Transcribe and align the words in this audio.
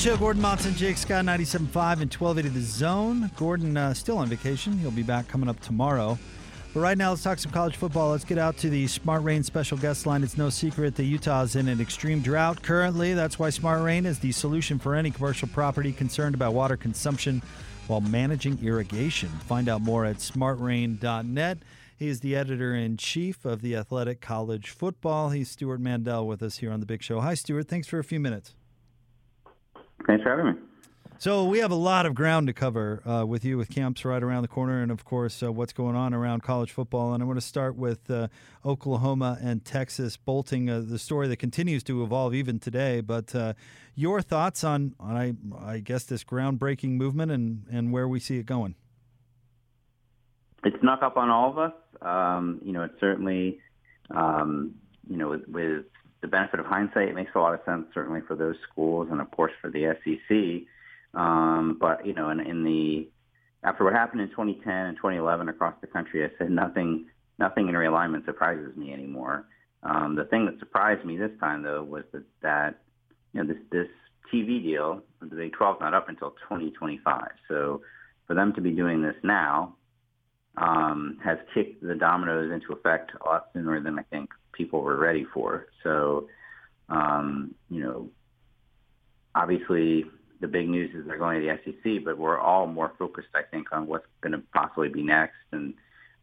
Show, 0.00 0.16
Gordon 0.16 0.40
Monson, 0.40 0.74
Jake 0.74 0.96
Scott, 0.96 1.26
97.5 1.26 2.00
and 2.00 2.10
1280 2.10 2.48
The 2.48 2.60
Zone. 2.62 3.30
Gordon 3.36 3.76
uh, 3.76 3.92
still 3.92 4.16
on 4.16 4.28
vacation. 4.28 4.78
He'll 4.78 4.90
be 4.90 5.02
back 5.02 5.28
coming 5.28 5.46
up 5.46 5.60
tomorrow. 5.60 6.18
But 6.72 6.80
right 6.80 6.96
now, 6.96 7.10
let's 7.10 7.22
talk 7.22 7.38
some 7.38 7.52
college 7.52 7.76
football. 7.76 8.12
Let's 8.12 8.24
get 8.24 8.38
out 8.38 8.56
to 8.58 8.70
the 8.70 8.86
Smart 8.86 9.22
Rain 9.22 9.42
special 9.42 9.76
guest 9.76 10.06
line. 10.06 10.22
It's 10.22 10.38
no 10.38 10.48
secret 10.48 10.94
that 10.94 11.04
Utah 11.04 11.42
is 11.42 11.54
in 11.54 11.68
an 11.68 11.82
extreme 11.82 12.22
drought 12.22 12.62
currently. 12.62 13.12
That's 13.12 13.38
why 13.38 13.50
Smart 13.50 13.82
Rain 13.82 14.06
is 14.06 14.18
the 14.20 14.32
solution 14.32 14.78
for 14.78 14.94
any 14.94 15.10
commercial 15.10 15.48
property 15.48 15.92
concerned 15.92 16.34
about 16.34 16.54
water 16.54 16.78
consumption 16.78 17.42
while 17.86 18.00
managing 18.00 18.58
irrigation. 18.64 19.28
Find 19.28 19.68
out 19.68 19.82
more 19.82 20.06
at 20.06 20.16
smartrain.net. 20.16 21.58
He 21.98 22.08
is 22.08 22.20
the 22.20 22.36
editor 22.36 22.74
in 22.74 22.96
chief 22.96 23.44
of 23.44 23.60
the 23.60 23.76
Athletic 23.76 24.22
College 24.22 24.70
Football. 24.70 25.28
He's 25.28 25.50
Stuart 25.50 25.80
Mandel 25.80 26.26
with 26.26 26.42
us 26.42 26.56
here 26.56 26.72
on 26.72 26.80
the 26.80 26.86
Big 26.86 27.02
Show. 27.02 27.20
Hi, 27.20 27.34
Stuart. 27.34 27.68
Thanks 27.68 27.86
for 27.86 27.98
a 27.98 28.04
few 28.04 28.18
minutes. 28.18 28.54
Thanks 30.06 30.22
for 30.22 30.30
having 30.30 30.46
me. 30.46 30.52
So 31.20 31.44
we 31.44 31.58
have 31.58 31.70
a 31.70 31.74
lot 31.74 32.06
of 32.06 32.14
ground 32.14 32.46
to 32.46 32.54
cover 32.54 33.02
uh, 33.06 33.26
with 33.26 33.44
you, 33.44 33.58
with 33.58 33.68
camps 33.68 34.06
right 34.06 34.22
around 34.22 34.40
the 34.40 34.48
corner, 34.48 34.80
and 34.80 34.90
of 34.90 35.04
course, 35.04 35.42
uh, 35.42 35.52
what's 35.52 35.74
going 35.74 35.94
on 35.94 36.14
around 36.14 36.42
college 36.42 36.72
football. 36.72 37.12
And 37.12 37.22
I 37.22 37.26
want 37.26 37.36
to 37.36 37.46
start 37.46 37.76
with 37.76 38.10
uh, 38.10 38.28
Oklahoma 38.64 39.36
and 39.42 39.62
Texas 39.62 40.16
bolting 40.16 40.70
uh, 40.70 40.80
the 40.80 40.98
story 40.98 41.28
that 41.28 41.36
continues 41.36 41.82
to 41.84 42.02
evolve 42.02 42.32
even 42.32 42.58
today. 42.58 43.02
But 43.02 43.34
uh, 43.34 43.52
your 43.94 44.22
thoughts 44.22 44.64
on, 44.64 44.94
on 44.98 45.14
I, 45.14 45.34
I 45.62 45.80
guess, 45.80 46.04
this 46.04 46.24
groundbreaking 46.24 46.92
movement 46.92 47.32
and, 47.32 47.66
and 47.70 47.92
where 47.92 48.08
we 48.08 48.18
see 48.18 48.38
it 48.38 48.46
going? 48.46 48.74
It's 50.64 50.80
snuck 50.80 51.02
up 51.02 51.18
on 51.18 51.28
all 51.28 51.50
of 51.50 51.58
us. 51.58 51.72
Um, 52.00 52.60
you 52.64 52.72
know, 52.72 52.84
it's 52.84 52.98
certainly, 52.98 53.58
um, 54.10 54.74
you 55.06 55.18
know, 55.18 55.28
with, 55.28 55.46
with 55.48 55.84
the 56.20 56.28
benefit 56.28 56.60
of 56.60 56.66
hindsight, 56.66 57.08
it 57.08 57.14
makes 57.14 57.32
a 57.34 57.38
lot 57.38 57.54
of 57.54 57.60
sense, 57.64 57.86
certainly 57.94 58.20
for 58.26 58.36
those 58.36 58.56
schools 58.70 59.08
and, 59.10 59.20
of 59.20 59.30
course, 59.30 59.52
for 59.60 59.70
the 59.70 59.96
SEC. 60.04 60.66
Um, 61.18 61.78
but, 61.80 62.06
you 62.06 62.14
know, 62.14 62.30
in, 62.30 62.40
in 62.40 62.64
the 62.64 63.08
after 63.62 63.84
what 63.84 63.92
happened 63.92 64.22
in 64.22 64.28
2010 64.30 64.72
and 64.72 64.96
2011 64.96 65.48
across 65.48 65.74
the 65.80 65.86
country, 65.86 66.24
I 66.24 66.28
said 66.38 66.50
nothing, 66.50 67.06
nothing 67.38 67.68
in 67.68 67.74
realignment 67.74 68.24
surprises 68.24 68.74
me 68.76 68.92
anymore. 68.92 69.44
Um, 69.82 70.14
the 70.14 70.24
thing 70.24 70.46
that 70.46 70.58
surprised 70.58 71.04
me 71.04 71.16
this 71.16 71.32
time, 71.40 71.62
though, 71.62 71.82
was 71.82 72.04
that, 72.12 72.24
that 72.42 72.82
you 73.32 73.42
know, 73.42 73.52
this, 73.52 73.62
this 73.70 73.88
TV 74.32 74.62
deal, 74.62 75.02
the 75.20 75.36
Big 75.36 75.52
12 75.52 75.80
not 75.80 75.94
up 75.94 76.08
until 76.08 76.30
2025. 76.48 77.28
So 77.48 77.82
for 78.26 78.34
them 78.34 78.52
to 78.54 78.60
be 78.60 78.70
doing 78.70 79.02
this 79.02 79.16
now 79.22 79.74
um, 80.56 81.18
has 81.22 81.38
kicked 81.54 81.82
the 81.82 81.94
dominoes 81.94 82.52
into 82.52 82.72
effect 82.72 83.12
a 83.20 83.28
lot 83.28 83.48
sooner 83.52 83.80
than 83.80 83.98
I 83.98 84.02
think 84.04 84.30
people 84.52 84.82
were 84.82 84.96
ready 84.96 85.26
for. 85.32 85.66
So, 85.82 86.28
um, 86.88 87.54
you 87.68 87.82
know, 87.82 88.08
obviously 89.34 90.04
the 90.40 90.48
big 90.48 90.68
news 90.68 90.94
is 90.94 91.06
they're 91.06 91.18
going 91.18 91.40
to 91.40 91.46
the 91.46 91.72
SEC, 91.72 92.04
but 92.04 92.18
we're 92.18 92.38
all 92.38 92.66
more 92.66 92.92
focused, 92.98 93.28
I 93.34 93.42
think, 93.42 93.68
on 93.72 93.86
what's 93.86 94.06
going 94.20 94.32
to 94.32 94.42
possibly 94.52 94.88
be 94.88 95.02
next. 95.02 95.36
And 95.52 95.74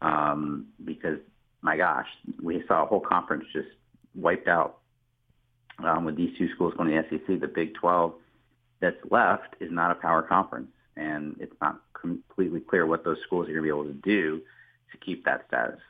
um, 0.02 0.66
because, 0.84 1.18
my 1.62 1.76
gosh, 1.76 2.06
we 2.42 2.62
saw 2.66 2.84
a 2.84 2.86
whole 2.86 3.00
conference 3.00 3.44
just 3.52 3.68
wiped 4.14 4.48
out 4.48 4.78
um, 5.84 6.04
with 6.04 6.16
these 6.16 6.36
two 6.36 6.48
schools 6.54 6.74
going 6.76 6.90
to 6.90 7.02
the 7.10 7.18
SEC. 7.18 7.40
The 7.40 7.48
Big 7.48 7.74
12 7.74 8.14
that's 8.80 8.96
left 9.10 9.54
is 9.60 9.70
not 9.70 9.90
a 9.90 9.94
power 9.94 10.22
conference, 10.22 10.70
and 10.96 11.36
it's 11.40 11.54
not 11.60 11.80
completely 12.00 12.60
clear 12.60 12.86
what 12.86 13.04
those 13.04 13.18
schools 13.26 13.48
are 13.48 13.52
going 13.52 13.56
to 13.58 13.62
be 13.62 13.68
able 13.68 13.84
to 13.84 13.92
do 13.92 14.40
to 14.92 14.98
keep 14.98 15.24
that 15.24 15.44
status. 15.48 15.80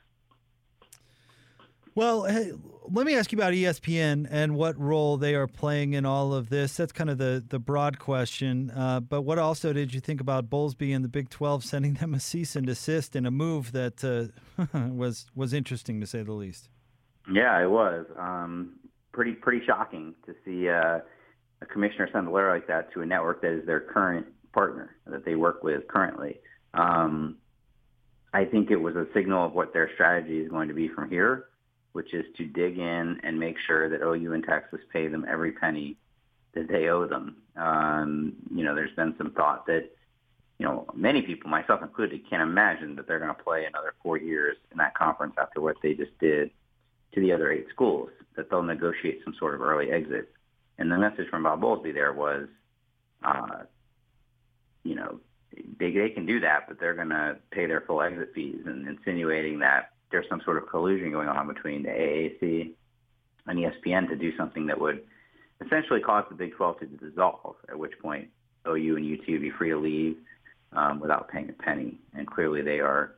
Well, 1.99 2.27
hey, 2.27 2.53
let 2.89 3.07
me 3.07 3.17
ask 3.17 3.33
you 3.33 3.39
about 3.39 3.55
ESPN 3.55 4.29
and 4.31 4.55
what 4.55 4.79
role 4.79 5.17
they 5.17 5.35
are 5.35 5.49
playing 5.49 5.95
in 5.95 6.07
all 6.07 6.33
of 6.33 6.49
this. 6.49 6.77
That's 6.77 6.93
kind 6.93 7.11
of 7.11 7.19
the, 7.19 7.45
the 7.45 7.59
broad 7.59 7.99
question. 7.99 8.71
Uh, 8.71 9.01
but 9.01 9.23
what 9.23 9.41
also 9.41 9.73
did 9.73 9.93
you 9.93 9.99
think 9.99 10.21
about 10.21 10.49
Bowlesby 10.49 10.95
and 10.95 11.05
the 11.05 11.09
Big 11.09 11.29
12 11.29 11.65
sending 11.65 11.95
them 11.95 12.15
a 12.15 12.21
cease 12.21 12.55
and 12.55 12.65
desist 12.65 13.17
in 13.17 13.27
a 13.27 13.33
move 13.33 13.73
that 13.73 14.05
uh, 14.05 14.69
was 14.91 15.27
was 15.35 15.53
interesting 15.53 16.01
to 16.01 16.07
say 16.07 16.23
the 16.23 16.35
least? 16.35 16.69
Yeah, 17.29 17.61
it 17.61 17.69
was 17.69 18.07
um, 18.17 18.79
pretty 19.11 19.33
pretty 19.33 19.67
shocking 19.67 20.15
to 20.25 20.37
see 20.45 20.69
uh, 20.69 21.01
a 21.63 21.67
commissioner 21.67 22.09
send 22.13 22.29
a 22.29 22.31
letter 22.31 22.55
like 22.55 22.69
that 22.69 22.93
to 22.93 23.01
a 23.01 23.07
network 23.07 23.43
that 23.43 23.51
is 23.51 23.67
their 23.67 23.81
current 23.81 24.25
partner 24.53 24.95
that 25.09 25.25
they 25.25 25.35
work 25.35 25.65
with 25.65 25.89
currently. 25.89 26.39
Um, 26.75 27.39
I 28.33 28.45
think 28.45 28.71
it 28.71 28.77
was 28.77 28.95
a 28.95 29.09
signal 29.13 29.47
of 29.47 29.53
what 29.53 29.73
their 29.73 29.91
strategy 29.95 30.39
is 30.39 30.49
going 30.49 30.69
to 30.69 30.75
be 30.75 30.87
from 30.87 31.11
here 31.11 31.47
which 31.99 32.15
is 32.15 32.25
to 32.37 32.45
dig 32.45 32.79
in 32.79 33.19
and 33.25 33.41
make 33.41 33.57
sure 33.67 33.89
that 33.89 34.03
OU 34.07 34.33
and 34.33 34.45
Texas 34.45 34.79
pay 34.93 35.09
them 35.09 35.27
every 35.29 35.51
penny 35.51 35.97
that 36.55 36.69
they 36.69 36.87
owe 36.87 37.09
them. 37.09 37.39
Um, 37.57 38.35
you 38.55 38.63
know, 38.63 38.73
there's 38.73 38.95
been 38.95 39.17
some 39.19 39.33
thought 39.33 39.67
that, 39.67 39.91
you 40.61 40.65
know, 40.65 40.87
many 40.95 41.23
people, 41.23 41.51
myself 41.51 41.83
included, 41.83 42.21
can't 42.31 42.41
imagine 42.41 42.95
that 42.95 43.09
they're 43.09 43.19
going 43.19 43.35
to 43.35 43.43
play 43.43 43.65
another 43.65 43.95
four 44.01 44.17
years 44.17 44.57
in 44.71 44.79
that 44.79 44.95
conference 44.95 45.35
after 45.39 45.61
what 45.61 45.75
they 45.83 45.95
just 45.95 46.17
did 46.21 46.53
to 47.15 47.21
the 47.21 47.33
other 47.33 47.51
eight 47.51 47.67
schools, 47.75 48.11
that 48.37 48.49
they'll 48.49 48.63
negotiate 48.63 49.19
some 49.25 49.35
sort 49.37 49.57
of 49.57 49.61
early 49.61 49.91
exit. 49.91 50.31
And 50.79 50.93
the 50.93 50.99
message 50.99 51.29
from 51.29 51.43
Bob 51.43 51.61
Bowlesby 51.61 51.93
there 51.93 52.13
was, 52.13 52.47
uh, 53.25 53.65
you 54.85 54.95
know, 54.95 55.19
they, 55.81 55.91
they 55.91 56.11
can 56.11 56.27
do 56.27 56.39
that, 56.39 56.69
but 56.69 56.79
they're 56.79 56.95
going 56.95 57.09
to 57.09 57.39
pay 57.51 57.67
their 57.67 57.81
full 57.81 58.03
exit 58.03 58.31
fees 58.37 58.61
and 58.67 58.87
insinuating 58.87 59.59
that 59.59 59.91
there's 60.11 60.27
some 60.29 60.41
sort 60.45 60.57
of 60.57 60.69
collusion 60.69 61.11
going 61.13 61.29
on 61.29 61.47
between 61.47 61.83
the 61.83 61.89
AAC 61.89 62.73
and 63.47 63.59
ESPN 63.59 64.09
to 64.09 64.17
do 64.17 64.37
something 64.37 64.67
that 64.67 64.81
would 64.81 65.03
essentially 65.65 66.01
cause 66.01 66.25
the 66.29 66.35
Big 66.35 66.55
12 66.55 66.81
to 66.81 66.87
dissolve, 66.87 67.57
at 67.69 67.79
which 67.79 67.93
point 68.01 68.29
OU 68.67 68.97
and 68.97 69.21
UT 69.21 69.29
would 69.29 69.41
be 69.41 69.51
free 69.51 69.71
to 69.71 69.79
leave 69.79 70.17
um, 70.73 71.01
without 71.01 71.29
paying 71.29 71.49
a 71.49 71.63
penny. 71.63 71.99
And 72.15 72.27
clearly 72.27 72.63
they 72.63 72.81
are 72.81 73.15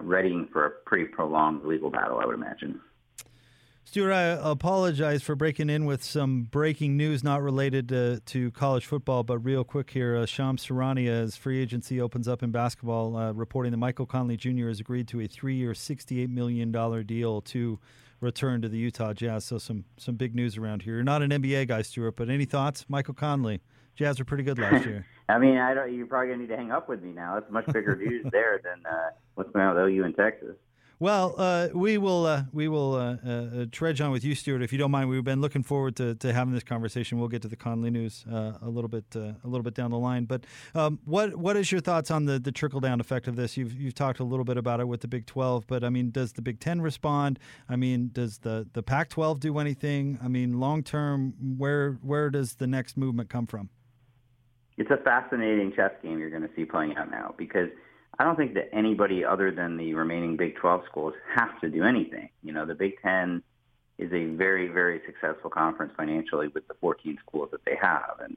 readying 0.00 0.48
for 0.52 0.66
a 0.66 0.70
pretty 0.70 1.04
prolonged 1.04 1.64
legal 1.64 1.90
battle, 1.90 2.18
I 2.18 2.26
would 2.26 2.34
imagine. 2.34 2.80
Stewart, 3.84 4.12
I 4.12 4.22
apologize 4.50 5.22
for 5.22 5.34
breaking 5.34 5.68
in 5.68 5.84
with 5.84 6.02
some 6.04 6.44
breaking 6.44 6.96
news 6.96 7.24
not 7.24 7.42
related 7.42 7.88
to, 7.88 8.20
to 8.20 8.50
college 8.52 8.86
football, 8.86 9.22
but 9.22 9.38
real 9.40 9.64
quick 9.64 9.90
here. 9.90 10.16
Uh, 10.16 10.24
Shams 10.24 10.64
Charania, 10.64 11.36
free 11.36 11.60
agency 11.60 12.00
opens 12.00 12.28
up 12.28 12.42
in 12.42 12.52
basketball, 12.52 13.16
uh, 13.16 13.32
reporting 13.32 13.72
that 13.72 13.78
Michael 13.78 14.06
Conley 14.06 14.36
Jr. 14.36 14.68
has 14.68 14.80
agreed 14.80 15.08
to 15.08 15.20
a 15.20 15.26
three 15.26 15.56
year, 15.56 15.72
$68 15.72 16.28
million 16.28 16.70
deal 17.04 17.40
to 17.42 17.78
return 18.20 18.62
to 18.62 18.68
the 18.68 18.78
Utah 18.78 19.12
Jazz. 19.12 19.44
So, 19.44 19.58
some, 19.58 19.84
some 19.98 20.14
big 20.14 20.34
news 20.34 20.56
around 20.56 20.82
here. 20.82 20.94
You're 20.94 21.02
not 21.02 21.20
an 21.20 21.30
NBA 21.30 21.68
guy, 21.68 21.82
Stuart, 21.82 22.12
but 22.16 22.30
any 22.30 22.44
thoughts? 22.44 22.86
Michael 22.88 23.14
Conley. 23.14 23.60
Jazz 23.96 24.18
were 24.18 24.24
pretty 24.24 24.44
good 24.44 24.58
last 24.58 24.86
year. 24.86 25.06
I 25.28 25.38
mean, 25.38 25.58
I 25.58 25.74
don't. 25.74 25.92
You're 25.94 26.06
probably 26.06 26.28
gonna 26.28 26.42
need 26.42 26.48
to 26.48 26.56
hang 26.56 26.70
up 26.70 26.88
with 26.88 27.02
me 27.02 27.12
now. 27.12 27.36
It's 27.36 27.50
much 27.50 27.66
bigger 27.66 27.96
news 27.96 28.26
there 28.32 28.60
than 28.62 28.84
uh, 28.86 29.10
what's 29.34 29.50
going 29.50 29.66
on 29.66 29.74
with 29.74 29.84
OU 29.84 30.04
in 30.04 30.14
Texas. 30.14 30.56
Well, 31.02 31.34
uh, 31.36 31.66
we 31.74 31.98
will 31.98 32.26
uh, 32.26 32.44
we 32.52 32.68
will 32.68 32.94
uh, 32.94 33.16
uh, 33.28 33.66
trudge 33.72 34.00
on 34.00 34.12
with 34.12 34.22
you, 34.22 34.36
Stuart, 34.36 34.62
if 34.62 34.70
you 34.72 34.78
don't 34.78 34.92
mind. 34.92 35.08
We've 35.08 35.24
been 35.24 35.40
looking 35.40 35.64
forward 35.64 35.96
to, 35.96 36.14
to 36.14 36.32
having 36.32 36.54
this 36.54 36.62
conversation. 36.62 37.18
We'll 37.18 37.26
get 37.26 37.42
to 37.42 37.48
the 37.48 37.56
Conley 37.56 37.90
news 37.90 38.24
uh, 38.30 38.52
a 38.62 38.68
little 38.68 38.86
bit 38.86 39.06
uh, 39.16 39.32
a 39.42 39.48
little 39.48 39.64
bit 39.64 39.74
down 39.74 39.90
the 39.90 39.98
line. 39.98 40.26
But 40.26 40.44
um, 40.76 41.00
what 41.04 41.34
what 41.34 41.56
is 41.56 41.72
your 41.72 41.80
thoughts 41.80 42.12
on 42.12 42.26
the, 42.26 42.38
the 42.38 42.52
trickle 42.52 42.78
down 42.78 43.00
effect 43.00 43.26
of 43.26 43.34
this? 43.34 43.56
You've 43.56 43.72
you've 43.72 43.96
talked 43.96 44.20
a 44.20 44.24
little 44.24 44.44
bit 44.44 44.56
about 44.56 44.78
it 44.78 44.86
with 44.86 45.00
the 45.00 45.08
Big 45.08 45.26
Twelve, 45.26 45.66
but 45.66 45.82
I 45.82 45.90
mean, 45.90 46.12
does 46.12 46.34
the 46.34 46.40
Big 46.40 46.60
Ten 46.60 46.80
respond? 46.80 47.40
I 47.68 47.74
mean, 47.74 48.10
does 48.12 48.38
the, 48.38 48.68
the 48.72 48.84
Pac 48.84 49.08
twelve 49.08 49.40
do 49.40 49.58
anything? 49.58 50.20
I 50.22 50.28
mean, 50.28 50.60
long 50.60 50.84
term, 50.84 51.34
where 51.58 51.98
where 52.02 52.30
does 52.30 52.54
the 52.54 52.68
next 52.68 52.96
movement 52.96 53.28
come 53.28 53.48
from? 53.48 53.70
It's 54.78 54.92
a 54.92 54.98
fascinating 54.98 55.72
chess 55.74 55.90
game 56.00 56.20
you're 56.20 56.30
going 56.30 56.42
to 56.42 56.54
see 56.54 56.64
playing 56.64 56.94
out 56.96 57.10
now 57.10 57.34
because 57.36 57.70
I 58.18 58.24
don't 58.24 58.36
think 58.36 58.54
that 58.54 58.74
anybody 58.74 59.24
other 59.24 59.50
than 59.50 59.76
the 59.76 59.94
remaining 59.94 60.36
Big 60.36 60.56
12 60.56 60.82
schools 60.90 61.14
have 61.34 61.60
to 61.60 61.70
do 61.70 61.84
anything. 61.84 62.28
You 62.42 62.52
know, 62.52 62.66
the 62.66 62.74
Big 62.74 63.00
10 63.02 63.42
is 63.98 64.12
a 64.12 64.26
very, 64.26 64.68
very 64.68 65.00
successful 65.06 65.50
conference 65.50 65.92
financially 65.96 66.48
with 66.48 66.66
the 66.68 66.74
14 66.74 67.18
schools 67.26 67.48
that 67.52 67.64
they 67.64 67.76
have. 67.80 68.20
And 68.20 68.36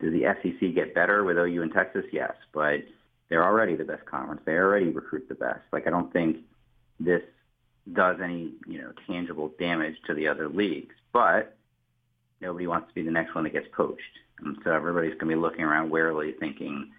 does 0.00 0.12
the 0.12 0.24
SEC 0.42 0.74
get 0.74 0.94
better 0.94 1.24
with 1.24 1.36
OU 1.36 1.62
and 1.62 1.72
Texas? 1.72 2.04
Yes, 2.12 2.34
but 2.52 2.82
they're 3.28 3.44
already 3.44 3.76
the 3.76 3.84
best 3.84 4.04
conference. 4.06 4.42
They 4.44 4.56
already 4.56 4.90
recruit 4.90 5.28
the 5.28 5.34
best. 5.34 5.62
Like, 5.72 5.86
I 5.86 5.90
don't 5.90 6.12
think 6.12 6.38
this 6.98 7.22
does 7.90 8.18
any 8.22 8.52
you 8.66 8.78
know 8.78 8.92
tangible 9.06 9.52
damage 9.58 9.96
to 10.06 10.14
the 10.14 10.28
other 10.28 10.48
leagues. 10.48 10.94
But 11.12 11.56
nobody 12.40 12.66
wants 12.66 12.88
to 12.88 12.94
be 12.94 13.02
the 13.02 13.10
next 13.10 13.34
one 13.34 13.44
that 13.44 13.52
gets 13.52 13.68
poached, 13.72 14.02
and 14.40 14.56
so 14.64 14.72
everybody's 14.72 15.14
going 15.14 15.20
to 15.20 15.26
be 15.26 15.34
looking 15.36 15.64
around 15.64 15.90
warily, 15.90 16.32
thinking, 16.32 16.92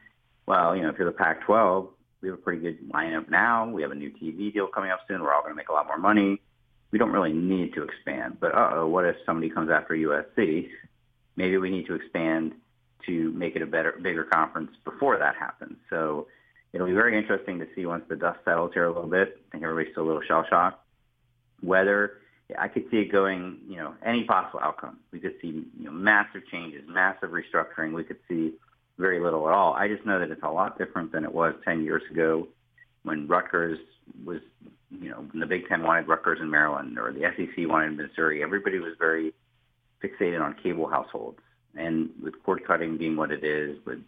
well, 0.46 0.76
you 0.76 0.84
know, 0.84 0.90
if 0.90 0.98
you're 0.98 1.10
the 1.10 1.18
Pac-12, 1.18 1.88
we 2.24 2.30
have 2.30 2.40
a 2.40 2.42
pretty 2.42 2.62
good 2.62 2.90
lineup 2.90 3.30
now. 3.30 3.70
We 3.70 3.82
have 3.82 3.92
a 3.92 3.96
new 3.96 4.10
TV 4.10 4.52
deal 4.52 4.68
coming 4.68 4.90
up 4.90 5.02
soon. 5.08 5.22
We're 5.22 5.34
all 5.34 5.42
going 5.42 5.52
to 5.52 5.58
make 5.58 5.68
a 5.68 5.74
lot 5.74 5.86
more 5.86 5.98
money. 5.98 6.42
We 6.92 6.98
don't 6.98 7.12
really 7.12 7.34
need 7.34 7.74
to 7.74 7.84
expand. 7.84 8.38
But 8.40 8.56
uh-oh, 8.56 8.88
what 8.88 9.04
if 9.04 9.18
somebody 9.26 9.50
comes 9.50 9.70
after 9.70 9.94
USC? 9.94 10.70
Maybe 11.36 11.58
we 11.58 11.70
need 11.70 11.86
to 11.88 11.96
expand 11.96 12.54
to 13.06 13.32
make 13.34 13.58
it 13.58 13.62
a 13.62 13.66
better, 13.66 14.00
bigger 14.02 14.24
conference 14.24 14.72
before 14.86 15.18
that 15.20 15.36
happens. 15.36 15.76
So 15.90 16.28
it'll 16.72 16.88
be 16.88 16.94
very 16.94 17.18
interesting 17.18 17.60
to 17.60 17.68
see 17.76 17.86
once 17.86 18.06
the 18.08 18.16
dust 18.16 18.40
settles 18.46 18.72
here 18.74 18.86
a 18.86 18.94
little 18.94 19.10
bit. 19.10 19.42
I 19.50 19.52
think 19.52 19.64
everybody's 19.66 19.92
still 19.92 20.04
a 20.04 20.08
little 20.08 20.22
shell 20.22 20.46
shocked. 20.50 20.80
Whether 21.60 22.20
I 22.58 22.70
could 22.70 22.86
see 22.90 22.98
it 22.98 23.12
going, 23.12 23.60
you 23.68 23.78
know, 23.78 23.96
any 24.06 24.24
possible 24.24 24.62
outcome. 24.64 25.00
We 25.12 25.20
could 25.20 25.36
see, 25.42 25.66
you 25.78 25.86
know, 25.86 25.92
massive 25.92 26.48
changes, 26.50 26.84
massive 26.88 27.32
restructuring. 27.32 27.94
We 27.94 28.04
could 28.06 28.20
see 28.30 28.54
very 28.98 29.20
little 29.20 29.48
at 29.48 29.54
all. 29.54 29.74
I 29.74 29.88
just 29.88 30.06
know 30.06 30.20
that 30.20 30.32
it's 30.32 30.44
a 30.44 30.50
lot 30.50 30.78
different 30.78 31.12
than 31.12 31.24
it 31.24 31.34
was 31.34 31.54
10 31.66 31.84
years 31.84 32.04
ago 32.12 32.48
when 33.04 33.28
Rutgers 33.28 33.80
was, 34.26 34.40
you 34.92 35.10
know, 35.10 35.26
when 35.32 35.40
the 35.40 35.46
Big 35.46 35.68
Ten 35.68 35.84
wanted 35.84 36.08
Rutgers 36.08 36.40
in 36.42 36.50
Maryland 36.50 36.98
or 36.98 37.12
the 37.12 37.22
SEC 37.22 37.68
wanted 37.68 37.98
Missouri. 37.98 38.44
Everybody 38.44 38.80
was 38.80 38.94
very 39.00 39.34
fixated 40.04 40.42
on 40.42 40.56
cable 40.62 40.88
households. 40.88 41.40
And 41.76 42.12
with 42.22 42.42
cord 42.44 42.66
cutting 42.66 42.98
being 42.98 43.16
what 43.16 43.32
it 43.32 43.44
is, 43.44 43.78
with 43.86 44.00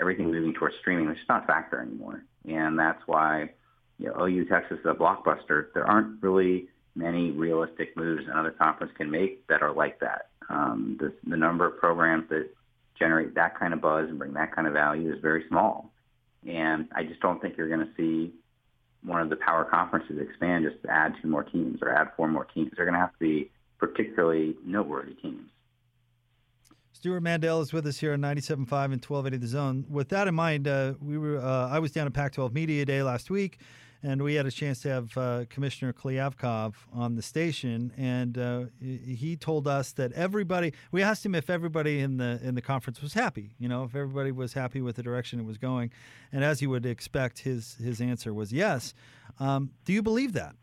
everything 0.00 0.30
moving 0.30 0.54
towards 0.54 0.74
streaming, 0.80 1.08
it's 1.08 1.20
not 1.28 1.44
a 1.44 1.46
factor 1.46 1.80
anymore. 1.80 2.24
And 2.48 2.78
that's 2.78 3.00
why, 3.06 3.50
you 3.98 4.06
know, 4.06 4.26
OU 4.26 4.46
Texas 4.46 4.78
is 4.80 4.86
a 4.86 4.94
blockbuster. 4.94 5.72
There 5.74 5.86
aren't 5.86 6.22
really 6.22 6.68
many 6.96 7.30
realistic 7.30 7.96
moves 7.96 8.24
another 8.26 8.50
conference 8.50 8.92
can 8.96 9.10
make 9.10 9.46
that 9.46 9.62
are 9.62 9.72
like 9.72 10.00
that. 10.00 10.30
Um, 10.50 10.96
the, 10.98 11.12
the 11.28 11.36
number 11.36 11.66
of 11.66 11.78
programs 11.78 12.28
that 12.30 12.48
generate 12.98 13.34
that 13.34 13.58
kind 13.58 13.72
of 13.72 13.80
buzz 13.80 14.08
and 14.08 14.18
bring 14.18 14.32
that 14.34 14.54
kind 14.54 14.66
of 14.66 14.72
value 14.72 15.12
is 15.12 15.20
very 15.20 15.44
small. 15.48 15.90
And 16.46 16.88
I 16.94 17.04
just 17.04 17.20
don't 17.20 17.40
think 17.40 17.56
you're 17.56 17.68
going 17.68 17.86
to 17.86 17.92
see 17.96 18.32
one 19.02 19.20
of 19.20 19.30
the 19.30 19.36
power 19.36 19.64
conferences 19.64 20.18
expand 20.20 20.66
just 20.68 20.82
to 20.82 20.90
add 20.90 21.14
two 21.22 21.28
more 21.28 21.44
teams 21.44 21.78
or 21.82 21.90
add 21.90 22.08
four 22.16 22.28
more 22.28 22.44
teams. 22.44 22.72
They're 22.76 22.84
going 22.84 22.94
to 22.94 23.00
have 23.00 23.12
to 23.12 23.18
be 23.18 23.50
particularly 23.78 24.56
noteworthy 24.64 25.14
teams. 25.14 25.48
Stuart 26.92 27.20
Mandel 27.20 27.60
is 27.60 27.72
with 27.72 27.86
us 27.86 27.98
here 27.98 28.12
on 28.12 28.20
97.5 28.20 28.56
and 28.56 29.04
1280 29.04 29.36
The 29.36 29.46
Zone. 29.46 29.84
With 29.88 30.08
that 30.08 30.26
in 30.26 30.34
mind, 30.34 30.66
uh, 30.66 30.94
we 31.00 31.16
were 31.16 31.38
uh, 31.38 31.68
I 31.68 31.78
was 31.78 31.92
down 31.92 32.08
at 32.08 32.12
Pac-12 32.12 32.52
Media 32.52 32.84
Day 32.84 33.04
last 33.04 33.30
week, 33.30 33.60
and 34.02 34.22
we 34.22 34.34
had 34.34 34.46
a 34.46 34.50
chance 34.50 34.80
to 34.82 34.88
have 34.88 35.16
uh, 35.18 35.44
Commissioner 35.50 35.92
Kliavkoff 35.92 36.74
on 36.92 37.16
the 37.16 37.22
station, 37.22 37.92
and 37.96 38.38
uh, 38.38 38.64
he 38.80 39.36
told 39.36 39.66
us 39.66 39.92
that 39.92 40.12
everybody. 40.12 40.72
We 40.92 41.02
asked 41.02 41.26
him 41.26 41.34
if 41.34 41.50
everybody 41.50 42.00
in 42.00 42.16
the 42.18 42.40
in 42.42 42.54
the 42.54 42.62
conference 42.62 43.02
was 43.02 43.14
happy. 43.14 43.50
You 43.58 43.68
know, 43.68 43.84
if 43.84 43.94
everybody 43.94 44.30
was 44.30 44.52
happy 44.52 44.80
with 44.80 44.96
the 44.96 45.02
direction 45.02 45.40
it 45.40 45.46
was 45.46 45.58
going, 45.58 45.90
and 46.32 46.44
as 46.44 46.62
you 46.62 46.70
would 46.70 46.86
expect, 46.86 47.40
his 47.40 47.74
his 47.74 48.00
answer 48.00 48.32
was 48.32 48.52
yes. 48.52 48.94
Um, 49.40 49.70
do 49.84 49.92
you 49.92 50.02
believe 50.02 50.32
that? 50.34 50.54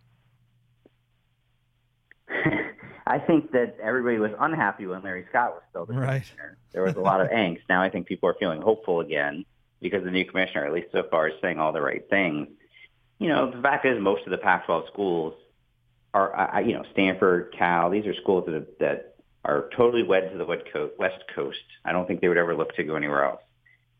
I 3.07 3.19
think 3.19 3.51
that 3.51 3.77
everybody 3.81 4.17
was 4.17 4.31
unhappy 4.39 4.87
when 4.87 5.03
Larry 5.03 5.25
Scott 5.29 5.51
was 5.51 5.61
still 5.69 5.85
the 5.85 5.93
right. 5.93 6.23
commissioner. 6.23 6.57
There 6.71 6.83
was 6.83 6.95
a 6.95 7.01
lot 7.01 7.21
of 7.21 7.27
angst. 7.31 7.61
Now 7.69 7.81
I 7.81 7.89
think 7.89 8.07
people 8.07 8.29
are 8.29 8.35
feeling 8.39 8.61
hopeful 8.61 9.01
again 9.01 9.45
because 9.81 10.03
the 10.03 10.11
new 10.11 10.25
commissioner, 10.25 10.65
at 10.65 10.73
least 10.73 10.87
so 10.91 11.03
far, 11.11 11.27
is 11.27 11.35
saying 11.41 11.59
all 11.59 11.71
the 11.71 11.81
right 11.81 12.03
things. 12.09 12.47
You 13.19 13.29
know, 13.29 13.51
the 13.51 13.61
fact 13.61 13.85
is 13.85 14.01
most 14.01 14.25
of 14.25 14.31
the 14.31 14.37
Pac-12 14.37 14.87
schools 14.87 15.33
are, 16.13 16.61
you 16.65 16.73
know, 16.73 16.83
Stanford, 16.93 17.53
Cal. 17.57 17.89
These 17.89 18.05
are 18.05 18.15
schools 18.15 18.45
that, 18.45 18.55
are, 18.55 18.67
that 18.79 19.15
are 19.43 19.69
totally 19.75 20.03
wed 20.03 20.31
to 20.31 20.37
the 20.37 20.91
West 20.97 21.23
Coast. 21.33 21.57
I 21.83 21.91
don't 21.91 22.07
think 22.07 22.21
they 22.21 22.27
would 22.27 22.37
ever 22.37 22.55
look 22.55 22.73
to 22.75 22.83
go 22.83 22.95
anywhere 22.95 23.25
else. 23.25 23.41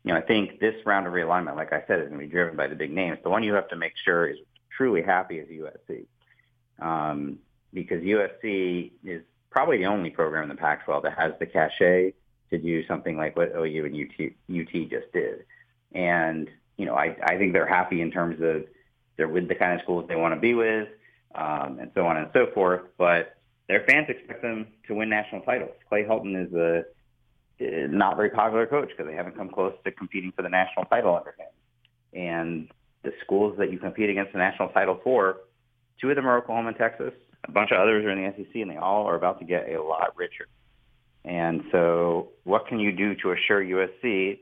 You 0.04 0.12
know, 0.12 0.18
I 0.18 0.22
think 0.22 0.60
this 0.60 0.74
round 0.86 1.06
of 1.06 1.12
realignment, 1.12 1.56
like 1.56 1.72
I 1.72 1.82
said, 1.86 2.00
is 2.00 2.08
going 2.08 2.20
to 2.20 2.26
be 2.26 2.30
driven 2.30 2.56
by 2.56 2.68
the 2.68 2.74
big 2.74 2.92
names. 2.92 3.18
The 3.22 3.30
one 3.30 3.42
you 3.42 3.54
have 3.54 3.68
to 3.68 3.76
make 3.76 3.92
sure 4.04 4.28
is 4.28 4.38
truly 4.76 5.02
happy 5.02 5.38
is 5.38 5.48
USC. 5.48 6.06
Um, 6.78 7.38
because 7.72 8.02
USC 8.02 8.92
is 9.04 9.22
probably 9.50 9.78
the 9.78 9.86
only 9.86 10.10
program 10.10 10.44
in 10.44 10.48
the 10.48 10.54
Pac-12 10.54 11.02
that 11.02 11.18
has 11.18 11.32
the 11.38 11.46
cachet 11.46 12.14
to 12.50 12.58
do 12.58 12.86
something 12.86 13.16
like 13.16 13.36
what 13.36 13.52
OU 13.56 13.84
and 13.84 13.94
UT, 13.94 14.32
UT 14.48 14.90
just 14.90 15.12
did. 15.12 15.44
And, 15.92 16.48
you 16.76 16.86
know, 16.86 16.94
I, 16.94 17.16
I 17.24 17.36
think 17.36 17.52
they're 17.52 17.66
happy 17.66 18.00
in 18.00 18.10
terms 18.10 18.40
of 18.40 18.64
they're 19.16 19.28
with 19.28 19.48
the 19.48 19.54
kind 19.54 19.74
of 19.74 19.82
schools 19.82 20.06
they 20.08 20.16
want 20.16 20.34
to 20.34 20.40
be 20.40 20.54
with 20.54 20.88
um, 21.34 21.78
and 21.80 21.90
so 21.94 22.06
on 22.06 22.16
and 22.16 22.28
so 22.32 22.46
forth. 22.54 22.82
But 22.98 23.36
their 23.68 23.84
fans 23.86 24.06
expect 24.08 24.42
them 24.42 24.66
to 24.88 24.94
win 24.94 25.08
national 25.08 25.42
titles. 25.42 25.72
Clay 25.88 26.04
Helton 26.04 26.46
is 26.46 26.52
a 26.54 26.84
not 27.88 28.16
very 28.16 28.30
popular 28.30 28.66
coach 28.66 28.88
because 28.88 29.06
they 29.06 29.16
haven't 29.16 29.36
come 29.36 29.48
close 29.48 29.74
to 29.84 29.92
competing 29.92 30.32
for 30.32 30.42
the 30.42 30.48
national 30.48 30.84
title 30.86 31.16
under 31.16 31.34
him. 31.38 31.48
And 32.12 32.68
the 33.02 33.12
schools 33.24 33.56
that 33.58 33.72
you 33.72 33.78
compete 33.78 34.10
against 34.10 34.32
the 34.32 34.38
national 34.38 34.68
title 34.70 35.00
for, 35.02 35.38
two 36.00 36.10
of 36.10 36.16
them 36.16 36.26
are 36.26 36.38
Oklahoma 36.38 36.68
and 36.68 36.76
Texas 36.76 37.12
a 37.48 37.52
bunch 37.52 37.70
of 37.70 37.78
others 37.78 38.04
are 38.04 38.10
in 38.10 38.22
the 38.22 38.32
SEC, 38.36 38.54
and 38.56 38.70
they 38.70 38.76
all 38.76 39.06
are 39.06 39.14
about 39.14 39.38
to 39.40 39.44
get 39.44 39.68
a 39.68 39.82
lot 39.82 40.16
richer. 40.16 40.46
And 41.24 41.62
so, 41.72 42.28
what 42.44 42.66
can 42.68 42.78
you 42.78 42.92
do 42.92 43.14
to 43.16 43.32
assure 43.32 43.62
USC 43.62 44.40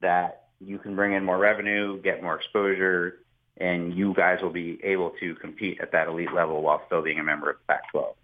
that 0.00 0.48
you 0.60 0.78
can 0.78 0.96
bring 0.96 1.12
in 1.12 1.24
more 1.24 1.38
revenue, 1.38 2.00
get 2.02 2.22
more 2.22 2.36
exposure, 2.36 3.20
and 3.58 3.94
you 3.94 4.14
guys 4.14 4.38
will 4.42 4.52
be 4.52 4.80
able 4.82 5.10
to 5.20 5.34
compete 5.36 5.80
at 5.80 5.92
that 5.92 6.08
elite 6.08 6.32
level 6.32 6.62
while 6.62 6.82
still 6.86 7.02
being 7.02 7.18
a 7.18 7.24
member 7.24 7.50
of 7.50 7.56
the 7.56 7.72
Pac-12? 7.72 8.14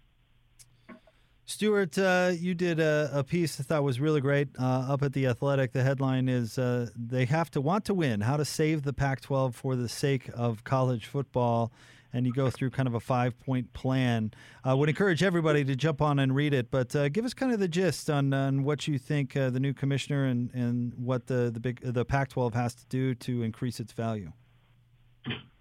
Stewart, 1.45 1.97
uh, 1.97 2.31
you 2.33 2.53
did 2.53 2.79
a, 2.79 3.09
a, 3.13 3.23
piece 3.23 3.59
I 3.59 3.63
thought 3.63 3.83
was 3.83 3.99
really 3.99 4.21
great 4.21 4.47
uh, 4.57 4.87
up 4.89 5.03
at 5.03 5.11
the 5.11 5.27
Athletic. 5.27 5.73
The 5.73 5.83
headline 5.83 6.29
is 6.29 6.57
uh, 6.57 6.87
"They 6.95 7.25
have 7.25 7.51
to 7.51 7.59
want 7.59 7.83
to 7.85 7.93
win: 7.93 8.21
How 8.21 8.37
to 8.37 8.45
save 8.45 8.83
the 8.83 8.93
Pac-12 8.93 9.53
for 9.53 9.75
the 9.75 9.89
sake 9.89 10.29
of 10.33 10.63
college 10.63 11.07
football." 11.07 11.71
and 12.13 12.25
you 12.25 12.33
go 12.33 12.49
through 12.49 12.69
kind 12.69 12.87
of 12.87 12.93
a 12.93 12.99
five 12.99 13.39
point 13.39 13.71
plan. 13.73 14.31
I 14.63 14.73
would 14.73 14.89
encourage 14.89 15.23
everybody 15.23 15.63
to 15.63 15.75
jump 15.75 16.01
on 16.01 16.19
and 16.19 16.35
read 16.35 16.53
it, 16.53 16.69
but 16.71 16.95
uh, 16.95 17.09
give 17.09 17.25
us 17.25 17.33
kind 17.33 17.51
of 17.51 17.59
the 17.59 17.67
gist 17.67 18.09
on, 18.09 18.33
on 18.33 18.63
what 18.63 18.87
you 18.87 18.97
think 18.97 19.35
uh, 19.35 19.49
the 19.49 19.59
new 19.59 19.73
commissioner 19.73 20.25
and, 20.25 20.53
and 20.53 20.93
what 20.95 21.27
the 21.27 21.49
the 21.53 21.59
big 21.59 21.79
the 21.81 22.05
Pac-12 22.05 22.53
has 22.53 22.75
to 22.75 22.85
do 22.87 23.15
to 23.15 23.43
increase 23.43 23.79
its 23.79 23.93
value. 23.93 24.31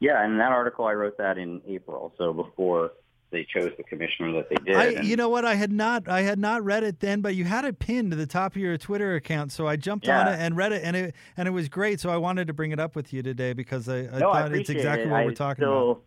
Yeah, 0.01 0.25
and 0.25 0.41
that 0.41 0.51
article 0.51 0.87
I 0.87 0.95
wrote 0.95 1.19
that 1.19 1.39
in 1.39 1.61
April, 1.67 2.13
so 2.19 2.33
before 2.33 2.93
they 3.31 3.47
chose 3.55 3.71
the 3.77 3.85
commissioner 3.85 4.33
that 4.33 4.49
they 4.49 4.57
did. 4.57 4.77
I, 4.77 5.03
you 5.03 5.15
know 5.15 5.29
what? 5.29 5.45
I 5.45 5.55
had 5.55 5.71
not 5.71 6.09
I 6.09 6.23
had 6.23 6.39
not 6.39 6.65
read 6.65 6.83
it 6.83 7.01
then, 7.01 7.21
but 7.21 7.35
you 7.37 7.45
had 7.45 7.65
it 7.65 7.79
pinned 7.79 8.11
to 8.11 8.17
the 8.17 8.27
top 8.27 8.57
of 8.57 8.63
your 8.63 8.77
Twitter 8.77 9.15
account, 9.15 9.53
so 9.53 9.69
I 9.69 9.77
jumped 9.77 10.07
yeah. 10.07 10.21
on 10.21 10.29
it 10.29 10.41
and 10.41 10.57
read 10.57 10.73
it, 10.73 10.83
and 10.83 10.97
it 10.97 11.15
and 11.37 11.47
it 11.47 11.53
was 11.53 11.69
great. 11.69 12.01
So 12.01 12.11
I 12.11 12.17
wanted 12.17 12.49
to 12.49 12.53
bring 12.53 12.73
it 12.73 12.81
up 12.81 12.97
with 12.97 13.13
you 13.13 13.23
today 13.23 13.53
because 13.53 13.89
I, 13.89 13.99
I 13.99 14.19
no, 14.19 14.33
thought 14.33 14.53
I 14.53 14.57
it's 14.57 14.71
exactly 14.71 15.09
it. 15.09 15.13
what 15.13 15.25
we're 15.25 15.35
talking 15.35 15.63
still, 15.63 15.91
about 15.93 16.03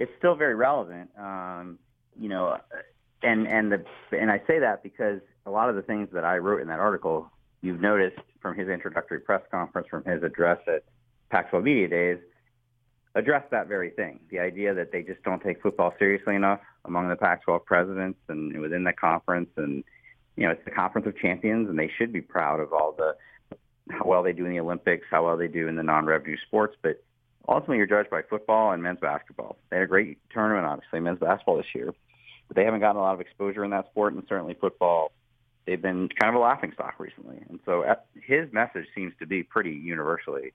it's 0.00 0.12
still 0.18 0.34
very 0.34 0.54
relevant. 0.54 1.10
Um, 1.18 1.78
you 2.18 2.28
know, 2.28 2.56
and 3.22 3.46
and 3.46 3.70
the 3.70 3.84
and 4.18 4.30
I 4.30 4.42
say 4.46 4.58
that 4.58 4.82
because 4.82 5.20
a 5.46 5.50
lot 5.50 5.68
of 5.68 5.76
the 5.76 5.82
things 5.82 6.08
that 6.12 6.24
I 6.24 6.38
wrote 6.38 6.62
in 6.62 6.68
that 6.68 6.80
article, 6.80 7.30
you've 7.60 7.80
noticed 7.80 8.18
from 8.40 8.56
his 8.56 8.68
introductory 8.68 9.20
press 9.20 9.42
conference, 9.50 9.88
from 9.88 10.04
his 10.04 10.22
address 10.22 10.58
at 10.66 10.84
Pac-12 11.30 11.62
Media 11.62 11.88
Days, 11.88 12.18
address 13.14 13.44
that 13.50 13.68
very 13.68 13.90
thing. 13.90 14.20
The 14.30 14.38
idea 14.38 14.74
that 14.74 14.92
they 14.92 15.02
just 15.02 15.22
don't 15.22 15.42
take 15.42 15.62
football 15.62 15.94
seriously 15.98 16.36
enough 16.36 16.60
among 16.84 17.08
the 17.08 17.16
Pac-12 17.16 17.64
presidents 17.64 18.18
and 18.28 18.58
within 18.60 18.84
the 18.84 18.92
conference, 18.92 19.50
and 19.56 19.84
you 20.36 20.46
know, 20.46 20.52
it's 20.52 20.64
the 20.64 20.70
conference 20.70 21.06
of 21.06 21.16
champions, 21.18 21.68
and 21.68 21.78
they 21.78 21.90
should 21.98 22.12
be 22.12 22.20
proud 22.20 22.60
of 22.60 22.72
all 22.72 22.94
the 22.96 23.16
how 23.90 24.04
well 24.04 24.22
they 24.22 24.32
do 24.32 24.44
in 24.44 24.52
the 24.52 24.60
Olympics, 24.60 25.06
how 25.10 25.24
well 25.24 25.36
they 25.36 25.48
do 25.48 25.66
in 25.66 25.76
the 25.76 25.82
non-revenue 25.82 26.36
sports, 26.46 26.76
but 26.80 27.02
ultimately 27.48 27.78
you're 27.78 27.86
judged 27.86 28.10
by 28.10 28.22
football 28.22 28.70
and 28.72 28.82
men's 28.82 29.00
basketball. 29.00 29.56
They 29.68 29.76
had 29.76 29.84
a 29.84 29.88
great 29.88 30.18
tournament, 30.32 30.64
obviously, 30.64 31.00
men's 31.00 31.18
basketball 31.18 31.56
this 31.56 31.74
year, 31.74 31.92
but 32.46 32.56
they 32.56 32.64
haven't 32.64 32.80
gotten 32.80 32.96
a 32.96 33.00
lot 33.00 33.14
of 33.14 33.20
exposure 33.20 33.64
in 33.64 33.70
that 33.70 33.86
sport, 33.90 34.14
and 34.14 34.22
certainly 34.28 34.54
football. 34.54 35.12
They've 35.66 35.80
been 35.80 36.08
kind 36.08 36.34
of 36.34 36.40
a 36.40 36.42
laughing 36.42 36.72
stock 36.74 36.94
recently, 36.98 37.42
and 37.48 37.60
so 37.64 37.82
uh, 37.82 37.96
his 38.14 38.52
message 38.52 38.86
seems 38.94 39.12
to 39.18 39.26
be 39.26 39.42
pretty 39.42 39.72
universally. 39.72 40.52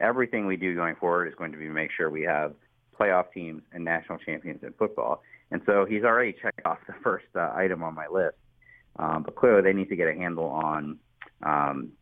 Everything 0.00 0.46
we 0.46 0.56
do 0.56 0.74
going 0.74 0.96
forward 0.96 1.28
is 1.28 1.34
going 1.34 1.52
to 1.52 1.58
be 1.58 1.68
make 1.68 1.90
sure 1.96 2.10
we 2.10 2.22
have 2.22 2.54
playoff 2.98 3.32
teams 3.32 3.62
and 3.72 3.84
national 3.84 4.18
champions 4.18 4.62
in 4.62 4.72
football. 4.72 5.22
And 5.50 5.62
so 5.66 5.84
he's 5.84 6.04
already 6.04 6.34
checked 6.40 6.66
off 6.66 6.78
the 6.86 6.94
first 7.02 7.26
uh, 7.34 7.52
item 7.54 7.82
on 7.82 7.94
my 7.94 8.06
list. 8.06 8.36
Um, 8.98 9.22
but 9.22 9.36
clearly, 9.36 9.62
they 9.62 9.72
need 9.72 9.88
to 9.90 9.96
get 9.96 10.08
a 10.08 10.14
handle 10.14 10.46
on 10.46 10.98
um, 11.42 11.92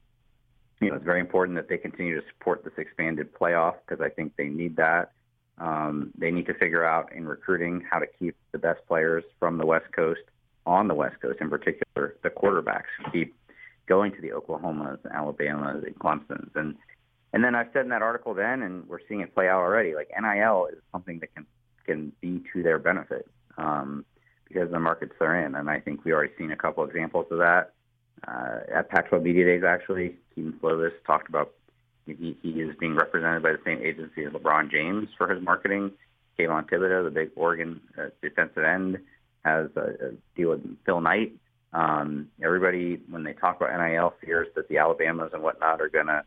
you 0.81 0.91
know, 0.91 0.97
it's 0.97 1.05
very 1.05 1.21
important 1.21 1.57
that 1.57 1.69
they 1.69 1.79
continue 1.79 2.21
to 2.21 2.27
support 2.29 2.65
this 2.65 2.75
expanded 2.77 3.33
playoff 3.33 3.77
because 3.87 4.05
I 4.05 4.11
think 4.11 4.35
they 4.37 4.49
need 4.49 4.77
that. 4.77 5.13
Um, 5.59 6.11
they 6.19 6.31
need 6.31 6.47
to 6.47 6.55
figure 6.55 6.85
out 6.85 7.13
in 7.15 7.27
recruiting 7.27 7.83
how 7.91 7.99
to 7.99 8.07
keep 8.19 8.37
the 8.53 8.59
best 8.59 8.87
players 8.87 9.25
from 9.39 9.57
the 9.57 9.65
West 9.65 9.91
Coast 9.93 10.21
on 10.67 10.89
the 10.89 10.95
West 10.95 11.21
Coast, 11.23 11.41
in 11.41 11.49
particular 11.49 12.17
the 12.23 12.29
quarterbacks 12.29 12.85
keep 13.13 13.35
going 13.87 14.13
to 14.13 14.21
the 14.21 14.31
Oklahomas, 14.31 14.99
Alabamas, 15.15 15.85
and 15.85 15.99
Clemson's, 15.99 16.51
and 16.57 16.75
and 17.33 17.45
then 17.45 17.55
I 17.55 17.65
said 17.73 17.83
in 17.83 17.91
that 17.91 18.03
article 18.03 18.35
then, 18.35 18.63
and 18.63 18.89
we're 18.89 19.01
seeing 19.09 19.21
it 19.21 19.35
play 19.35 19.49
out 19.49 19.61
already. 19.61 19.95
Like 19.95 20.11
NIL 20.19 20.69
is 20.73 20.79
something 20.93 21.19
that 21.21 21.35
can 21.35 21.47
can 21.85 22.13
be 22.21 22.43
to 22.53 22.63
their 22.63 22.79
benefit 22.79 23.29
um, 23.59 24.05
because 24.49 24.71
the 24.71 24.81
markets 24.81 25.13
they're 25.19 25.45
in. 25.47 25.55
And 25.55 25.71
I 25.71 25.81
think 25.81 26.05
we 26.05 26.13
already 26.13 26.33
seen 26.37 26.51
a 26.51 26.57
couple 26.57 26.85
examples 26.85 27.27
of 27.31 27.39
that 27.39 27.73
uh, 28.27 28.61
at 28.75 28.89
Pac-12 28.89 29.23
Media 29.23 29.45
Days. 29.45 29.63
Actually, 29.65 30.17
Kedon 30.35 30.59
Slovis 30.61 30.93
talked 31.07 31.29
about 31.29 31.53
he, 32.07 32.37
he 32.43 32.51
is 32.61 32.75
being 32.79 32.95
represented 32.95 33.43
by 33.43 33.53
the 33.53 33.61
same 33.65 33.81
agency 33.83 34.25
as 34.25 34.33
LeBron 34.33 34.71
James 34.71 35.09
for 35.19 35.33
his 35.33 35.43
marketing. 35.43 35.91
Kayvon 36.39 36.69
Thibodeaux, 36.69 37.05
the 37.05 37.11
big 37.11 37.31
Oregon 37.35 37.81
uh, 37.99 38.09
defensive 38.23 38.63
end, 38.63 38.99
has 39.45 39.69
a, 39.77 39.81
a 39.81 40.11
deal 40.37 40.51
with 40.51 40.63
Phil 40.85 41.01
Knight. 41.01 41.33
Um, 41.73 42.29
everybody, 42.43 43.01
when 43.11 43.25
they 43.25 43.33
talk 43.33 43.57
about 43.57 43.77
NIL, 43.77 44.15
fears 44.25 44.49
that 44.55 44.69
the 44.69 44.79
Alabamas 44.79 45.31
and 45.33 45.43
whatnot 45.43 45.81
are 45.81 45.89
going 45.89 46.07
to 46.07 46.25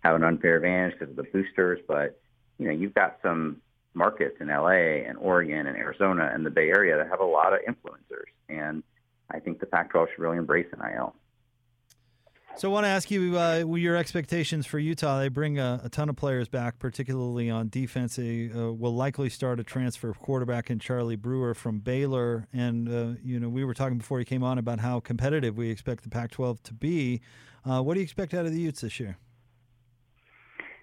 have 0.00 0.14
an 0.14 0.24
unfair 0.24 0.56
advantage 0.56 0.98
because 0.98 1.10
of 1.10 1.16
the 1.16 1.24
boosters. 1.24 1.80
But 1.86 2.20
you 2.58 2.66
know, 2.66 2.72
you've 2.72 2.94
got 2.94 3.18
some 3.22 3.60
markets 3.94 4.36
in 4.40 4.48
LA 4.48 5.06
and 5.08 5.18
Oregon 5.18 5.66
and 5.66 5.76
Arizona 5.76 6.30
and 6.32 6.44
the 6.44 6.50
Bay 6.50 6.68
Area 6.68 6.96
that 6.96 7.08
have 7.08 7.20
a 7.20 7.24
lot 7.24 7.52
of 7.52 7.60
influencers, 7.68 8.30
and 8.48 8.82
I 9.30 9.40
think 9.40 9.60
the 9.60 9.66
Pac-12 9.66 10.08
should 10.10 10.18
really 10.18 10.38
embrace 10.38 10.66
NIL. 10.76 11.14
So 12.56 12.68
I 12.68 12.72
want 12.72 12.84
to 12.84 12.88
ask 12.88 13.10
you 13.10 13.38
uh, 13.38 13.64
your 13.64 13.96
expectations 13.96 14.66
for 14.66 14.78
Utah. 14.78 15.20
They 15.20 15.28
bring 15.28 15.58
a, 15.58 15.80
a, 15.84 15.88
ton 15.88 16.08
of 16.08 16.16
players 16.16 16.48
back, 16.48 16.78
particularly 16.78 17.48
on 17.48 17.68
defense. 17.68 18.16
They 18.16 18.50
uh, 18.50 18.72
will 18.72 18.94
likely 18.94 19.30
start 19.30 19.60
a 19.60 19.64
transfer 19.64 20.12
quarterback 20.12 20.68
in 20.68 20.78
Charlie 20.78 21.16
Brewer 21.16 21.54
from 21.54 21.78
Baylor. 21.78 22.48
And 22.52 22.88
uh, 22.88 23.18
you 23.22 23.38
know, 23.38 23.48
we 23.48 23.64
were 23.64 23.72
talking 23.72 23.98
before 23.98 24.18
he 24.18 24.24
came 24.24 24.42
on 24.42 24.58
about 24.58 24.80
how 24.80 25.00
competitive 25.00 25.56
we 25.56 25.70
expect 25.70 26.02
the 26.02 26.10
Pac-12 26.10 26.62
to 26.64 26.74
be. 26.74 27.20
Uh, 27.64 27.82
what 27.82 27.94
do 27.94 28.00
you 28.00 28.04
expect 28.04 28.34
out 28.34 28.46
of 28.46 28.52
the 28.52 28.60
Utes 28.60 28.80
this 28.80 28.98
year? 28.98 29.16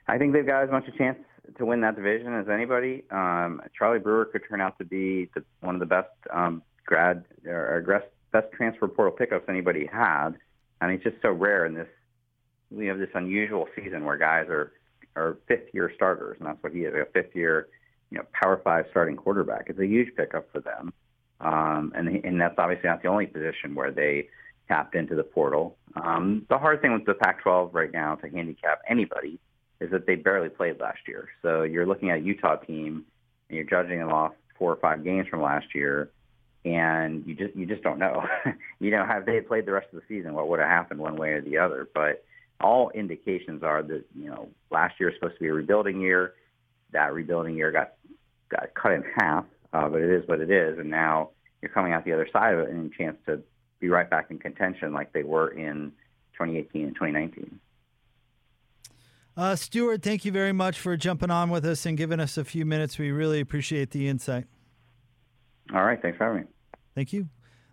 I 0.08 0.18
think 0.18 0.34
they've 0.34 0.46
got 0.46 0.64
as 0.64 0.72
much 0.72 0.88
a 0.88 0.98
chance 0.98 1.18
to 1.58 1.66
win 1.66 1.82
that 1.82 1.96
division 1.96 2.34
as 2.34 2.48
anybody. 2.50 3.04
Um, 3.12 3.62
Charlie 3.78 4.00
Brewer 4.00 4.26
could 4.26 4.42
turn 4.50 4.62
out 4.62 4.78
to 4.80 4.86
be 4.86 5.30
the, 5.36 5.44
one 5.62 5.76
of 5.76 5.80
the 5.80 5.86
best 5.86 6.10
um, 6.34 6.62
grad 6.86 7.26
or 7.46 8.04
best 8.32 8.48
transfer 8.54 8.88
portal 8.88 9.14
pickups 9.14 9.46
anybody 9.48 9.88
had 9.92 10.38
and 10.82 10.92
it's 10.92 11.04
just 11.04 11.18
so 11.22 11.32
rare 11.32 11.66
in 11.66 11.74
this. 11.74 11.88
We 12.70 12.88
have 12.88 13.00
this 13.00 13.10
unusual 13.14 13.68
season 13.76 14.06
where 14.06 14.18
guys 14.18 14.48
are 14.50 14.74
are 15.16 15.38
fifth 15.48 15.74
year 15.74 15.92
starters, 15.96 16.38
and 16.40 16.48
that's 16.48 16.62
what 16.62 16.74
he 16.74 16.82
is 16.82 16.94
a 16.94 17.06
fifth 17.12 17.36
year, 17.36 17.68
you 18.12 18.18
know, 18.18 18.26
Power 18.34 18.62
Five 18.64 18.86
starting 18.92 19.16
quarterback. 19.16 19.66
It's 19.68 19.80
a 19.80 19.88
huge 19.88 20.16
pickup 20.16 20.52
for 20.52 20.60
them, 20.60 20.94
um, 21.42 21.94
and 21.96 22.08
and 22.26 22.40
that's 22.40 22.56
obviously 22.58 22.90
not 22.90 23.02
the 23.02 23.08
only 23.08 23.26
position 23.26 23.74
where 23.74 23.92
they 23.92 24.30
tapped 24.68 24.96
into 24.96 25.16
the 25.16 25.24
portal. 25.24 25.78
Um, 25.96 26.46
the 26.50 26.58
hard 26.58 26.82
thing 26.82 26.92
with 26.92 27.06
the 27.06 27.14
Pac-12 27.14 27.74
right 27.74 27.92
now 27.92 28.16
to 28.16 28.30
handicap 28.30 28.82
anybody 28.90 29.40
is 29.80 29.92
that 29.92 30.06
they 30.08 30.16
barely 30.16 30.50
played 30.50 30.80
last 30.80 31.00
year. 31.08 31.30
So 31.42 31.64
you're 31.64 31.86
looking 31.86 32.10
at 32.10 32.24
Utah 32.24 32.56
team 32.56 33.06
and 33.50 33.56
you're 33.56 33.66
judging 33.66 34.00
them 34.00 34.12
off 34.12 34.34
four 34.58 34.72
or 34.72 34.78
five 34.78 35.04
games 35.04 35.28
from 35.28 35.42
last 35.42 35.68
year 35.76 36.10
and 36.68 37.26
you 37.26 37.34
just 37.34 37.56
you 37.56 37.66
just 37.66 37.84
don't 37.84 38.00
know. 38.00 38.26
you 38.80 38.92
know, 38.92 39.06
have 39.06 39.26
they 39.26 39.40
played 39.42 39.66
the 39.66 39.72
rest 39.72 39.88
of 39.94 40.02
the 40.02 40.06
season, 40.08 40.34
what 40.34 40.50
would 40.50 40.60
have 40.60 40.70
happened 40.70 41.00
one 41.00 41.16
way 41.16 41.30
or 41.30 41.42
the 41.42 41.58
other? 41.58 41.88
But 41.94 42.24
all 42.60 42.90
indications 42.90 43.64
are 43.64 43.84
that 43.84 44.04
you 44.16 44.30
know 44.30 44.50
last 44.70 45.00
year 45.00 45.10
was 45.10 45.16
supposed 45.18 45.36
to 45.36 45.44
be 45.44 45.48
a 45.48 45.54
rebuilding 45.54 46.02
year. 46.02 46.34
That 46.92 47.14
rebuilding 47.14 47.56
year 47.56 47.72
got 47.72 47.94
got 48.50 48.74
cut 48.74 48.94
in 48.94 49.04
half, 49.18 49.46
uh, 49.74 49.88
but 49.88 50.02
it 50.02 50.10
is 50.10 50.28
what 50.28 50.42
it 50.42 50.52
is, 50.52 50.78
and 50.78 50.90
now 50.90 51.30
you're 51.62 51.72
coming 51.72 51.94
out 51.94 52.06
the 52.06 52.14
other 52.14 52.28
side 52.32 52.54
of 52.54 52.60
it 52.62 52.70
and 52.70 52.92
a 52.92 52.98
chance 52.98 53.18
to 53.26 53.42
be 53.80 53.90
right 53.90 54.10
back 54.10 54.30
in 54.30 54.40
contention 54.40 54.94
like 54.94 55.14
they 55.14 55.24
were 55.24 55.50
in 55.50 55.92
2018 56.34 56.88
and 56.88 56.96
2019. 56.96 57.60
Uh, 59.38 59.56
Stuart, 59.56 60.02
thank 60.02 60.26
you 60.26 60.32
very 60.32 60.52
much 60.52 60.80
for 60.80 60.98
jumping 60.98 61.30
on 61.30 61.52
with 61.52 61.64
us 61.64 61.86
and 61.86 61.96
giving 61.96 62.20
us 62.20 62.40
a 62.40 62.44
few 62.44 62.66
minutes. 62.66 62.98
We 62.98 63.12
really 63.12 63.40
appreciate 63.40 63.92
the 63.92 64.08
insight. 64.08 64.46
All 65.72 65.84
right. 65.84 66.02
Thanks 66.02 66.18
for 66.18 66.26
having 66.26 66.42
me. 66.42 66.48
Thank 66.96 67.14
you. 67.14 67.30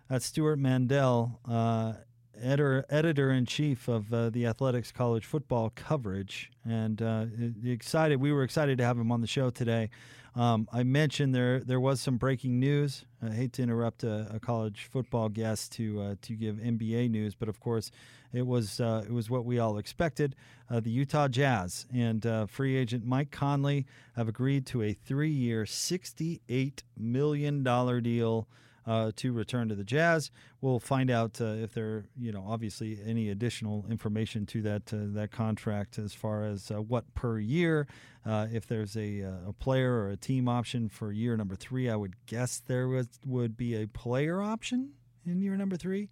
That's 0.07 0.27
Stewart 0.27 0.59
Mandel, 0.59 1.39
uh, 1.49 1.93
editor 2.41 2.85
editor 2.89 3.31
in 3.31 3.45
chief 3.45 3.87
of 3.87 4.13
uh, 4.13 4.29
the 4.29 4.45
Athletics 4.45 4.91
College 4.91 5.25
football 5.25 5.71
coverage, 5.75 6.51
and 6.63 7.01
uh, 7.01 7.25
excited. 7.63 8.19
We 8.19 8.31
were 8.31 8.43
excited 8.43 8.77
to 8.77 8.83
have 8.83 8.97
him 8.97 9.11
on 9.11 9.21
the 9.21 9.27
show 9.27 9.49
today. 9.49 9.89
Um, 10.35 10.67
I 10.73 10.83
mentioned 10.83 11.33
there 11.33 11.61
there 11.61 11.79
was 11.79 12.01
some 12.01 12.17
breaking 12.17 12.59
news. 12.59 13.05
I 13.23 13.29
hate 13.33 13.53
to 13.53 13.63
interrupt 13.63 14.03
a, 14.03 14.27
a 14.33 14.39
college 14.39 14.89
football 14.91 15.29
guest 15.29 15.71
to 15.73 16.01
uh, 16.01 16.15
to 16.23 16.33
give 16.33 16.57
NBA 16.57 17.09
news, 17.09 17.35
but 17.35 17.47
of 17.47 17.59
course, 17.59 17.89
it 18.33 18.45
was 18.45 18.81
uh, 18.81 19.03
it 19.05 19.13
was 19.13 19.29
what 19.29 19.45
we 19.45 19.59
all 19.59 19.77
expected. 19.77 20.35
Uh, 20.69 20.81
the 20.81 20.89
Utah 20.89 21.29
Jazz 21.29 21.85
and 21.93 22.25
uh, 22.25 22.47
free 22.47 22.75
agent 22.75 23.05
Mike 23.05 23.31
Conley 23.31 23.85
have 24.15 24.27
agreed 24.27 24.65
to 24.67 24.81
a 24.81 24.93
three-year, 24.93 25.65
sixty-eight 25.65 26.83
million 26.97 27.63
dollar 27.63 28.01
deal 28.01 28.47
uh, 28.87 29.11
to 29.15 29.33
return 29.33 29.69
to 29.69 29.75
the 29.75 29.83
Jazz. 29.83 30.31
We'll 30.61 30.79
find 30.79 31.09
out 31.09 31.41
uh, 31.41 31.45
if 31.45 31.73
there, 31.73 32.05
you 32.17 32.31
know, 32.31 32.45
obviously 32.47 32.99
any 33.05 33.29
additional 33.29 33.85
information 33.89 34.45
to 34.47 34.61
that 34.63 34.93
uh, 34.93 34.97
that 35.13 35.31
contract 35.31 35.97
as 35.97 36.13
far 36.13 36.45
as 36.45 36.71
uh, 36.71 36.81
what 36.81 37.13
per 37.13 37.39
year. 37.39 37.87
Uh, 38.25 38.47
if 38.51 38.65
there's 38.65 38.97
a, 38.97 39.21
uh, 39.21 39.49
a 39.49 39.53
player 39.53 39.93
or 39.93 40.09
a 40.09 40.17
team 40.17 40.49
option 40.49 40.89
for 40.89 41.11
year 41.11 41.37
number 41.37 41.55
three, 41.55 41.89
I 41.89 41.95
would 41.95 42.15
guess 42.25 42.59
there 42.59 42.87
was, 42.87 43.07
would 43.23 43.55
be 43.55 43.75
a 43.75 43.87
player 43.87 44.41
option 44.41 44.93
in 45.27 45.41
year 45.41 45.55
number 45.55 45.77
three, 45.77 46.09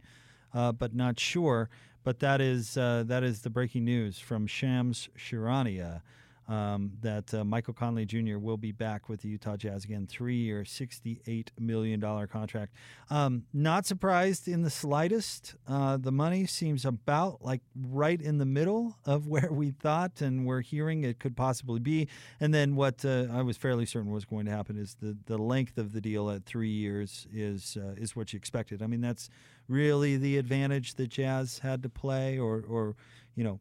but 0.53 0.94
not 0.94 1.20
sure. 1.20 1.70
But 2.03 2.20
that 2.20 2.39
is 2.42 2.74
that 2.75 3.24
is 3.24 3.42
the 3.42 3.50
breaking 3.50 3.86
news 3.86 4.20
from 4.20 4.46
Shams 4.46 5.10
Charania 5.18 6.01
um, 6.47 6.91
that 7.01 7.33
uh, 7.33 7.43
Michael 7.43 7.73
Conley 7.73 8.05
Jr. 8.05 8.38
will 8.38 8.57
be 8.57 8.71
back 8.71 9.09
with 9.09 9.21
the 9.21 9.29
Utah 9.29 9.55
Jazz 9.55 9.85
again, 9.85 10.07
three-year, 10.07 10.63
$68 10.63 11.50
million 11.59 12.01
contract. 12.27 12.73
Um, 13.09 13.43
not 13.53 13.85
surprised 13.85 14.47
in 14.47 14.62
the 14.62 14.69
slightest. 14.69 15.55
Uh, 15.67 15.97
the 15.97 16.12
money 16.12 16.45
seems 16.45 16.85
about 16.85 17.41
like 17.41 17.62
right 17.75 18.21
in 18.21 18.38
the 18.38 18.45
middle 18.45 18.97
of 19.05 19.27
where 19.33 19.51
we 19.51 19.71
thought 19.71 20.21
and 20.21 20.45
we're 20.45 20.62
hearing 20.62 21.03
it 21.03 21.19
could 21.19 21.35
possibly 21.35 21.79
be. 21.79 22.07
And 22.39 22.53
then 22.53 22.75
what 22.75 23.05
uh, 23.05 23.27
I 23.31 23.41
was 23.41 23.57
fairly 23.57 23.85
certain 23.85 24.12
was 24.12 24.25
going 24.25 24.45
to 24.45 24.51
happen 24.51 24.77
is 24.77 24.95
the, 25.01 25.17
the 25.25 25.38
length 25.38 25.77
of 25.77 25.93
the 25.93 26.01
deal 26.01 26.29
at 26.29 26.45
three 26.45 26.69
years 26.69 27.27
is 27.33 27.77
uh, 27.79 27.93
is 27.97 28.15
what 28.15 28.33
you 28.33 28.38
expected. 28.38 28.81
I 28.81 28.88
mean, 28.88 29.01
that's 29.01 29.29
really 29.67 30.17
the 30.17 30.38
advantage 30.38 30.95
that 30.95 31.07
Jazz 31.07 31.59
had 31.59 31.83
to 31.83 31.89
play, 31.89 32.38
or 32.38 32.63
or 32.67 32.95
you 33.35 33.43
know 33.43 33.59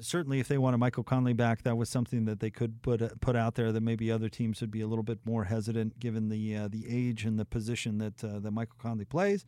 certainly 0.00 0.40
if 0.40 0.48
they 0.48 0.58
wanted 0.58 0.78
Michael 0.78 1.04
Conley 1.04 1.32
back, 1.32 1.62
that 1.62 1.76
was 1.76 1.88
something 1.88 2.24
that 2.24 2.40
they 2.40 2.50
could 2.50 2.82
put 2.82 3.00
uh, 3.02 3.10
put 3.20 3.36
out 3.36 3.54
there 3.54 3.72
that 3.72 3.80
maybe 3.80 4.10
other 4.10 4.28
teams 4.28 4.60
would 4.60 4.70
be 4.70 4.80
a 4.80 4.86
little 4.86 5.02
bit 5.02 5.18
more 5.24 5.44
hesitant 5.44 5.98
given 5.98 6.28
the 6.28 6.56
uh, 6.56 6.68
the 6.68 6.84
age 6.88 7.24
and 7.24 7.38
the 7.38 7.44
position 7.44 7.98
that 7.98 8.22
uh, 8.24 8.38
that 8.40 8.50
Michael 8.50 8.76
Conley 8.80 9.04
plays. 9.04 9.44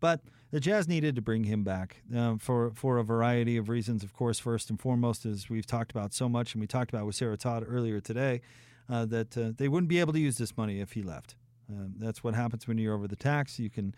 But 0.00 0.20
the 0.50 0.60
Jazz 0.60 0.86
needed 0.88 1.16
to 1.16 1.22
bring 1.22 1.44
him 1.44 1.64
back 1.64 2.02
um, 2.14 2.38
for 2.38 2.72
for 2.74 2.98
a 2.98 3.04
variety 3.04 3.56
of 3.56 3.68
reasons. 3.68 4.02
Of 4.02 4.12
course, 4.12 4.38
first 4.38 4.70
and 4.70 4.80
foremost, 4.80 5.26
as 5.26 5.48
we've 5.48 5.66
talked 5.66 5.90
about 5.90 6.12
so 6.12 6.28
much, 6.28 6.54
and 6.54 6.60
we 6.60 6.66
talked 6.66 6.90
about 6.92 7.06
with 7.06 7.14
Sarah 7.14 7.36
Todd 7.36 7.64
earlier 7.68 8.00
today, 8.00 8.40
uh, 8.88 9.04
that 9.06 9.36
uh, 9.36 9.52
they 9.56 9.68
wouldn't 9.68 9.88
be 9.88 10.00
able 10.00 10.12
to 10.12 10.20
use 10.20 10.38
this 10.38 10.56
money 10.56 10.80
if 10.80 10.92
he 10.92 11.02
left. 11.02 11.36
Um, 11.70 11.94
that's 11.98 12.24
what 12.24 12.34
happens 12.34 12.66
when 12.66 12.78
you're 12.78 12.94
over 12.94 13.06
the 13.06 13.16
tax. 13.16 13.58
You 13.58 13.68
can 13.68 13.94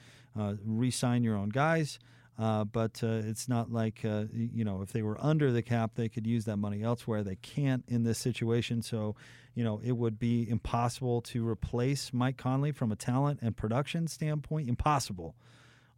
re-sign 0.65 1.23
your 1.23 1.37
own 1.37 1.51
guys. 1.51 1.99
Uh, 2.40 2.64
but 2.64 3.02
uh, 3.04 3.20
it's 3.26 3.50
not 3.50 3.70
like 3.70 4.02
uh, 4.02 4.25
you 4.32 4.64
know 4.64 4.80
if 4.80 4.92
they 4.92 5.02
were 5.02 5.18
under 5.20 5.52
the 5.52 5.61
cap, 5.61 5.90
they 5.94 6.09
could 6.09 6.26
use 6.26 6.47
that 6.47 6.56
money 6.56 6.82
elsewhere. 6.82 7.23
They 7.23 7.37
can't 7.37 7.85
in 7.87 8.02
this 8.02 8.18
situation, 8.18 8.80
so 8.80 9.14
you 9.54 9.62
know 9.62 9.78
it 9.85 9.92
would 9.92 10.18
be 10.18 10.49
impossible 10.49 11.20
to 11.23 11.47
replace 11.47 12.14
Mike 12.14 12.38
Conley 12.38 12.73
from 12.73 12.92
a 12.92 12.97
talent 12.97 13.40
and 13.42 13.54
production 13.54 14.06
standpoint. 14.06 14.70
Impossible 14.70 15.35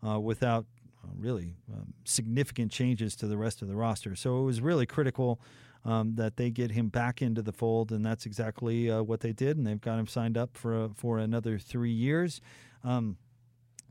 uh, 0.05 0.19
without 0.19 0.67
uh, 1.05 1.11
really 1.17 1.55
um, 1.73 1.95
significant 2.05 2.73
changes 2.73 3.15
to 3.17 3.29
the 3.29 3.37
rest 3.37 3.63
of 3.63 3.69
the 3.69 3.77
roster. 3.77 4.17
So 4.17 4.41
it 4.41 4.45
was 4.45 4.61
really 4.61 4.87
critical. 4.87 5.41
Um, 5.85 6.15
that 6.15 6.37
they 6.37 6.51
get 6.51 6.71
him 6.71 6.91
back 6.91 7.23
into 7.23 7.43
the 7.43 7.51
fold, 7.53 7.91
and 7.91 8.07
that's 8.07 8.25
exactly 8.25 8.89
uh, 8.89 9.03
what 9.03 9.19
they 9.19 9.33
did. 9.33 9.57
And 9.57 9.67
they've 9.67 9.81
got 9.81 9.99
him 9.99 10.07
signed 10.07 10.39
up 10.39 10.57
for 10.57 10.91
for 10.95 11.19
another 11.19 11.59
three 11.59 11.91
years. 11.91 12.41
Um, 12.85 13.17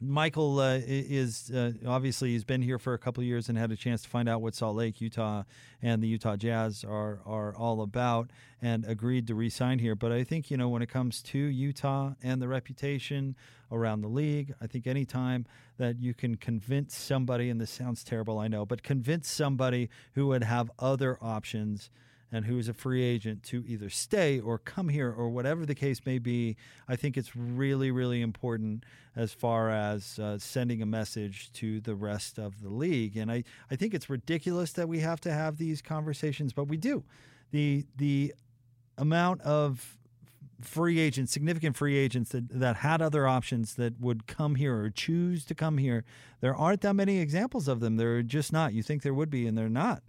Michael 0.03 0.59
uh, 0.59 0.79
is 0.83 1.51
uh, 1.51 1.73
obviously 1.85 2.31
he's 2.31 2.43
been 2.43 2.63
here 2.63 2.79
for 2.79 2.95
a 2.95 2.97
couple 2.97 3.21
of 3.21 3.27
years 3.27 3.49
and 3.49 3.57
had 3.57 3.71
a 3.71 3.75
chance 3.75 4.01
to 4.01 4.09
find 4.09 4.27
out 4.27 4.41
what 4.41 4.55
Salt 4.55 4.75
Lake, 4.75 4.99
Utah, 4.99 5.43
and 5.79 6.01
the 6.01 6.07
Utah 6.07 6.35
Jazz 6.35 6.83
are 6.83 7.19
are 7.23 7.55
all 7.55 7.81
about, 7.81 8.31
and 8.63 8.83
agreed 8.85 9.27
to 9.27 9.35
re-sign 9.35 9.77
here. 9.77 9.93
But 9.93 10.11
I 10.11 10.23
think 10.23 10.49
you 10.49 10.57
know 10.57 10.69
when 10.69 10.81
it 10.81 10.89
comes 10.89 11.21
to 11.23 11.37
Utah 11.37 12.13
and 12.23 12.41
the 12.41 12.47
reputation 12.47 13.35
around 13.71 14.01
the 14.01 14.07
league, 14.07 14.55
I 14.59 14.65
think 14.65 14.87
any 14.87 15.05
time 15.05 15.45
that 15.77 15.99
you 15.99 16.15
can 16.15 16.35
convince 16.35 16.97
somebody, 16.97 17.51
and 17.51 17.61
this 17.61 17.69
sounds 17.69 18.03
terrible, 18.03 18.39
I 18.39 18.47
know, 18.47 18.65
but 18.65 18.81
convince 18.81 19.29
somebody 19.29 19.87
who 20.13 20.27
would 20.27 20.43
have 20.43 20.71
other 20.79 21.19
options 21.21 21.91
and 22.31 22.45
who 22.45 22.57
is 22.57 22.69
a 22.69 22.73
free 22.73 23.03
agent 23.03 23.43
to 23.43 23.63
either 23.67 23.89
stay 23.89 24.39
or 24.39 24.57
come 24.57 24.89
here 24.89 25.11
or 25.11 25.29
whatever 25.29 25.65
the 25.65 25.75
case 25.75 26.01
may 26.05 26.17
be, 26.17 26.55
I 26.87 26.95
think 26.95 27.17
it's 27.17 27.35
really, 27.35 27.91
really 27.91 28.21
important 28.21 28.85
as 29.15 29.33
far 29.33 29.69
as 29.69 30.17
uh, 30.17 30.37
sending 30.37 30.81
a 30.81 30.85
message 30.85 31.51
to 31.53 31.81
the 31.81 31.95
rest 31.95 32.39
of 32.39 32.61
the 32.61 32.69
league. 32.69 33.17
And 33.17 33.31
I, 33.31 33.43
I 33.69 33.75
think 33.75 33.93
it's 33.93 34.09
ridiculous 34.09 34.71
that 34.73 34.87
we 34.87 34.99
have 34.99 35.19
to 35.21 35.31
have 35.31 35.57
these 35.57 35.81
conversations, 35.81 36.53
but 36.53 36.65
we 36.65 36.77
do. 36.77 37.03
The, 37.51 37.85
the 37.97 38.33
amount 38.97 39.41
of 39.41 39.97
free 40.61 40.99
agents, 40.99 41.31
significant 41.31 41.75
free 41.75 41.97
agents 41.97 42.31
that, 42.31 42.47
that 42.49 42.77
had 42.77 43.01
other 43.01 43.27
options 43.27 43.75
that 43.75 43.99
would 43.99 44.27
come 44.27 44.55
here 44.55 44.83
or 44.83 44.89
choose 44.89 45.43
to 45.45 45.55
come 45.55 45.77
here. 45.77 46.05
There 46.39 46.55
aren't 46.55 46.81
that 46.81 46.93
many 46.93 47.19
examples 47.19 47.67
of 47.67 47.79
them. 47.79 47.97
There 47.97 48.17
are 48.17 48.23
just 48.23 48.53
not. 48.53 48.73
You 48.73 48.83
think 48.83 49.01
there 49.01 49.13
would 49.13 49.29
be, 49.29 49.47
and 49.47 49.57
they're 49.57 49.69
not. 49.69 50.03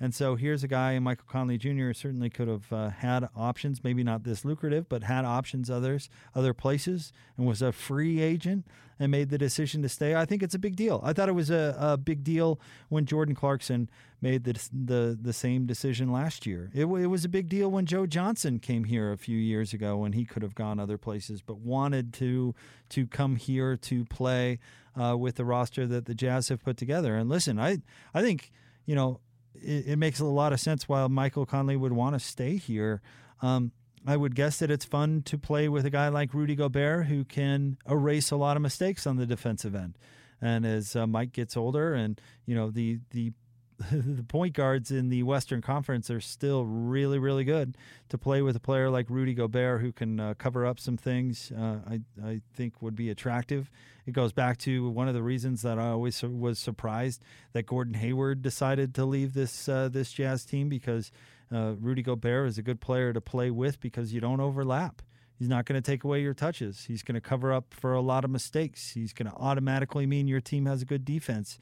And 0.00 0.14
so 0.14 0.34
here's 0.34 0.64
a 0.64 0.68
guy, 0.68 0.98
Michael 0.98 1.26
Conley 1.28 1.56
Jr. 1.56 1.92
certainly 1.92 2.28
could 2.28 2.48
have 2.48 2.72
uh, 2.72 2.90
had 2.90 3.28
options, 3.36 3.84
maybe 3.84 4.02
not 4.02 4.24
this 4.24 4.44
lucrative, 4.44 4.88
but 4.88 5.04
had 5.04 5.24
options 5.24 5.70
others, 5.70 6.10
other 6.34 6.52
places, 6.52 7.12
and 7.36 7.46
was 7.46 7.62
a 7.62 7.72
free 7.72 8.20
agent 8.20 8.66
and 8.98 9.10
made 9.10 9.28
the 9.28 9.38
decision 9.38 9.82
to 9.82 9.88
stay. 9.88 10.14
I 10.14 10.24
think 10.24 10.42
it's 10.42 10.54
a 10.54 10.58
big 10.58 10.76
deal. 10.76 11.00
I 11.02 11.12
thought 11.12 11.28
it 11.28 11.34
was 11.34 11.50
a, 11.50 11.76
a 11.78 11.96
big 11.96 12.22
deal 12.24 12.60
when 12.88 13.06
Jordan 13.06 13.34
Clarkson 13.34 13.88
made 14.20 14.44
the, 14.44 14.54
the 14.72 15.18
the 15.20 15.32
same 15.32 15.66
decision 15.66 16.10
last 16.10 16.46
year. 16.46 16.70
It, 16.72 16.86
it 16.86 17.06
was 17.06 17.24
a 17.24 17.28
big 17.28 17.48
deal 17.48 17.70
when 17.70 17.86
Joe 17.86 18.06
Johnson 18.06 18.58
came 18.58 18.84
here 18.84 19.12
a 19.12 19.18
few 19.18 19.36
years 19.36 19.72
ago 19.72 19.98
when 19.98 20.12
he 20.12 20.24
could 20.24 20.42
have 20.42 20.54
gone 20.54 20.78
other 20.80 20.96
places, 20.98 21.42
but 21.42 21.58
wanted 21.58 22.12
to 22.14 22.54
to 22.90 23.06
come 23.06 23.36
here 23.36 23.76
to 23.76 24.04
play 24.04 24.58
uh, 25.00 25.16
with 25.16 25.36
the 25.36 25.44
roster 25.44 25.86
that 25.86 26.06
the 26.06 26.14
Jazz 26.14 26.48
have 26.48 26.62
put 26.62 26.76
together. 26.76 27.16
And 27.16 27.28
listen, 27.28 27.58
I 27.58 27.78
I 28.14 28.22
think 28.22 28.50
you 28.86 28.94
know 28.94 29.20
it, 29.64 29.86
it, 29.88 29.96
makes 29.96 30.20
a 30.20 30.24
lot 30.24 30.52
of 30.52 30.60
sense 30.60 30.88
why 30.88 31.06
Michael 31.06 31.46
Conley 31.46 31.76
would 31.76 31.92
want 31.92 32.14
to 32.14 32.20
stay 32.20 32.56
here. 32.56 33.00
Um, 33.42 33.72
I 34.06 34.16
would 34.16 34.34
guess 34.34 34.58
that 34.58 34.70
it's 34.70 34.84
fun 34.84 35.22
to 35.22 35.38
play 35.38 35.68
with 35.68 35.86
a 35.86 35.90
guy 35.90 36.08
like 36.08 36.34
Rudy 36.34 36.54
Gobert 36.54 37.06
who 37.06 37.24
can 37.24 37.78
erase 37.88 38.30
a 38.30 38.36
lot 38.36 38.56
of 38.56 38.62
mistakes 38.62 39.06
on 39.06 39.16
the 39.16 39.26
defensive 39.26 39.74
end. 39.74 39.96
And 40.40 40.66
as 40.66 40.94
uh, 40.94 41.06
Mike 41.06 41.32
gets 41.32 41.56
older, 41.56 41.94
and 41.94 42.20
you 42.44 42.54
know 42.54 42.70
the 42.70 42.98
the 43.10 43.32
the 43.90 44.22
point 44.22 44.54
guards 44.54 44.90
in 44.90 45.08
the 45.08 45.22
Western 45.24 45.60
Conference 45.60 46.08
are 46.10 46.20
still 46.20 46.64
really, 46.64 47.18
really 47.18 47.44
good. 47.44 47.76
To 48.10 48.18
play 48.18 48.42
with 48.42 48.54
a 48.54 48.60
player 48.60 48.88
like 48.88 49.10
Rudy 49.10 49.34
Gobert 49.34 49.80
who 49.80 49.92
can 49.92 50.20
uh, 50.20 50.34
cover 50.38 50.64
up 50.64 50.78
some 50.78 50.96
things, 50.96 51.50
uh, 51.50 51.78
I, 51.88 52.00
I 52.24 52.40
think 52.54 52.80
would 52.80 52.94
be 52.94 53.10
attractive. 53.10 53.70
It 54.06 54.12
goes 54.12 54.32
back 54.32 54.58
to 54.58 54.88
one 54.90 55.08
of 55.08 55.14
the 55.14 55.22
reasons 55.22 55.62
that 55.62 55.78
I 55.78 55.88
always 55.88 56.22
was 56.22 56.58
surprised 56.58 57.22
that 57.52 57.66
Gordon 57.66 57.94
Hayward 57.94 58.42
decided 58.42 58.94
to 58.94 59.04
leave 59.04 59.34
this 59.34 59.68
uh, 59.68 59.88
this 59.88 60.12
Jazz 60.12 60.44
team 60.44 60.68
because 60.68 61.10
uh, 61.52 61.74
Rudy 61.80 62.02
Gobert 62.02 62.48
is 62.48 62.58
a 62.58 62.62
good 62.62 62.80
player 62.80 63.12
to 63.12 63.20
play 63.20 63.50
with 63.50 63.80
because 63.80 64.12
you 64.12 64.20
don't 64.20 64.40
overlap. 64.40 65.02
He's 65.36 65.48
not 65.48 65.64
going 65.64 65.80
to 65.80 65.90
take 65.90 66.04
away 66.04 66.22
your 66.22 66.34
touches. 66.34 66.84
He's 66.84 67.02
going 67.02 67.16
to 67.16 67.20
cover 67.20 67.52
up 67.52 67.74
for 67.74 67.92
a 67.92 68.00
lot 68.00 68.24
of 68.24 68.30
mistakes. 68.30 68.92
He's 68.92 69.12
going 69.12 69.30
to 69.30 69.36
automatically 69.36 70.06
mean 70.06 70.28
your 70.28 70.40
team 70.40 70.66
has 70.66 70.82
a 70.82 70.84
good 70.84 71.04
defense. 71.04 71.58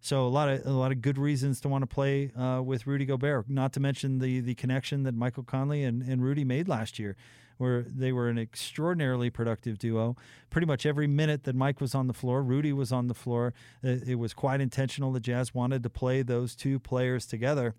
So 0.00 0.26
a 0.26 0.28
lot 0.28 0.48
of 0.48 0.64
a 0.64 0.70
lot 0.70 0.92
of 0.92 1.02
good 1.02 1.18
reasons 1.18 1.60
to 1.62 1.68
want 1.68 1.82
to 1.82 1.86
play 1.86 2.30
uh, 2.32 2.62
with 2.62 2.86
Rudy 2.86 3.04
Gobert. 3.04 3.48
Not 3.48 3.72
to 3.74 3.80
mention 3.80 4.18
the 4.18 4.40
the 4.40 4.54
connection 4.54 5.02
that 5.02 5.14
Michael 5.14 5.42
Conley 5.42 5.82
and, 5.82 6.02
and 6.02 6.22
Rudy 6.22 6.44
made 6.44 6.68
last 6.68 6.98
year, 6.98 7.16
where 7.58 7.82
they 7.82 8.12
were 8.12 8.28
an 8.28 8.38
extraordinarily 8.38 9.28
productive 9.28 9.78
duo. 9.78 10.16
Pretty 10.50 10.66
much 10.66 10.86
every 10.86 11.08
minute 11.08 11.44
that 11.44 11.56
Mike 11.56 11.80
was 11.80 11.94
on 11.94 12.06
the 12.06 12.14
floor, 12.14 12.42
Rudy 12.42 12.72
was 12.72 12.92
on 12.92 13.08
the 13.08 13.14
floor. 13.14 13.52
It, 13.82 14.10
it 14.10 14.14
was 14.14 14.34
quite 14.34 14.60
intentional. 14.60 15.12
The 15.12 15.20
Jazz 15.20 15.52
wanted 15.52 15.82
to 15.82 15.90
play 15.90 16.22
those 16.22 16.54
two 16.54 16.78
players 16.78 17.26
together, 17.26 17.74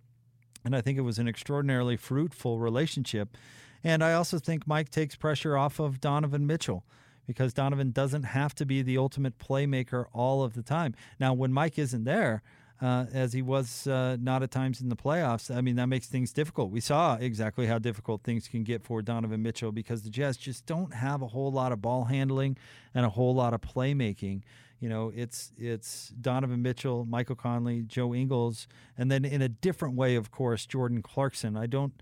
and 0.65 0.75
I 0.75 0.81
think 0.81 0.97
it 0.97 1.01
was 1.01 1.19
an 1.19 1.27
extraordinarily 1.27 1.95
fruitful 1.95 2.59
relationship. 2.59 3.37
And 3.81 4.03
I 4.03 4.11
also 4.11 4.39
think 4.39 4.67
Mike 4.67 4.89
takes 4.89 5.15
pressure 5.15 5.57
off 5.57 5.79
of 5.79 6.01
Donovan 6.01 6.45
Mitchell 6.45 6.83
because 7.29 7.53
Donovan 7.53 7.91
doesn't 7.91 8.23
have 8.23 8.55
to 8.55 8.65
be 8.65 8.81
the 8.81 8.97
ultimate 8.97 9.37
playmaker 9.37 10.05
all 10.13 10.41
of 10.41 10.55
the 10.55 10.63
time. 10.63 10.95
Now, 11.19 11.31
when 11.31 11.53
Mike 11.53 11.77
isn't 11.77 12.03
there, 12.03 12.41
uh, 12.81 13.05
as 13.13 13.33
he 13.33 13.43
was 13.43 13.85
uh, 13.85 14.17
not 14.19 14.41
at 14.41 14.49
times 14.49 14.81
in 14.81 14.89
the 14.89 14.95
playoffs, 14.95 15.55
I 15.55 15.61
mean, 15.61 15.75
that 15.75 15.85
makes 15.85 16.07
things 16.07 16.33
difficult. 16.33 16.71
We 16.71 16.79
saw 16.79 17.17
exactly 17.17 17.67
how 17.67 17.77
difficult 17.77 18.23
things 18.23 18.47
can 18.47 18.63
get 18.63 18.83
for 18.83 19.03
Donovan 19.03 19.43
Mitchell 19.43 19.71
because 19.71 20.01
the 20.01 20.09
Jazz 20.09 20.37
just 20.37 20.65
don't 20.65 20.91
have 20.91 21.21
a 21.21 21.27
whole 21.27 21.51
lot 21.51 21.71
of 21.71 21.83
ball 21.83 22.05
handling 22.05 22.57
and 22.95 23.05
a 23.05 23.09
whole 23.09 23.35
lot 23.35 23.53
of 23.53 23.61
playmaking. 23.61 24.41
You 24.79 24.89
know, 24.89 25.11
it's 25.15 25.51
it's 25.55 26.11
Donovan 26.19 26.63
Mitchell, 26.63 27.05
Michael 27.05 27.35
Conley, 27.35 27.83
Joe 27.83 28.15
Ingles, 28.15 28.67
and 28.97 29.11
then 29.11 29.23
in 29.23 29.43
a 29.43 29.49
different 29.49 29.93
way, 29.93 30.15
of 30.15 30.31
course, 30.31 30.65
Jordan 30.65 31.03
Clarkson. 31.03 31.55
I 31.55 31.67
don't 31.67 31.93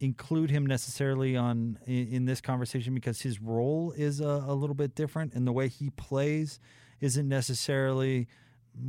include 0.00 0.50
him 0.50 0.66
necessarily 0.66 1.36
on 1.36 1.78
in, 1.86 2.08
in 2.08 2.24
this 2.24 2.40
conversation 2.40 2.94
because 2.94 3.20
his 3.20 3.40
role 3.40 3.92
is 3.96 4.20
a, 4.20 4.44
a, 4.46 4.54
little 4.54 4.74
bit 4.74 4.94
different 4.94 5.32
and 5.34 5.46
the 5.46 5.52
way 5.52 5.68
he 5.68 5.90
plays 5.90 6.58
isn't 7.00 7.28
necessarily 7.28 8.26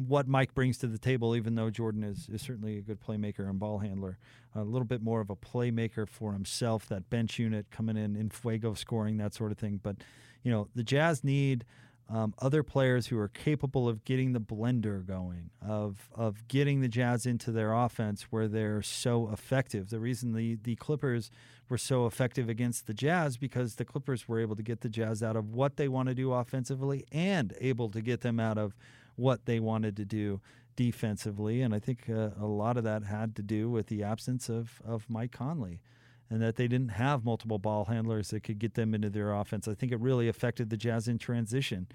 what 0.07 0.27
Mike 0.27 0.55
brings 0.55 0.79
to 0.79 0.87
the 0.87 0.97
table, 0.97 1.35
even 1.35 1.55
though 1.55 1.69
Jordan 1.69 2.03
is, 2.03 2.27
is 2.29 2.41
certainly 2.41 2.77
a 2.77 2.81
good 2.81 2.99
playmaker 2.99 3.47
and 3.47 3.59
ball 3.59 3.79
handler. 3.79 4.17
A 4.55 4.63
little 4.63 4.85
bit 4.85 5.01
more 5.01 5.21
of 5.21 5.29
a 5.29 5.35
playmaker 5.35 6.07
for 6.07 6.33
himself, 6.33 6.87
that 6.87 7.09
bench 7.09 7.37
unit 7.37 7.67
coming 7.69 7.97
in, 7.97 8.15
in 8.15 8.29
fuego 8.29 8.73
scoring, 8.73 9.17
that 9.17 9.33
sort 9.33 9.51
of 9.51 9.57
thing. 9.57 9.79
But, 9.83 9.97
you 10.43 10.51
know, 10.51 10.69
the 10.73 10.83
Jazz 10.83 11.23
need 11.23 11.65
um, 12.07 12.33
other 12.39 12.61
players 12.61 13.07
who 13.07 13.17
are 13.17 13.27
capable 13.27 13.89
of 13.89 14.05
getting 14.05 14.33
the 14.33 14.39
blender 14.39 15.05
going, 15.05 15.49
of 15.61 16.09
of 16.13 16.47
getting 16.47 16.81
the 16.81 16.87
Jazz 16.87 17.25
into 17.25 17.51
their 17.51 17.73
offense 17.73 18.23
where 18.29 18.47
they're 18.47 18.81
so 18.81 19.29
effective. 19.31 19.89
The 19.89 19.99
reason 19.99 20.33
the 20.33 20.57
the 20.61 20.75
Clippers 20.75 21.31
were 21.67 21.77
so 21.79 22.05
effective 22.05 22.47
against 22.47 22.85
the 22.85 22.93
Jazz 22.93 23.37
because 23.37 23.75
the 23.75 23.85
Clippers 23.85 24.27
were 24.27 24.39
able 24.39 24.55
to 24.55 24.61
get 24.61 24.81
the 24.81 24.89
Jazz 24.89 25.23
out 25.23 25.35
of 25.35 25.49
what 25.53 25.77
they 25.77 25.87
want 25.87 26.09
to 26.09 26.15
do 26.15 26.31
offensively 26.31 27.05
and 27.11 27.53
able 27.59 27.89
to 27.89 28.01
get 28.01 28.21
them 28.21 28.39
out 28.39 28.59
of 28.59 28.75
what 29.15 29.45
they 29.45 29.59
wanted 29.59 29.97
to 29.97 30.05
do 30.05 30.41
defensively. 30.75 31.61
And 31.61 31.73
I 31.73 31.79
think 31.79 32.09
uh, 32.09 32.29
a 32.39 32.45
lot 32.45 32.77
of 32.77 32.83
that 32.83 33.03
had 33.03 33.35
to 33.37 33.41
do 33.41 33.69
with 33.69 33.87
the 33.87 34.03
absence 34.03 34.47
of 34.47 34.81
of 34.85 35.09
Mike 35.09 35.31
Conley 35.31 35.81
and 36.29 36.41
that 36.41 36.55
they 36.55 36.67
didn't 36.67 36.89
have 36.89 37.23
multiple 37.23 37.59
ball 37.59 37.85
handlers 37.85 38.29
that 38.29 38.43
could 38.43 38.59
get 38.59 38.73
them 38.73 38.93
into 38.93 39.09
their 39.09 39.31
offense. 39.33 39.67
I 39.67 39.73
think 39.73 39.91
it 39.91 39.99
really 39.99 40.27
affected 40.27 40.69
the 40.69 40.77
Jazz 40.77 41.07
in 41.07 41.17
transition. 41.17 41.87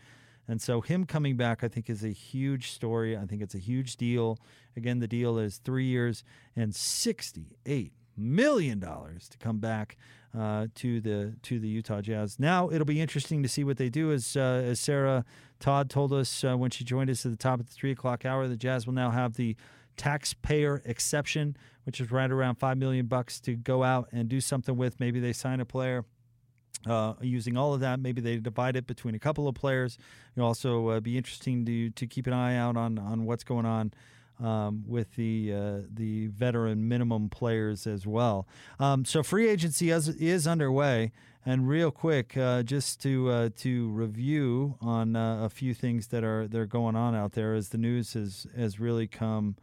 And 0.49 0.61
so 0.61 0.81
him 0.81 1.05
coming 1.05 1.37
back, 1.37 1.62
I 1.62 1.69
think, 1.69 1.88
is 1.88 2.03
a 2.03 2.09
huge 2.09 2.73
story. 2.73 3.16
I 3.16 3.27
think 3.27 3.43
it's 3.43 3.55
a 3.55 3.59
huge 3.59 3.97
deal. 3.97 4.38
Again, 4.77 4.99
the 4.99 5.07
deal 5.09 5.38
is 5.38 5.59
three 5.59 5.85
years 5.85 6.25
and 6.57 6.75
sixty-eight 6.75 7.93
million 8.16 8.81
dollars 8.81 9.29
to 9.29 9.38
come 9.38 9.59
back 9.59 9.97
uh, 10.37 10.66
to 10.75 11.01
the 11.01 11.35
to 11.43 11.61
the 11.61 11.69
Utah 11.69 12.01
Jazz. 12.01 12.38
Now 12.38 12.69
it'll 12.71 12.85
be 12.85 13.01
interesting 13.01 13.43
to 13.43 13.49
see 13.49 13.64
what 13.64 13.77
they 13.77 13.88
do. 13.88 14.12
As 14.12 14.37
uh, 14.37 14.62
as 14.64 14.81
Sarah 14.81 15.25
Todd 15.61 15.88
told 15.88 16.12
us 16.12 16.43
uh, 16.43 16.57
when 16.57 16.71
she 16.71 16.85
joined 16.85 17.11
us 17.11 17.25
at 17.25 17.31
the 17.31 17.37
top 17.38 17.61
of 17.61 17.66
the 17.66 17.73
three 17.73 17.93
o'clock 17.93 18.25
hour, 18.25 18.49
the 18.49 18.57
Jazz 18.57 18.87
will 18.87 18.95
now 18.95 19.11
have 19.11 19.35
the 19.35 19.57
taxpayer 20.00 20.80
exception, 20.86 21.54
which 21.84 22.00
is 22.00 22.10
right 22.10 22.30
around 22.30 22.54
five 22.54 22.78
million 22.78 23.04
bucks 23.04 23.38
to 23.38 23.54
go 23.54 23.84
out 23.84 24.08
and 24.12 24.30
do 24.30 24.40
something 24.40 24.74
with. 24.74 24.98
Maybe 24.98 25.20
they 25.20 25.34
sign 25.34 25.60
a 25.60 25.66
player. 25.66 26.06
Uh, 26.86 27.12
using 27.20 27.58
all 27.58 27.74
of 27.74 27.80
that, 27.80 28.00
maybe 28.00 28.22
they 28.22 28.38
divide 28.38 28.74
it 28.76 28.86
between 28.86 29.14
a 29.14 29.18
couple 29.18 29.46
of 29.46 29.54
players. 29.54 29.98
It'll 30.34 30.46
also 30.46 30.88
uh, 30.88 31.00
be 31.00 31.18
interesting 31.18 31.66
to 31.66 31.90
to 31.90 32.06
keep 32.06 32.26
an 32.26 32.32
eye 32.32 32.56
out 32.56 32.78
on 32.78 32.98
on 32.98 33.26
what's 33.26 33.44
going 33.44 33.66
on 33.66 33.92
um, 34.42 34.84
with 34.86 35.14
the 35.16 35.52
uh, 35.54 35.78
the 35.92 36.28
veteran 36.28 36.88
minimum 36.88 37.28
players 37.28 37.86
as 37.86 38.06
well. 38.06 38.48
Um, 38.78 39.04
so 39.04 39.22
free 39.22 39.50
agency 39.50 39.90
is, 39.90 40.08
is 40.08 40.46
underway, 40.46 41.12
and 41.44 41.68
real 41.68 41.90
quick, 41.90 42.38
uh, 42.38 42.62
just 42.62 43.02
to 43.02 43.28
uh, 43.28 43.48
to 43.58 43.90
review 43.90 44.76
on 44.80 45.16
uh, 45.16 45.44
a 45.44 45.50
few 45.50 45.74
things 45.74 46.06
that 46.06 46.24
are 46.24 46.48
that 46.48 46.58
are 46.58 46.66
going 46.66 46.96
on 46.96 47.14
out 47.14 47.32
there 47.32 47.52
as 47.52 47.68
the 47.68 47.78
news 47.78 48.14
has 48.14 48.46
has 48.56 48.80
really 48.80 49.06
come 49.06 49.56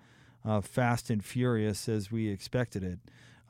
uh, 0.47 0.61
fast 0.61 1.09
and 1.09 1.23
furious 1.23 1.89
as 1.89 2.11
we 2.11 2.29
expected 2.29 2.83
it. 2.83 2.99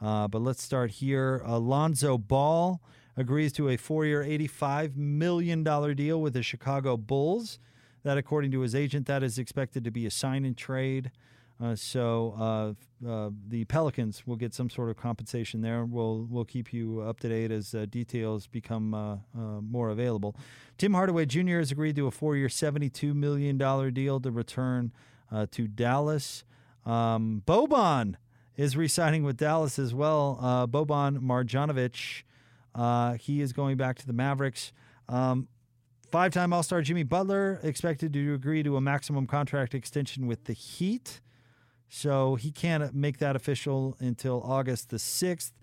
Uh, 0.02 0.28
but 0.28 0.42
let's 0.42 0.64
start 0.64 0.92
here. 0.92 1.42
Alonzo 1.46 2.18
Ball 2.18 2.82
agrees 3.16 3.52
to 3.54 3.70
a 3.70 3.78
four 3.78 4.06
year, 4.06 4.24
$85 4.24 4.96
million 4.96 5.64
deal 5.64 6.22
with 6.22 6.34
the 6.34 6.44
Chicago 6.44 6.98
Bulls. 6.98 7.60
That, 8.04 8.18
according 8.18 8.52
to 8.52 8.62
his 8.62 8.74
agent, 8.74 9.06
that 9.08 9.22
is 9.22 9.38
expected 9.38 9.84
to 9.84 9.92
be 9.92 10.06
a 10.06 10.12
sign 10.12 10.46
and 10.46 10.56
trade. 10.56 11.12
Uh, 11.60 11.76
so 11.76 12.36
uh, 12.38 13.10
uh, 13.10 13.32
the 13.48 13.66
Pelicans 13.66 14.26
will 14.28 14.36
get 14.36 14.54
some 14.54 14.70
sort 14.70 14.90
of 14.90 14.98
compensation 14.98 15.62
there. 15.62 15.84
We'll 15.86 16.28
we'll 16.30 16.46
keep 16.46 16.72
you 16.72 17.02
up 17.02 17.20
to 17.22 17.30
date 17.30 17.52
as 17.52 17.74
uh, 17.74 17.88
details 17.90 18.46
become 18.46 19.22
more 19.68 19.90
available. 19.90 20.36
Tim 20.78 20.94
Hardaway 20.94 21.26
Jr. 21.26 21.58
has 21.58 21.72
agreed 21.72 21.96
to 21.96 22.06
a 22.06 22.12
four-year, 22.12 22.50
seventy-two 22.50 23.16
million 23.16 23.58
dollar 23.58 23.90
deal 23.90 24.20
to 24.20 24.30
return 24.30 24.92
to 25.52 25.68
Dallas. 25.68 26.44
Um, 26.88 27.44
Boban 27.46 28.16
is 28.56 28.78
re-signing 28.78 29.24
with 29.24 29.38
Dallas 29.38 29.78
as 29.78 29.94
well. 29.94 30.40
Uh, 30.42 30.66
Boban 30.66 31.20
Marjanovic, 31.20 32.24
uh, 32.74 33.14
he 33.14 33.42
is 33.42 33.52
going 33.52 33.76
back 33.76 33.98
to 33.98 34.08
the 34.08 34.14
Mavericks. 34.14 34.72
Um, 35.10 35.48
five-time 36.12 36.54
All-Star 36.54 36.82
Jimmy 36.82 37.04
Butler 37.04 37.60
expected 37.62 38.14
to 38.14 38.34
agree 38.34 38.64
to 38.64 38.78
a 38.78 38.82
maximum 38.82 39.28
contract 39.28 39.76
extension 39.76 40.28
with 40.28 40.46
the 40.46 40.54
Heat, 40.54 41.20
so 41.90 42.36
he 42.36 42.52
can't 42.52 42.96
make 42.96 43.18
that 43.20 43.36
official 43.36 43.98
until 44.00 44.42
August 44.42 44.90
the 44.90 45.00
sixth. 45.00 45.54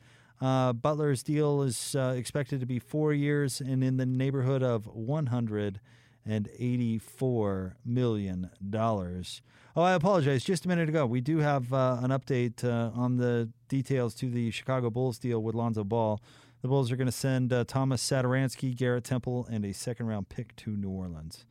Uh, 0.40 0.74
Butler's 0.74 1.22
deal 1.22 1.62
is 1.62 1.94
uh, 1.94 2.14
expected 2.16 2.60
to 2.60 2.66
be 2.66 2.78
four 2.78 3.14
years 3.14 3.60
and 3.60 3.82
in 3.82 3.96
the 3.96 4.06
neighborhood 4.06 4.62
of 4.62 4.86
one 4.86 5.26
hundred 5.26 5.80
and 6.26 6.48
eighty-four 6.58 7.76
million 7.84 8.50
dollars. 8.70 9.42
Oh, 9.76 9.82
I 9.82 9.94
apologize. 9.94 10.44
Just 10.44 10.64
a 10.64 10.68
minute 10.68 10.88
ago, 10.88 11.04
we 11.04 11.20
do 11.20 11.38
have 11.38 11.72
uh, 11.72 11.98
an 12.00 12.10
update 12.10 12.62
uh, 12.64 12.90
on 12.94 13.16
the 13.16 13.50
details 13.68 14.14
to 14.14 14.30
the 14.30 14.50
Chicago 14.50 14.88
Bulls 14.88 15.18
deal 15.18 15.42
with 15.42 15.54
Lonzo 15.54 15.82
Ball. 15.84 16.22
The 16.62 16.68
Bulls 16.68 16.90
are 16.90 16.96
going 16.96 17.06
to 17.06 17.12
send 17.12 17.52
uh, 17.52 17.64
Thomas 17.64 18.02
Satoransky, 18.02 18.74
Garrett 18.74 19.04
Temple, 19.04 19.46
and 19.50 19.64
a 19.64 19.74
second 19.74 20.06
round 20.06 20.28
pick 20.28 20.54
to 20.56 20.70
New 20.70 20.90
Orleans. 20.90 21.44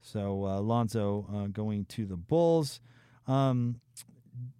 So 0.00 0.46
uh, 0.46 0.60
Lonzo 0.60 1.26
uh, 1.32 1.46
going 1.48 1.84
to 1.90 2.06
the 2.06 2.16
Bulls. 2.16 2.80
Um, 3.26 3.80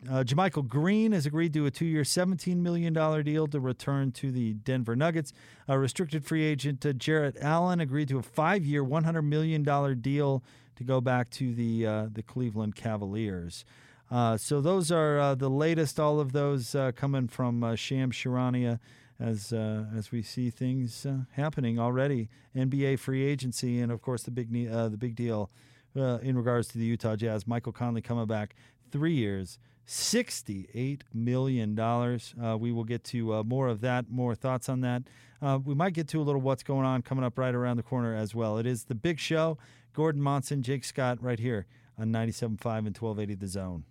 uh, 0.08 0.24
JaMychal 0.24 0.66
Green 0.66 1.12
has 1.12 1.26
agreed 1.26 1.52
to 1.54 1.66
a 1.66 1.70
two 1.70 1.86
year, 1.86 2.02
$17 2.02 2.56
million 2.56 2.92
deal 3.24 3.46
to 3.46 3.60
return 3.60 4.12
to 4.12 4.30
the 4.30 4.54
Denver 4.54 4.96
Nuggets. 4.96 5.32
A 5.66 5.78
restricted 5.78 6.24
free 6.24 6.44
agent 6.44 6.84
uh, 6.86 6.92
Jarrett 6.92 7.36
Allen 7.40 7.80
agreed 7.80 8.08
to 8.08 8.18
a 8.18 8.22
five 8.22 8.64
year, 8.64 8.84
$100 8.84 9.24
million 9.24 9.62
deal 10.00 10.42
to 10.76 10.84
go 10.84 11.00
back 11.00 11.28
to 11.30 11.54
the, 11.54 11.86
uh, 11.86 12.06
the 12.12 12.22
Cleveland 12.22 12.76
Cavaliers. 12.76 13.64
Uh, 14.10 14.36
so 14.36 14.60
those 14.60 14.90
are 14.90 15.18
uh, 15.18 15.34
the 15.34 15.50
latest, 15.50 16.00
all 16.00 16.20
of 16.20 16.32
those 16.32 16.74
uh, 16.74 16.92
coming 16.92 17.28
from 17.28 17.62
uh, 17.62 17.74
Shams 17.74 18.16
Charania 18.16 18.78
as 19.20 19.52
as 19.52 20.12
we 20.12 20.22
see 20.22 20.48
things 20.48 21.04
happening 21.32 21.76
already. 21.80 22.28
NBA 22.54 23.00
free 23.00 23.24
agency, 23.24 23.80
and 23.80 23.90
of 23.90 24.00
course 24.00 24.22
the 24.22 24.30
big 24.30 24.52
the 24.52 24.96
big 24.96 25.16
deal 25.16 25.50
in 25.96 26.36
regards 26.36 26.68
to 26.68 26.78
the 26.78 26.84
Utah 26.84 27.16
Jazz. 27.16 27.44
Michael 27.44 27.72
Conley 27.72 28.00
coming 28.00 28.26
back 28.26 28.54
three 28.90 29.14
years, 29.14 29.58
$68 29.86 31.02
million. 31.14 31.78
Uh, 31.78 32.56
we 32.58 32.72
will 32.72 32.84
get 32.84 33.04
to 33.04 33.34
uh, 33.34 33.42
more 33.42 33.68
of 33.68 33.80
that, 33.80 34.10
more 34.10 34.34
thoughts 34.34 34.68
on 34.68 34.80
that. 34.82 35.02
Uh, 35.40 35.58
we 35.64 35.74
might 35.74 35.94
get 35.94 36.08
to 36.08 36.20
a 36.20 36.24
little 36.24 36.40
what's 36.40 36.62
going 36.62 36.84
on 36.84 37.02
coming 37.02 37.24
up 37.24 37.38
right 37.38 37.54
around 37.54 37.76
the 37.76 37.82
corner 37.82 38.14
as 38.14 38.34
well. 38.34 38.58
It 38.58 38.66
is 38.66 38.84
the 38.84 38.94
big 38.94 39.18
show. 39.18 39.56
Gordon 39.94 40.22
Monson, 40.22 40.62
Jake 40.62 40.84
Scott, 40.84 41.22
right 41.22 41.38
here 41.38 41.66
on 41.98 42.08
97.5 42.08 42.48
and 42.86 42.96
1280 42.96 43.34
The 43.34 43.46
Zone. 43.48 43.84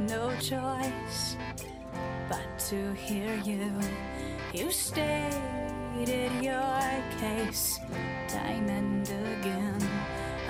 No 0.00 0.30
choice 0.40 1.36
but 2.28 2.58
to 2.68 2.92
hear 2.94 3.34
you. 3.44 3.72
You 4.52 4.70
stated 4.70 6.32
your 6.42 7.02
case 7.18 7.78
time 8.28 8.68
and 8.68 9.08
again. 9.08 9.75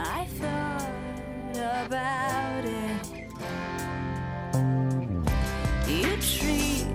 I 0.09 0.25
thought 0.41 0.91
about 1.85 2.65
it. 2.65 3.07
You 5.89 6.17
treat 6.21 6.87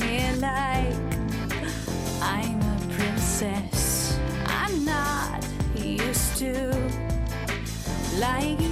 me 0.00 0.34
like 0.36 0.94
I'm 2.22 2.60
a 2.60 2.78
princess. 2.96 4.18
I'm 4.46 4.84
not 4.84 5.44
used 5.74 6.36
to 6.38 6.52
that. 8.20 8.63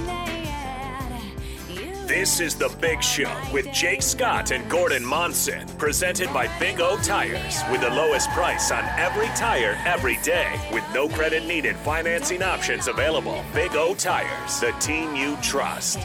This 2.13 2.39
is 2.39 2.53
The 2.53 2.69
Big 2.79 3.01
Show 3.01 3.35
with 3.51 3.73
Jake 3.73 4.03
Scott 4.03 4.51
and 4.51 4.69
Gordon 4.69 5.03
Monson, 5.03 5.67
presented 5.79 6.31
by 6.31 6.47
Big 6.59 6.79
O 6.79 6.95
Tires, 6.97 7.63
with 7.71 7.81
the 7.81 7.89
lowest 7.89 8.29
price 8.29 8.71
on 8.71 8.83
every 8.99 9.25
tire 9.29 9.81
every 9.83 10.17
day, 10.17 10.47
with 10.71 10.83
no 10.93 11.09
credit 11.09 11.47
needed 11.47 11.75
financing 11.77 12.43
options 12.43 12.87
available. 12.87 13.43
Big 13.51 13.71
O 13.73 13.95
Tires, 13.95 14.59
the 14.59 14.69
team 14.73 15.15
you 15.15 15.35
trust. 15.41 15.97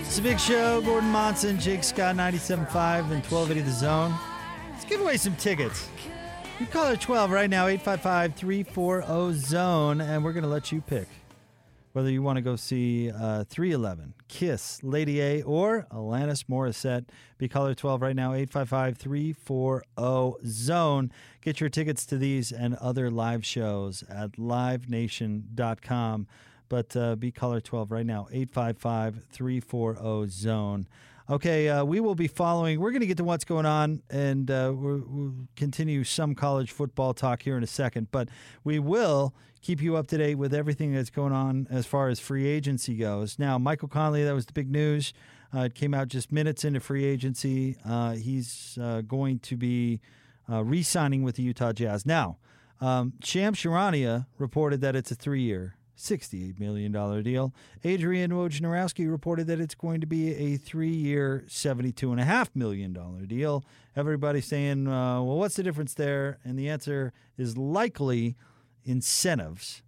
It's 0.00 0.18
a 0.18 0.22
big 0.22 0.40
show. 0.40 0.80
Gordon 0.80 1.10
Monson, 1.10 1.60
Jake 1.60 1.84
Scott, 1.84 2.16
97.5 2.16 3.12
and 3.12 3.22
1280 3.24 3.60
The 3.60 3.70
Zone. 3.70 4.14
Let's 4.72 4.84
give 4.84 5.00
away 5.00 5.16
some 5.16 5.36
tickets. 5.36 5.88
You 6.58 6.66
call 6.66 6.90
it 6.90 7.00
12 7.00 7.30
right 7.30 7.48
now, 7.48 7.68
855 7.68 8.34
340 8.34 9.38
Zone, 9.38 10.00
and 10.00 10.24
we're 10.24 10.32
going 10.32 10.42
to 10.42 10.50
let 10.50 10.72
you 10.72 10.80
pick 10.80 11.06
whether 11.92 12.10
you 12.10 12.22
want 12.22 12.36
to 12.36 12.42
go 12.42 12.56
see 12.56 13.10
uh, 13.10 13.44
311, 13.44 14.14
Kiss, 14.28 14.82
Lady 14.82 15.20
A, 15.20 15.42
or 15.42 15.86
Alanis 15.92 16.44
Morissette. 16.44 17.06
Be 17.38 17.48
caller 17.48 17.74
12 17.74 18.02
right 18.02 18.16
now, 18.16 18.32
855 18.32 18.96
340 18.96 20.46
Zone. 20.46 21.12
Get 21.40 21.60
your 21.60 21.68
tickets 21.68 22.06
to 22.06 22.16
these 22.16 22.52
and 22.52 22.74
other 22.76 23.10
live 23.10 23.44
shows 23.44 24.04
at 24.08 24.32
livenation.com. 24.32 26.26
But 26.68 26.96
uh, 26.96 27.16
be 27.16 27.32
caller 27.32 27.60
12 27.60 27.90
right 27.90 28.06
now, 28.06 28.28
855 28.30 29.24
340 29.30 30.28
Zone. 30.28 30.86
Okay, 31.30 31.68
uh, 31.68 31.84
we 31.84 32.00
will 32.00 32.16
be 32.16 32.26
following. 32.26 32.80
We're 32.80 32.90
going 32.90 33.02
to 33.02 33.06
get 33.06 33.18
to 33.18 33.24
what's 33.24 33.44
going 33.44 33.64
on, 33.64 34.02
and 34.10 34.50
uh, 34.50 34.72
we'll 34.74 35.32
continue 35.54 36.02
some 36.02 36.34
college 36.34 36.72
football 36.72 37.14
talk 37.14 37.42
here 37.44 37.56
in 37.56 37.62
a 37.62 37.68
second. 37.68 38.08
But 38.10 38.28
we 38.64 38.80
will 38.80 39.32
keep 39.62 39.80
you 39.80 39.94
up 39.94 40.08
to 40.08 40.18
date 40.18 40.34
with 40.34 40.52
everything 40.52 40.92
that's 40.92 41.08
going 41.08 41.32
on 41.32 41.68
as 41.70 41.86
far 41.86 42.08
as 42.08 42.18
free 42.18 42.48
agency 42.48 42.96
goes. 42.96 43.38
Now, 43.38 43.58
Michael 43.58 43.86
Conley, 43.86 44.24
that 44.24 44.34
was 44.34 44.46
the 44.46 44.52
big 44.52 44.72
news. 44.72 45.12
Uh, 45.54 45.60
it 45.60 45.76
came 45.76 45.94
out 45.94 46.08
just 46.08 46.32
minutes 46.32 46.64
into 46.64 46.80
free 46.80 47.04
agency. 47.04 47.76
Uh, 47.84 48.14
he's 48.14 48.76
uh, 48.82 49.02
going 49.02 49.38
to 49.38 49.56
be 49.56 50.00
uh, 50.50 50.64
re 50.64 50.82
signing 50.82 51.22
with 51.22 51.36
the 51.36 51.44
Utah 51.44 51.72
Jazz. 51.72 52.04
Now, 52.04 52.38
um, 52.80 53.12
Shams 53.22 53.58
Charania 53.58 54.26
reported 54.36 54.80
that 54.80 54.96
it's 54.96 55.12
a 55.12 55.14
three 55.14 55.42
year, 55.42 55.76
$68 56.00 56.58
million 56.58 56.92
deal. 57.22 57.52
Adrian 57.84 58.30
Wojnarowski 58.30 59.10
reported 59.10 59.46
that 59.46 59.60
it's 59.60 59.74
going 59.74 60.00
to 60.00 60.06
be 60.06 60.34
a 60.34 60.56
three 60.56 60.92
year, 60.92 61.44
$72.5 61.48 62.48
million 62.54 63.26
deal. 63.26 63.64
Everybody's 63.94 64.46
saying, 64.46 64.86
uh, 64.86 65.22
well, 65.22 65.36
what's 65.36 65.56
the 65.56 65.62
difference 65.62 65.94
there? 65.94 66.38
And 66.44 66.58
the 66.58 66.68
answer 66.68 67.12
is 67.36 67.56
likely 67.56 68.36
incentives. 68.84 69.82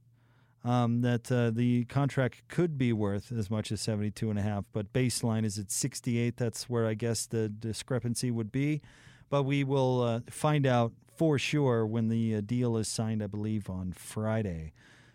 Um, 0.65 1.01
that 1.01 1.33
uh, 1.33 1.51
the 1.51 1.87
contract 1.87 2.43
could 2.47 2.79
be 2.79 2.93
worth 2.93 3.33
as 3.33 3.51
much 3.51 3.73
as 3.73 3.81
72 3.81 4.31
and 4.31 4.39
a 4.39 4.43
half, 4.43 4.65
but 4.73 4.93
baseline 4.93 5.45
is 5.45 5.59
at 5.59 5.73
68. 5.73 6.37
That's 6.37 6.71
where 6.71 6.87
I 6.87 6.95
guess 6.95 7.27
the 7.27 7.49
discrepancy 7.49 8.31
would 8.31 8.53
be. 8.53 8.81
But 9.29 9.43
we 9.43 9.65
will 9.65 10.03
uh, 10.03 10.21
find 10.31 10.65
out 10.65 10.93
for 11.17 11.39
sure 11.39 11.85
when 11.85 12.09
the 12.09 12.37
uh, 12.37 12.41
deal 12.43 12.77
is 12.77 12.87
signed, 12.87 13.23
I 13.23 13.27
believe, 13.27 13.69
on 13.69 13.93
Friday. 13.93 14.73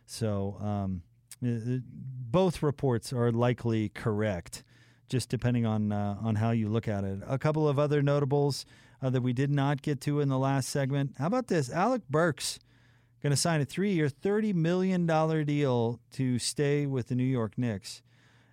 So 0.08 0.58
um, 0.62 1.02
both 1.42 2.64
reports 2.64 3.14
are 3.14 3.32
likely 3.32 3.90
correct, 3.90 4.64
just 5.10 5.30
depending 5.30 5.66
on 5.66 5.92
uh, 5.92 6.18
on 6.22 6.36
how 6.36 6.52
you 6.52 6.70
look 6.70 6.88
at 6.88 7.04
it. 7.04 7.20
A 7.28 7.38
couple 7.38 7.68
of 7.68 7.78
other 7.78 8.02
notables 8.02 8.66
uh, 9.02 9.10
that 9.12 9.22
we 9.22 9.34
did 9.34 9.52
not 9.52 9.82
get 9.82 10.02
to 10.02 10.22
in 10.22 10.30
the 10.30 10.40
last 10.40 10.70
segment. 10.70 11.16
How 11.20 11.28
about 11.28 11.48
this? 11.48 11.70
Alec 11.70 12.02
Burks 12.10 12.58
going 13.22 13.32
to 13.32 13.38
sign 13.38 13.60
a 13.62 13.66
three-year, 13.66 14.08
thirty 14.10 14.54
million 14.54 15.06
dollar 15.06 15.44
deal 15.44 16.00
to 16.14 16.40
stay 16.40 16.86
with 16.86 17.08
the 17.10 17.16
New 17.16 17.24
York 17.24 17.58
Knicks. 17.58 18.02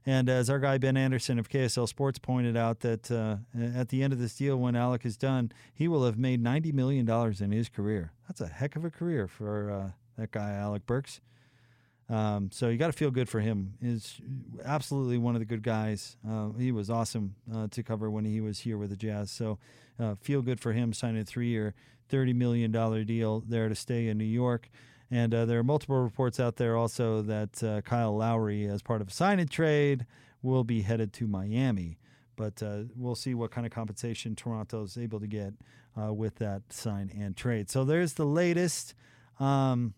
And 0.06 0.28
as 0.28 0.50
our 0.50 0.58
guy 0.58 0.76
Ben 0.76 0.98
Anderson 0.98 1.38
of 1.38 1.48
KSL 1.48 1.88
Sports 1.88 2.18
pointed 2.18 2.58
out, 2.58 2.80
that 2.80 3.10
uh, 3.10 3.36
at 3.58 3.88
the 3.88 4.02
end 4.02 4.12
of 4.12 4.18
this 4.18 4.34
deal, 4.36 4.56
when 4.56 4.76
Alec 4.76 5.06
is 5.06 5.16
done, 5.16 5.50
he 5.72 5.88
will 5.88 6.04
have 6.04 6.18
made 6.18 6.42
ninety 6.42 6.72
million 6.72 7.06
dollars 7.06 7.40
in 7.40 7.52
his 7.52 7.68
career. 7.68 8.12
That's 8.26 8.40
a 8.40 8.48
heck 8.48 8.74
of 8.74 8.84
a 8.84 8.90
career 8.90 9.28
for 9.28 9.70
uh, 9.70 9.90
that 10.18 10.32
guy, 10.32 10.52
Alec 10.52 10.84
Burks. 10.84 11.20
Um, 12.08 12.50
so 12.52 12.68
you 12.68 12.76
got 12.76 12.88
to 12.88 12.92
feel 12.92 13.10
good 13.10 13.28
for 13.28 13.40
him. 13.40 13.74
He's 13.80 14.20
absolutely 14.64 15.18
one 15.18 15.34
of 15.34 15.40
the 15.40 15.46
good 15.46 15.62
guys. 15.62 16.16
Uh, 16.28 16.50
he 16.58 16.70
was 16.70 16.90
awesome 16.90 17.34
uh, 17.52 17.68
to 17.70 17.82
cover 17.82 18.10
when 18.10 18.24
he 18.24 18.40
was 18.40 18.60
here 18.60 18.76
with 18.76 18.90
the 18.90 18.96
Jazz. 18.96 19.30
So 19.30 19.58
uh, 19.98 20.14
feel 20.20 20.42
good 20.42 20.60
for 20.60 20.72
him 20.72 20.92
signing 20.92 21.22
a 21.22 21.24
three-year, 21.24 21.74
$30 22.10 22.34
million 22.34 22.70
deal 23.06 23.40
there 23.40 23.68
to 23.68 23.74
stay 23.74 24.08
in 24.08 24.18
New 24.18 24.24
York. 24.24 24.68
And 25.10 25.34
uh, 25.34 25.44
there 25.46 25.58
are 25.58 25.64
multiple 25.64 25.96
reports 25.96 26.40
out 26.40 26.56
there 26.56 26.76
also 26.76 27.22
that 27.22 27.62
uh, 27.62 27.80
Kyle 27.82 28.16
Lowry, 28.16 28.66
as 28.66 28.82
part 28.82 29.00
of 29.00 29.08
a 29.08 29.12
sign 29.12 29.38
and 29.38 29.50
trade, 29.50 30.06
will 30.42 30.64
be 30.64 30.82
headed 30.82 31.12
to 31.14 31.26
Miami. 31.26 31.98
But 32.36 32.62
uh, 32.62 32.82
we'll 32.96 33.14
see 33.14 33.34
what 33.34 33.50
kind 33.50 33.66
of 33.66 33.72
compensation 33.72 34.34
Toronto 34.34 34.82
is 34.82 34.98
able 34.98 35.20
to 35.20 35.26
get 35.26 35.54
with 35.96 36.34
that 36.36 36.62
sign 36.70 37.08
and 37.16 37.36
trade. 37.36 37.70
So 37.70 37.84
there's 37.84 38.14
the 38.14 38.26
latest. 38.26 38.94
Um, 39.38 39.94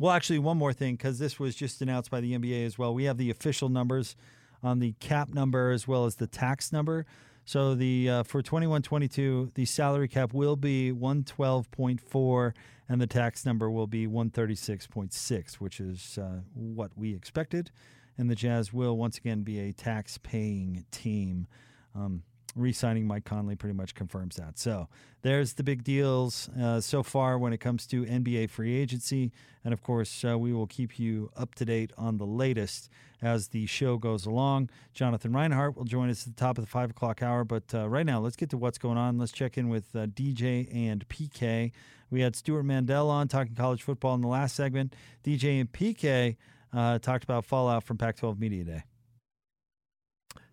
well, 0.00 0.12
actually, 0.12 0.38
one 0.38 0.56
more 0.56 0.72
thing, 0.72 0.96
because 0.96 1.18
this 1.18 1.38
was 1.38 1.54
just 1.54 1.82
announced 1.82 2.10
by 2.10 2.22
the 2.22 2.32
NBA 2.32 2.64
as 2.64 2.78
well. 2.78 2.94
We 2.94 3.04
have 3.04 3.18
the 3.18 3.28
official 3.28 3.68
numbers 3.68 4.16
on 4.62 4.78
the 4.78 4.94
cap 4.98 5.28
number 5.34 5.70
as 5.70 5.86
well 5.86 6.06
as 6.06 6.16
the 6.16 6.26
tax 6.26 6.72
number. 6.72 7.04
So 7.44 7.74
the 7.74 8.08
uh, 8.08 8.22
for 8.22 8.42
21-22, 8.42 9.52
the 9.54 9.66
salary 9.66 10.08
cap 10.08 10.32
will 10.32 10.56
be 10.56 10.90
112.4 10.90 12.52
and 12.88 13.00
the 13.00 13.06
tax 13.06 13.44
number 13.44 13.70
will 13.70 13.86
be 13.86 14.06
136.6, 14.06 15.54
which 15.54 15.80
is 15.80 16.18
uh, 16.18 16.40
what 16.54 16.92
we 16.96 17.14
expected. 17.14 17.70
And 18.16 18.30
the 18.30 18.34
Jazz 18.34 18.72
will 18.72 18.96
once 18.96 19.18
again 19.18 19.42
be 19.42 19.60
a 19.60 19.72
tax-paying 19.72 20.86
team. 20.90 21.46
Um, 21.94 22.22
re-signing 22.56 23.06
Mike 23.06 23.24
Conley 23.24 23.56
pretty 23.56 23.76
much 23.76 23.94
confirms 23.94 24.36
that. 24.36 24.58
So 24.58 24.88
there's 25.22 25.54
the 25.54 25.62
big 25.62 25.84
deals 25.84 26.48
uh, 26.60 26.80
so 26.80 27.02
far 27.02 27.38
when 27.38 27.52
it 27.52 27.58
comes 27.58 27.86
to 27.88 28.04
NBA 28.04 28.50
free 28.50 28.76
agency, 28.76 29.32
and 29.64 29.72
of 29.72 29.82
course 29.82 30.24
uh, 30.24 30.38
we 30.38 30.52
will 30.52 30.66
keep 30.66 30.98
you 30.98 31.30
up 31.36 31.54
to 31.56 31.64
date 31.64 31.92
on 31.96 32.18
the 32.18 32.26
latest 32.26 32.88
as 33.22 33.48
the 33.48 33.66
show 33.66 33.98
goes 33.98 34.26
along. 34.26 34.70
Jonathan 34.94 35.32
Reinhardt 35.32 35.76
will 35.76 35.84
join 35.84 36.08
us 36.10 36.26
at 36.26 36.36
the 36.36 36.40
top 36.40 36.58
of 36.58 36.64
the 36.64 36.70
five 36.70 36.90
o'clock 36.90 37.22
hour, 37.22 37.44
but 37.44 37.74
uh, 37.74 37.88
right 37.88 38.06
now 38.06 38.20
let's 38.20 38.36
get 38.36 38.50
to 38.50 38.56
what's 38.56 38.78
going 38.78 38.98
on. 38.98 39.18
Let's 39.18 39.32
check 39.32 39.58
in 39.58 39.68
with 39.68 39.94
uh, 39.94 40.06
DJ 40.06 40.74
and 40.74 41.06
PK. 41.08 41.72
We 42.10 42.22
had 42.22 42.34
Stewart 42.34 42.64
Mandel 42.64 43.08
on 43.08 43.28
talking 43.28 43.54
college 43.54 43.82
football 43.82 44.14
in 44.14 44.20
the 44.20 44.28
last 44.28 44.56
segment. 44.56 44.96
DJ 45.22 45.60
and 45.60 45.70
PK 45.70 46.36
uh, 46.72 46.98
talked 46.98 47.24
about 47.24 47.44
fallout 47.44 47.84
from 47.84 47.98
Pac-12 47.98 48.38
Media 48.38 48.64
Day. 48.64 48.82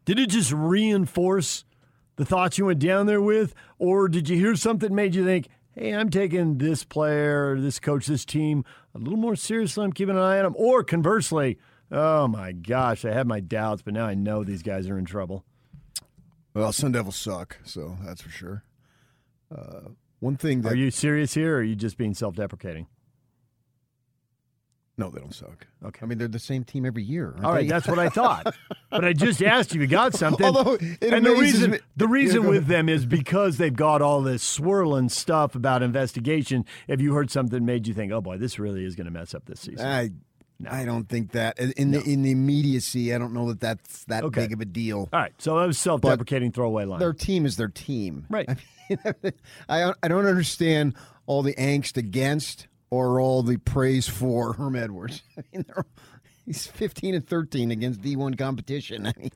Did 0.06 0.20
it 0.20 0.30
just 0.30 0.52
reinforce 0.54 1.66
the 2.18 2.26
thoughts 2.26 2.58
you 2.58 2.66
went 2.66 2.80
down 2.80 3.06
there 3.06 3.22
with, 3.22 3.56
or 3.80 4.10
did 4.10 4.28
you 4.28 4.38
hear 4.38 4.56
something 4.56 4.90
that 4.90 4.96
made 4.96 5.16
you 5.16 5.24
think, 5.24 5.48
"Hey, 5.72 5.96
I'm 5.96 6.10
taking 6.10 6.58
this 6.58 6.84
player, 6.84 7.60
this 7.60 7.80
coach, 7.80 8.08
this 8.08 8.26
team 8.26 8.66
a 8.94 9.00
little 9.00 9.18
more 9.18 9.36
seriously. 9.36 9.86
I'm 9.86 9.94
keeping 9.94 10.16
an 10.16 10.22
eye 10.22 10.38
on 10.40 10.44
them," 10.44 10.56
or 10.58 10.84
conversely, 10.84 11.58
"Oh 11.92 12.28
my 12.28 12.52
gosh, 12.52 13.06
I 13.06 13.14
had 13.14 13.28
my 13.28 13.40
doubts, 13.40 13.82
but 13.82 13.94
now 13.94 14.06
I 14.06 14.16
know 14.16 14.44
these 14.44 14.64
guys 14.64 14.90
are 14.90 14.98
in 14.98 15.06
trouble." 15.06 15.46
Well, 16.54 16.74
Sun 16.74 16.92
Devils 16.92 17.16
suck, 17.16 17.60
so 17.64 17.98
that's 18.04 18.22
for 18.22 18.30
sure. 18.30 18.64
Uh, 19.56 19.90
one 20.20 20.36
thing 20.36 20.62
that 20.62 20.74
Are 20.74 20.76
you 20.76 20.90
serious 20.90 21.36
here, 21.36 21.58
or 21.58 21.60
are 21.60 21.64
you 21.64 21.76
just 21.76 21.98
being 21.98 22.16
self-deprecating? 22.16 22.88
No, 24.98 25.10
they 25.12 25.20
don't 25.20 25.34
suck. 25.34 25.68
Okay. 25.86 26.00
I 26.02 26.06
mean 26.06 26.18
they're 26.18 26.28
the 26.28 26.40
same 26.40 26.64
team 26.64 26.86
every 26.86 27.04
year. 27.04 27.36
All 27.44 27.52
right, 27.54 27.62
they? 27.62 27.68
that's 27.68 27.88
what 27.88 28.00
I 28.00 28.10
thought. 28.10 28.56
but 28.90 29.06
I 29.06 29.14
just 29.14 29.42
asked 29.56 29.74
you, 29.76 29.82
you 29.82 29.88
got 29.88 30.14
something. 30.16 30.46
Although 30.46 30.74
it 30.80 31.04
and 31.04 31.26
the 31.26 31.36
reason 31.36 31.72
me- 31.72 31.80
the 31.96 32.08
reason 32.08 32.42
go 32.44 32.50
with 32.50 32.58
ahead. 32.64 32.68
them 32.70 32.90
is 32.90 33.06
because 33.06 33.58
they've 33.58 33.76
got 33.76 34.02
all 34.02 34.22
this 34.22 34.42
swirling 34.44 35.10
stuff 35.10 35.54
about 35.56 35.84
investigation. 35.84 36.66
If 36.88 37.00
you 37.02 37.14
heard 37.14 37.30
something 37.30 37.64
made 37.66 37.88
you 37.88 37.94
think, 37.94 38.12
"Oh 38.12 38.22
boy, 38.22 38.38
this 38.38 38.58
really 38.60 38.84
is 38.86 38.96
going 38.96 39.06
to 39.06 39.12
mess 39.12 39.34
up 39.36 39.46
this 39.46 39.60
season," 39.62 39.86
I 39.86 40.10
I 40.68 40.86
don't 40.86 41.08
think 41.08 41.34
that 41.34 41.60
in 41.60 41.72
in 41.74 41.92
the 41.92 42.02
in 42.02 42.24
the 42.24 42.32
immediacy. 42.32 43.14
I 43.14 43.20
don't 43.20 43.34
know 43.34 43.48
that 43.50 43.60
that's 43.60 44.06
that 44.06 44.24
Okay. 44.24 44.42
big 44.42 44.54
of 44.54 44.62
a 44.62 44.66
deal. 44.66 45.08
all 45.14 45.20
right. 45.20 45.34
So 45.38 45.60
that 45.60 45.68
was 45.68 45.78
self-deprecating 45.78 46.52
throwaway 46.54 46.86
line. 46.86 47.00
Their 47.00 47.14
team 47.14 47.46
is 47.46 47.58
their 47.58 47.68
team, 47.70 48.26
Right. 48.30 48.50
I, 48.90 49.14
mean, 49.22 49.34
I 49.70 49.94
I 50.02 50.08
don't 50.08 50.26
understand 50.26 50.96
all 51.28 51.44
the 51.44 51.54
angst 51.56 51.98
against 51.98 52.68
or 52.90 53.20
all 53.20 53.44
the 53.44 53.58
praise 53.58 54.08
for 54.08 54.54
Herm 54.58 54.76
Edwards. 54.76 55.24
I 55.38 55.42
mean, 55.54 55.66
he's 56.46 56.68
fifteen 56.68 57.16
and 57.16 57.28
thirteen 57.28 57.72
against 57.72 58.02
D 58.02 58.16
one 58.16 58.36
competition. 58.36 59.08
I 59.08 59.14
mean, 59.18 59.32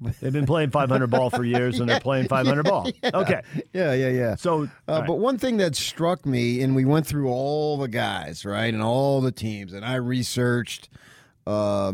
They've 0.20 0.32
been 0.32 0.46
playing 0.46 0.70
500 0.70 1.08
ball 1.08 1.28
for 1.28 1.44
years, 1.44 1.80
and 1.80 1.88
they're 1.88 2.00
playing 2.08 2.28
500 2.28 2.62
ball. 2.62 2.88
Okay. 3.04 3.42
yeah, 3.74 3.92
yeah, 3.92 4.08
yeah. 4.08 4.34
So, 4.36 4.62
Uh, 4.62 4.66
right. 4.88 5.06
But 5.06 5.18
one 5.18 5.36
thing 5.38 5.58
that 5.58 5.76
struck 5.76 6.24
me, 6.24 6.62
and 6.62 6.74
we 6.74 6.84
went 6.86 7.06
through 7.06 7.28
all 7.28 7.76
the 7.76 7.88
guys, 7.88 8.44
right, 8.46 8.72
and 8.72 8.82
all 8.82 9.20
the 9.20 9.32
teams, 9.32 9.72
and 9.74 9.84
I 9.84 9.96
researched, 9.96 10.88
uh, 11.46 11.92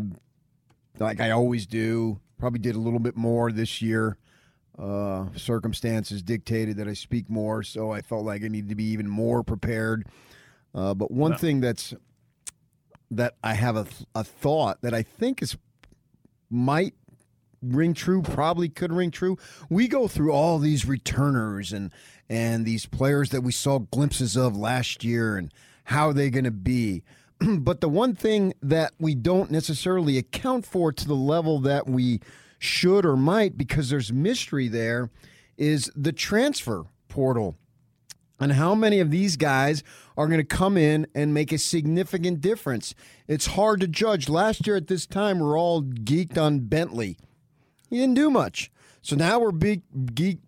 like 0.98 1.20
I 1.20 1.30
always 1.30 1.66
do. 1.66 2.20
Probably 2.38 2.60
did 2.60 2.76
a 2.76 2.80
little 2.80 2.98
bit 3.00 3.16
more 3.16 3.50
this 3.50 3.80
year. 3.82 4.18
Uh, 4.78 5.26
circumstances 5.36 6.22
dictated 6.22 6.76
that 6.76 6.88
I 6.88 6.94
speak 6.94 7.30
more, 7.30 7.62
so 7.62 7.90
I 7.92 8.02
felt 8.02 8.24
like 8.24 8.44
I 8.44 8.48
needed 8.48 8.68
to 8.70 8.74
be 8.74 8.84
even 8.84 9.08
more 9.08 9.42
prepared. 9.42 10.06
Uh, 10.74 10.94
but 10.94 11.10
one 11.10 11.36
thing 11.36 11.60
that's 11.60 11.94
that 13.10 13.34
I 13.44 13.54
have 13.54 13.76
a, 13.76 13.86
a 14.14 14.24
thought 14.24 14.82
that 14.82 14.92
I 14.92 15.02
think 15.02 15.42
is 15.42 15.56
might 16.50 16.94
ring 17.62 17.94
true 17.94 18.22
probably 18.22 18.68
could 18.68 18.92
ring 18.92 19.10
true. 19.10 19.38
We 19.70 19.88
go 19.88 20.08
through 20.08 20.32
all 20.32 20.58
these 20.58 20.84
returners 20.86 21.72
and 21.72 21.92
and 22.28 22.64
these 22.64 22.86
players 22.86 23.30
that 23.30 23.42
we 23.42 23.52
saw 23.52 23.78
glimpses 23.78 24.36
of 24.36 24.56
last 24.56 25.04
year 25.04 25.36
and 25.36 25.52
how 25.84 26.08
are 26.08 26.12
they're 26.12 26.30
going 26.30 26.44
to 26.44 26.50
be. 26.50 27.02
But 27.58 27.80
the 27.80 27.88
one 27.88 28.14
thing 28.14 28.54
that 28.62 28.94
we 28.98 29.14
don't 29.14 29.50
necessarily 29.50 30.16
account 30.16 30.64
for 30.64 30.92
to 30.92 31.06
the 31.06 31.16
level 31.16 31.58
that 31.60 31.86
we 31.86 32.20
should 32.58 33.04
or 33.04 33.16
might 33.16 33.58
because 33.58 33.90
there's 33.90 34.12
mystery 34.12 34.68
there 34.68 35.10
is 35.58 35.90
the 35.94 36.12
transfer 36.12 36.84
portal 37.08 37.56
and 38.40 38.52
how 38.52 38.74
many 38.74 39.00
of 39.00 39.10
these 39.10 39.36
guys 39.36 39.82
are 40.16 40.26
going 40.26 40.40
to 40.40 40.44
come 40.44 40.76
in 40.76 41.06
and 41.14 41.32
make 41.32 41.52
a 41.52 41.58
significant 41.58 42.40
difference. 42.40 42.94
It's 43.26 43.46
hard 43.46 43.80
to 43.80 43.88
judge. 43.88 44.28
Last 44.28 44.66
year 44.66 44.76
at 44.76 44.88
this 44.88 45.06
time, 45.06 45.38
we're 45.38 45.58
all 45.58 45.82
geeked 45.82 46.38
on 46.38 46.60
Bentley. 46.60 47.16
He 47.90 47.98
didn't 47.98 48.14
do 48.14 48.30
much. 48.30 48.70
So 49.02 49.16
now 49.16 49.38
we're 49.38 49.52
big 49.52 49.82
geek, 50.14 50.38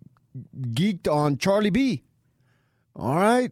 geeked 0.59 1.11
on 1.11 1.37
Charlie 1.37 1.69
B. 1.69 2.03
All 2.95 3.15
right. 3.15 3.51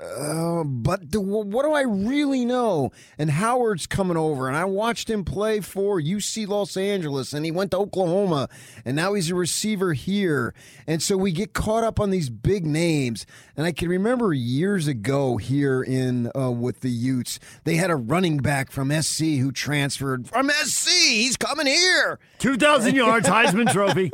Uh, 0.00 0.62
but 0.64 1.10
do, 1.10 1.20
what 1.20 1.64
do 1.64 1.72
I 1.72 1.82
really 1.82 2.44
know? 2.44 2.90
And 3.18 3.30
Howard's 3.30 3.86
coming 3.86 4.16
over, 4.16 4.48
and 4.48 4.56
I 4.56 4.64
watched 4.64 5.08
him 5.08 5.24
play 5.24 5.60
for 5.60 6.00
UC 6.00 6.46
Los 6.48 6.76
Angeles, 6.76 7.32
and 7.32 7.44
he 7.44 7.50
went 7.50 7.70
to 7.70 7.78
Oklahoma, 7.78 8.48
and 8.84 8.94
now 8.94 9.14
he's 9.14 9.30
a 9.30 9.34
receiver 9.34 9.94
here. 9.94 10.54
And 10.86 11.02
so 11.02 11.16
we 11.16 11.32
get 11.32 11.54
caught 11.54 11.82
up 11.82 11.98
on 11.98 12.10
these 12.10 12.28
big 12.28 12.66
names. 12.66 13.26
And 13.56 13.64
I 13.66 13.72
can 13.72 13.88
remember 13.88 14.34
years 14.34 14.86
ago 14.86 15.38
here 15.38 15.82
in 15.82 16.30
uh, 16.36 16.50
with 16.50 16.80
the 16.80 16.90
Utes, 16.90 17.38
they 17.64 17.76
had 17.76 17.90
a 17.90 17.96
running 17.96 18.38
back 18.38 18.70
from 18.70 18.90
SC 19.00 19.20
who 19.38 19.50
transferred 19.50 20.28
from 20.28 20.50
SC. 20.50 20.90
He's 20.90 21.36
coming 21.36 21.66
here, 21.66 22.18
2,000 22.38 22.94
yards, 22.94 23.28
Heisman 23.28 23.72
Trophy. 23.72 24.10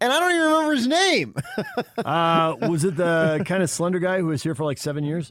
and 0.00 0.12
I 0.12 0.20
don't 0.20 0.30
even 0.30 0.42
remember 0.42 0.74
his 0.74 0.86
name. 0.86 1.34
Uh, 2.04 2.56
was 2.68 2.84
it 2.84 2.96
the 2.96 3.42
kind 3.46 3.62
of 3.62 3.70
slender 3.70 3.98
guy 3.98 4.18
who 4.18 4.26
was 4.26 4.42
here 4.42 4.54
for 4.54 4.64
like 4.64 4.76
seven 4.78 5.04
years? 5.04 5.23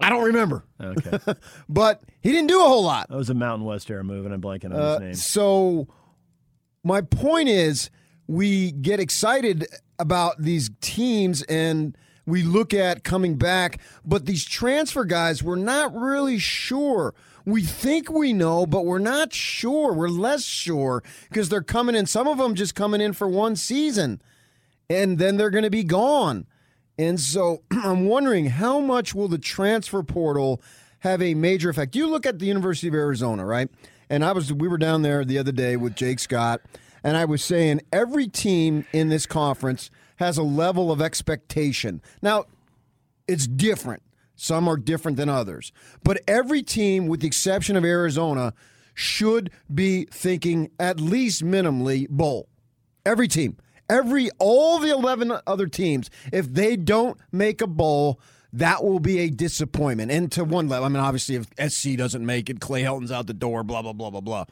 I 0.00 0.10
don't 0.10 0.24
remember, 0.24 0.64
Okay. 0.82 1.18
but 1.68 2.02
he 2.20 2.30
didn't 2.32 2.48
do 2.48 2.60
a 2.60 2.64
whole 2.68 2.82
lot. 2.82 3.08
That 3.08 3.16
was 3.16 3.30
a 3.30 3.34
Mountain 3.34 3.64
West 3.66 3.88
era 3.90 4.02
move, 4.04 4.24
and 4.26 4.34
I'm 4.34 4.42
blanking 4.42 4.66
on 4.66 4.72
Uh, 4.74 4.92
his 4.92 5.00
name. 5.00 5.14
So, 5.14 5.88
my 6.82 7.00
point 7.00 7.48
is, 7.48 7.90
we 8.26 8.72
get 8.72 9.00
excited 9.00 9.66
about 9.98 10.42
these 10.42 10.70
teams 10.80 11.42
and 11.44 11.96
we 12.26 12.42
look 12.42 12.74
at 12.74 13.04
coming 13.04 13.36
back, 13.36 13.80
but 14.04 14.26
these 14.26 14.44
transfer 14.44 15.04
guys, 15.04 15.42
we're 15.42 15.56
not 15.56 15.94
really 15.94 16.38
sure. 16.38 17.14
We 17.46 17.62
think 17.62 18.10
we 18.10 18.32
know, 18.32 18.64
but 18.66 18.86
we're 18.86 18.98
not 18.98 19.32
sure. 19.34 19.92
We're 19.92 20.08
less 20.08 20.44
sure 20.44 21.02
because 21.28 21.50
they're 21.50 21.62
coming 21.62 21.94
in. 21.94 22.06
Some 22.06 22.26
of 22.26 22.38
them 22.38 22.54
just 22.54 22.74
coming 22.74 23.02
in 23.02 23.12
for 23.12 23.28
one 23.28 23.54
season 23.56 24.22
and 24.88 25.18
then 25.18 25.36
they're 25.36 25.50
going 25.50 25.64
to 25.64 25.70
be 25.70 25.84
gone. 25.84 26.46
And 26.98 27.18
so 27.18 27.62
I'm 27.70 28.06
wondering 28.06 28.46
how 28.46 28.80
much 28.80 29.14
will 29.14 29.28
the 29.28 29.38
transfer 29.38 30.02
portal 30.02 30.60
have 31.00 31.20
a 31.20 31.34
major 31.34 31.70
effect? 31.70 31.94
You 31.96 32.06
look 32.06 32.26
at 32.26 32.38
the 32.38 32.46
University 32.46 32.88
of 32.88 32.94
Arizona, 32.94 33.44
right? 33.44 33.68
And 34.08 34.24
I 34.24 34.32
was 34.32 34.52
we 34.52 34.68
were 34.68 34.78
down 34.78 35.02
there 35.02 35.24
the 35.24 35.38
other 35.38 35.52
day 35.52 35.76
with 35.76 35.94
Jake 35.94 36.18
Scott, 36.18 36.60
and 37.02 37.16
I 37.16 37.24
was 37.24 37.42
saying 37.42 37.80
every 37.92 38.28
team 38.28 38.86
in 38.92 39.08
this 39.08 39.26
conference 39.26 39.90
has 40.16 40.38
a 40.38 40.42
level 40.42 40.92
of 40.92 41.00
expectation. 41.00 42.00
Now, 42.22 42.44
it's 43.26 43.46
different. 43.46 44.02
Some 44.36 44.68
are 44.68 44.76
different 44.76 45.16
than 45.16 45.28
others. 45.28 45.72
But 46.02 46.20
every 46.26 46.62
team, 46.62 47.06
with 47.06 47.20
the 47.20 47.26
exception 47.26 47.76
of 47.76 47.84
Arizona, 47.84 48.52
should 48.94 49.50
be 49.72 50.06
thinking 50.10 50.70
at 50.78 51.00
least 51.00 51.42
minimally 51.42 52.08
bowl. 52.08 52.48
Every 53.04 53.28
team. 53.28 53.56
Every 53.88 54.30
all 54.38 54.78
the 54.78 54.90
11 54.90 55.32
other 55.46 55.66
teams, 55.66 56.10
if 56.32 56.52
they 56.52 56.76
don't 56.76 57.18
make 57.32 57.60
a 57.60 57.66
bowl, 57.66 58.20
that 58.52 58.84
will 58.84 59.00
be 59.00 59.18
a 59.20 59.30
disappointment. 59.30 60.10
And 60.10 60.30
to 60.32 60.44
one 60.44 60.68
level, 60.68 60.86
I 60.86 60.88
mean, 60.88 61.02
obviously, 61.02 61.34
if 61.36 61.72
SC 61.72 61.96
doesn't 61.96 62.24
make 62.24 62.48
it, 62.48 62.60
Clay 62.60 62.82
Helton's 62.82 63.12
out 63.12 63.26
the 63.26 63.34
door, 63.34 63.64
blah, 63.64 63.82
blah, 63.82 63.92
blah, 63.92 64.10
blah, 64.10 64.20
blah. 64.20 64.44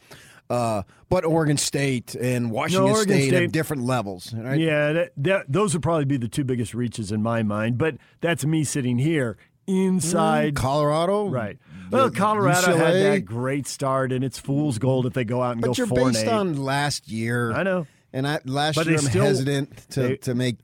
Uh, 0.51 0.83
but 1.09 1.25
Oregon 1.25 1.57
State 1.57 2.15
and 2.15 2.51
Washington 2.51 2.91
Oregon 2.91 3.17
State, 3.17 3.29
State- 3.29 3.43
have 3.43 3.53
different 3.53 3.85
levels. 3.85 4.35
Right? 4.35 4.61
Yeah, 4.61 4.93
that, 4.93 5.13
that, 5.19 5.47
those 5.49 5.73
would 5.73 5.83
probably 5.83 6.05
be 6.05 6.19
the 6.19 6.29
two 6.29 6.45
biggest 6.45 6.75
reaches 6.75 7.11
in 7.11 7.23
my 7.23 7.43
mind. 7.43 7.79
But 7.79 7.97
that's 8.21 8.45
me 8.45 8.65
sitting 8.65 8.99
here 8.99 9.39
inside. 9.67 10.57
Colorado, 10.57 11.29
Right. 11.29 11.59
Well, 11.91 12.11
Colorado 12.11 12.75
had 12.75 12.95
that 12.95 13.25
great 13.27 13.67
start, 13.67 14.13
and 14.13 14.25
it's 14.25 14.39
fool's 14.39 14.79
gold 14.79 15.05
if 15.05 15.13
they 15.13 15.25
go 15.25 15.43
out 15.43 15.53
and 15.53 15.61
But 15.61 15.69
go 15.69 15.75
you're 15.77 15.87
based 15.87 16.27
on 16.27 16.57
last 16.57 17.09
year. 17.09 17.53
I 17.53 17.63
know. 17.63 17.87
And 18.13 18.27
I 18.27 18.41
last 18.45 18.77
But 18.77 18.87
year 18.87 18.97
I'm 18.99 19.05
still- 19.05 19.25
hesitant 19.25 19.77
to, 19.91 20.01
they- 20.03 20.17
to 20.19 20.35
make 20.35 20.57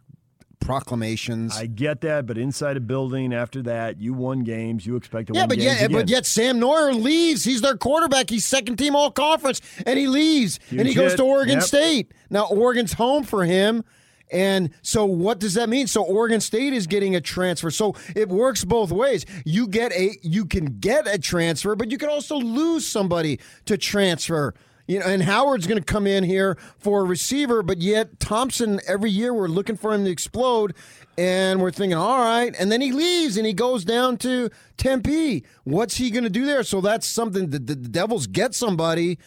proclamations. 0.61 1.57
I 1.57 1.67
get 1.67 2.01
that, 2.03 2.27
but 2.27 2.37
inside 2.37 2.77
a 2.77 2.81
building 2.81 3.33
after 3.33 3.63
that, 3.63 4.01
you 4.01 4.13
won 4.13 4.41
games. 4.45 4.85
You 4.87 4.97
expect 4.97 5.29
to 5.29 5.35
yeah, 5.35 5.43
win 5.43 5.49
but 5.49 5.55
games 5.59 5.65
yet, 5.65 5.85
again. 5.87 5.93
but 6.01 6.09
yet 6.11 6.27
Sam 6.27 6.59
Noyer 6.61 7.01
leaves. 7.01 7.45
He's 7.45 7.61
their 7.63 7.77
quarterback. 7.77 8.29
He's 8.29 8.45
second 8.45 8.77
team 8.77 8.95
all 8.95 9.11
conference, 9.11 9.61
and 9.87 9.99
he 9.99 10.07
leaves, 10.09 10.59
and 10.71 10.81
he 10.81 10.89
Huge 10.93 10.97
goes 10.97 11.15
to 11.15 11.23
Oregon 11.23 11.55
Yep. 11.57 11.63
State. 11.63 12.13
Now 12.31 12.47
Oregon's 12.49 12.95
home 12.95 13.23
for 13.25 13.45
him. 13.45 13.85
And 14.31 14.71
so, 14.83 15.07
what 15.07 15.39
does 15.41 15.55
that 15.55 15.71
mean? 15.71 15.87
So, 15.87 16.03
Oregon 16.03 16.43
State 16.43 16.75
is 16.75 16.87
getting 16.87 17.17
a 17.17 17.21
transfer. 17.23 17.71
So, 17.71 17.95
it 18.15 18.29
works 18.29 18.63
both 18.63 18.93
ways. 18.93 19.25
You 19.47 19.67
get 19.67 19.91
a, 19.93 20.19
you 20.23 20.45
can 20.45 20.79
get 20.81 21.07
a 21.07 21.19
transfer, 21.19 21.75
but 21.75 21.91
you 21.91 21.97
can 21.97 22.11
also 22.11 22.37
lose 22.37 22.87
somebody 22.87 23.41
to 23.65 23.79
transfer. 23.79 24.53
You 24.89 25.01
know, 25.01 25.07
and 25.07 25.23
Howard's 25.23 25.67
going 25.67 25.79
to 25.79 25.85
come 25.85 26.07
in 26.07 26.25
here 26.25 26.57
for 26.79 27.03
a 27.03 27.05
receiver, 27.05 27.63
but 27.63 27.83
yet 27.83 28.19
Thompson 28.19 28.81
every 28.89 29.11
year 29.11 29.35
we're 29.35 29.47
looking 29.47 29.77
for 29.77 29.93
him 29.93 30.07
to 30.07 30.11
explode, 30.11 30.75
and 31.19 31.61
we're 31.61 31.71
thinking, 31.71 31.99
all 31.99 32.19
right, 32.19 32.55
and 32.59 32.73
then 32.73 32.81
he 32.81 32.91
leaves 32.91 33.37
and 33.37 33.47
he 33.47 33.53
goes 33.53 33.85
down 33.85 34.17
to 34.19 34.49
Tempe. 34.79 35.45
What's 35.65 35.97
he 35.97 36.11
going 36.11 36.25
to 36.25 36.31
do 36.31 36.47
there? 36.47 36.63
So 36.63 36.81
that's 36.81 37.07
something 37.07 37.51
that 37.51 37.67
the, 37.67 37.75
the 37.75 37.89
Devils 37.89 38.27
get 38.27 38.55
somebody, 38.55 39.19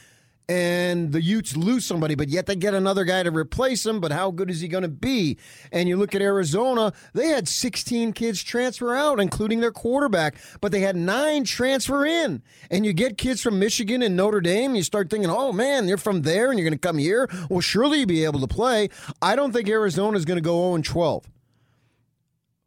and 0.52 1.14
the 1.14 1.22
Utes 1.22 1.56
lose 1.56 1.86
somebody, 1.86 2.14
but 2.14 2.28
yet 2.28 2.46
they 2.46 2.58
get 2.58 2.74
another 2.74 3.06
guy 3.06 3.24
to 3.24 3.32
replace 3.32 3.86
him. 3.86 4.02
But 4.02 4.12
how 4.12 4.32
good 4.32 4.50
is 4.50 4.60
he 4.60 4.68
going 4.68 4.82
to 4.82 4.90
be? 4.90 5.38
And 5.72 5.88
you 5.88 5.96
look 5.96 6.14
at 6.14 6.22
Arizona, 6.22 6.92
they 7.14 7.28
had 7.28 7.48
16 7.48 8.12
kids 8.12 8.44
transfer 8.44 8.94
out, 8.94 9.22
including 9.22 9.62
their 9.62 9.72
quarterback, 9.72 10.36
but 10.60 10.74
they 10.74 10.82
had 10.82 10.98
nine 10.98 11.46
transfer 11.46 12.06
in. 12.06 12.44
And 12.70 12.86
you 12.86 12.92
get 12.92 13.18
kids 13.18 13.42
from 13.42 13.60
Michigan 13.60 14.02
and 14.02 14.18
Notre 14.18 14.42
Dame, 14.42 14.76
you 14.76 14.84
start 14.84 15.10
thinking, 15.10 15.30
oh 15.30 15.54
man, 15.54 15.88
you're 15.88 15.98
from 15.98 16.24
there 16.24 16.50
and 16.50 16.60
you're 16.60 16.68
going 16.68 16.78
to 16.78 16.88
come 16.88 16.98
here. 16.98 17.30
Well, 17.50 17.62
surely 17.62 18.00
you'll 18.00 18.08
be 18.08 18.26
able 18.26 18.42
to 18.42 18.48
play. 18.48 18.90
I 19.22 19.38
don't 19.38 19.54
think 19.54 19.70
Arizona 19.70 20.18
is 20.18 20.26
going 20.26 20.38
to 20.38 20.42
go 20.42 20.76
0 20.76 20.82
12. 20.82 21.30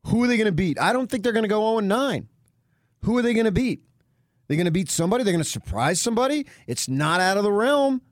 Who 0.07 0.25
are 0.25 0.27
they 0.27 0.39
going 0.39 0.47
to 0.47 0.53
beat? 0.53 0.81
I 0.81 0.95
don't 0.95 1.11
think 1.11 1.23
they're 1.23 1.33
going 1.33 1.45
to 1.45 1.49
go 1.49 1.79
0 1.79 1.81
9. 1.81 2.29
Who 3.03 3.19
are 3.19 3.23
they 3.23 3.35
going 3.35 3.45
to 3.45 3.53
beat? 3.53 3.83
They're 4.47 4.57
going 4.57 4.67
to 4.67 4.71
beat 4.71 4.91
somebody. 4.91 5.25
They're 5.25 5.33
going 5.33 5.45
to 5.45 5.49
surprise 5.49 6.01
somebody. 6.01 6.47
It's 6.67 6.89
not 6.89 7.21
out 7.21 7.37
of 7.37 7.45
the 7.45 7.53
realm. 7.53 8.03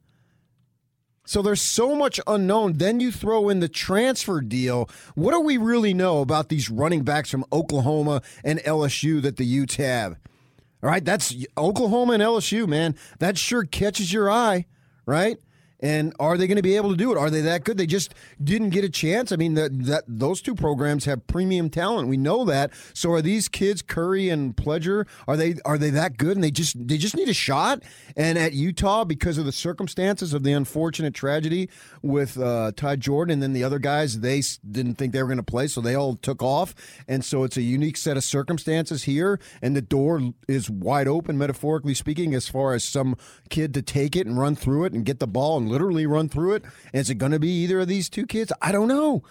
So 1.24 1.40
there's 1.40 1.62
so 1.62 1.94
much 1.94 2.18
unknown. 2.26 2.74
Then 2.74 2.98
you 2.98 3.12
throw 3.12 3.48
in 3.48 3.60
the 3.60 3.68
transfer 3.68 4.40
deal. 4.40 4.90
What 5.14 5.32
do 5.32 5.40
we 5.40 5.56
really 5.56 5.94
know 5.94 6.20
about 6.20 6.48
these 6.48 6.68
running 6.68 7.04
backs 7.04 7.30
from 7.30 7.44
Oklahoma 7.52 8.22
and 8.42 8.58
LSU 8.60 9.22
that 9.22 9.36
the 9.36 9.44
Utes 9.44 9.76
have? 9.76 10.18
All 10.82 10.90
right, 10.90 11.04
that's 11.04 11.34
Oklahoma 11.56 12.14
and 12.14 12.22
LSU, 12.22 12.66
man. 12.66 12.96
That 13.20 13.38
sure 13.38 13.64
catches 13.64 14.12
your 14.12 14.28
eye, 14.28 14.66
right? 15.06 15.38
And 15.82 16.14
are 16.20 16.38
they 16.38 16.46
going 16.46 16.56
to 16.56 16.62
be 16.62 16.76
able 16.76 16.90
to 16.90 16.96
do 16.96 17.12
it? 17.12 17.18
Are 17.18 17.28
they 17.28 17.40
that 17.42 17.64
good? 17.64 17.76
They 17.76 17.86
just 17.86 18.14
didn't 18.42 18.70
get 18.70 18.84
a 18.84 18.88
chance. 18.88 19.32
I 19.32 19.36
mean, 19.36 19.54
that 19.54 19.84
that 19.86 20.04
those 20.06 20.40
two 20.40 20.54
programs 20.54 21.04
have 21.04 21.26
premium 21.26 21.68
talent. 21.68 22.08
We 22.08 22.16
know 22.16 22.44
that. 22.44 22.70
So 22.94 23.12
are 23.12 23.22
these 23.22 23.48
kids, 23.48 23.82
Curry 23.82 24.28
and 24.28 24.56
Pledger, 24.56 25.06
are 25.26 25.36
they 25.36 25.56
are 25.64 25.76
they 25.76 25.90
that 25.90 26.16
good? 26.16 26.36
And 26.36 26.44
they 26.44 26.52
just 26.52 26.76
they 26.88 26.96
just 26.96 27.16
need 27.16 27.28
a 27.28 27.34
shot. 27.34 27.82
And 28.16 28.38
at 28.38 28.52
Utah, 28.52 29.04
because 29.04 29.38
of 29.38 29.44
the 29.44 29.52
circumstances 29.52 30.32
of 30.32 30.44
the 30.44 30.52
unfortunate 30.52 31.14
tragedy 31.14 31.68
with 32.00 32.38
uh, 32.38 32.72
Jordan 32.96 33.32
and 33.32 33.42
then 33.42 33.52
the 33.52 33.64
other 33.64 33.78
guys, 33.78 34.20
they 34.20 34.42
didn't 34.70 34.94
think 34.94 35.12
they 35.12 35.22
were 35.22 35.28
going 35.28 35.36
to 35.38 35.42
play, 35.42 35.66
so 35.66 35.80
they 35.80 35.94
all 35.94 36.16
took 36.16 36.42
off. 36.42 36.74
And 37.08 37.24
so 37.24 37.42
it's 37.44 37.56
a 37.56 37.62
unique 37.62 37.96
set 37.96 38.16
of 38.16 38.24
circumstances 38.24 39.04
here, 39.04 39.40
and 39.60 39.74
the 39.74 39.82
door 39.82 40.20
is 40.46 40.70
wide 40.70 41.08
open, 41.08 41.38
metaphorically 41.38 41.94
speaking, 41.94 42.34
as 42.34 42.48
far 42.48 42.74
as 42.74 42.84
some 42.84 43.16
kid 43.50 43.74
to 43.74 43.82
take 43.82 44.14
it 44.14 44.26
and 44.26 44.38
run 44.38 44.54
through 44.54 44.84
it 44.84 44.92
and 44.92 45.04
get 45.04 45.18
the 45.18 45.26
ball 45.26 45.58
and 45.58 45.71
literally 45.72 46.06
run 46.06 46.28
through 46.28 46.54
it. 46.54 46.64
And 46.92 47.00
is 47.00 47.10
it 47.10 47.16
going 47.16 47.32
to 47.32 47.40
be 47.40 47.50
either 47.62 47.80
of 47.80 47.88
these 47.88 48.08
two 48.08 48.26
kids? 48.26 48.52
I 48.60 48.70
don't 48.70 48.88
know. 48.88 49.22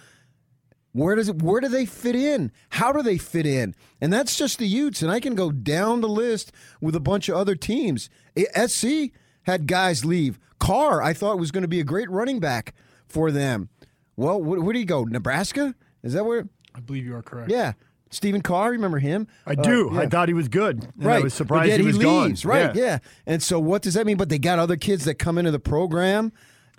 Where 0.94 1.16
does 1.16 1.30
it? 1.30 1.42
Where 1.42 1.62
do 1.62 1.70
they 1.70 1.86
fit 1.86 2.16
in? 2.16 2.52
How 2.72 2.92
do 2.92 3.02
they 3.02 3.18
fit 3.18 3.46
in? 3.46 3.76
And 4.02 4.12
that's 4.12 4.38
just 4.38 4.58
the 4.58 4.68
Utes. 4.68 5.02
And 5.02 5.10
I 5.10 5.22
can 5.22 5.36
go 5.36 5.52
down 5.52 6.02
the 6.02 6.10
list 6.10 6.52
with 6.82 6.96
a 6.96 7.00
bunch 7.00 7.30
of 7.30 7.36
other 7.36 7.56
teams. 7.56 8.10
SC 8.36 9.12
had 9.44 9.68
guys 9.68 10.04
leave. 10.04 10.38
Carr, 10.60 11.02
I 11.02 11.14
thought 11.14 11.40
was 11.40 11.52
going 11.52 11.62
to 11.62 11.68
be 11.68 11.80
a 11.80 11.86
great 11.86 12.10
running 12.10 12.40
back 12.40 12.76
for 13.08 13.32
them. 13.32 13.70
Well, 14.18 14.42
where, 14.42 14.60
where 14.60 14.74
do 14.74 14.80
you 14.80 14.86
go? 14.86 15.04
Nebraska? 15.06 15.76
Is 16.04 16.14
that 16.14 16.26
where? 16.26 16.50
I 16.76 16.82
believe 16.82 17.06
you 17.06 17.16
are 17.16 17.24
correct. 17.24 17.52
Yeah, 17.52 17.74
Stephen 18.12 18.42
Carr. 18.42 18.72
Remember 18.72 19.00
him? 19.00 19.28
I 19.48 19.54
Uh, 19.54 19.56
do. 19.64 19.98
I 19.98 20.06
thought 20.08 20.28
he 20.28 20.34
was 20.34 20.48
good. 20.50 20.84
And 20.84 21.06
right. 21.06 21.20
I 21.22 21.24
was 21.24 21.34
surprised 21.34 21.78
he 21.78 21.82
was 21.86 21.98
leaves. 21.98 22.44
gone. 22.44 22.52
Right. 22.52 22.76
Yeah. 22.76 23.00
And 23.26 23.42
so, 23.42 23.60
what 23.60 23.82
does 23.82 23.96
that 23.96 24.06
mean? 24.06 24.18
But 24.18 24.30
they 24.30 24.38
got 24.40 24.60
other 24.60 24.76
kids 24.78 25.06
that 25.06 25.16
come 25.16 25.38
into 25.38 25.52
the 25.52 25.60
program, 25.60 26.32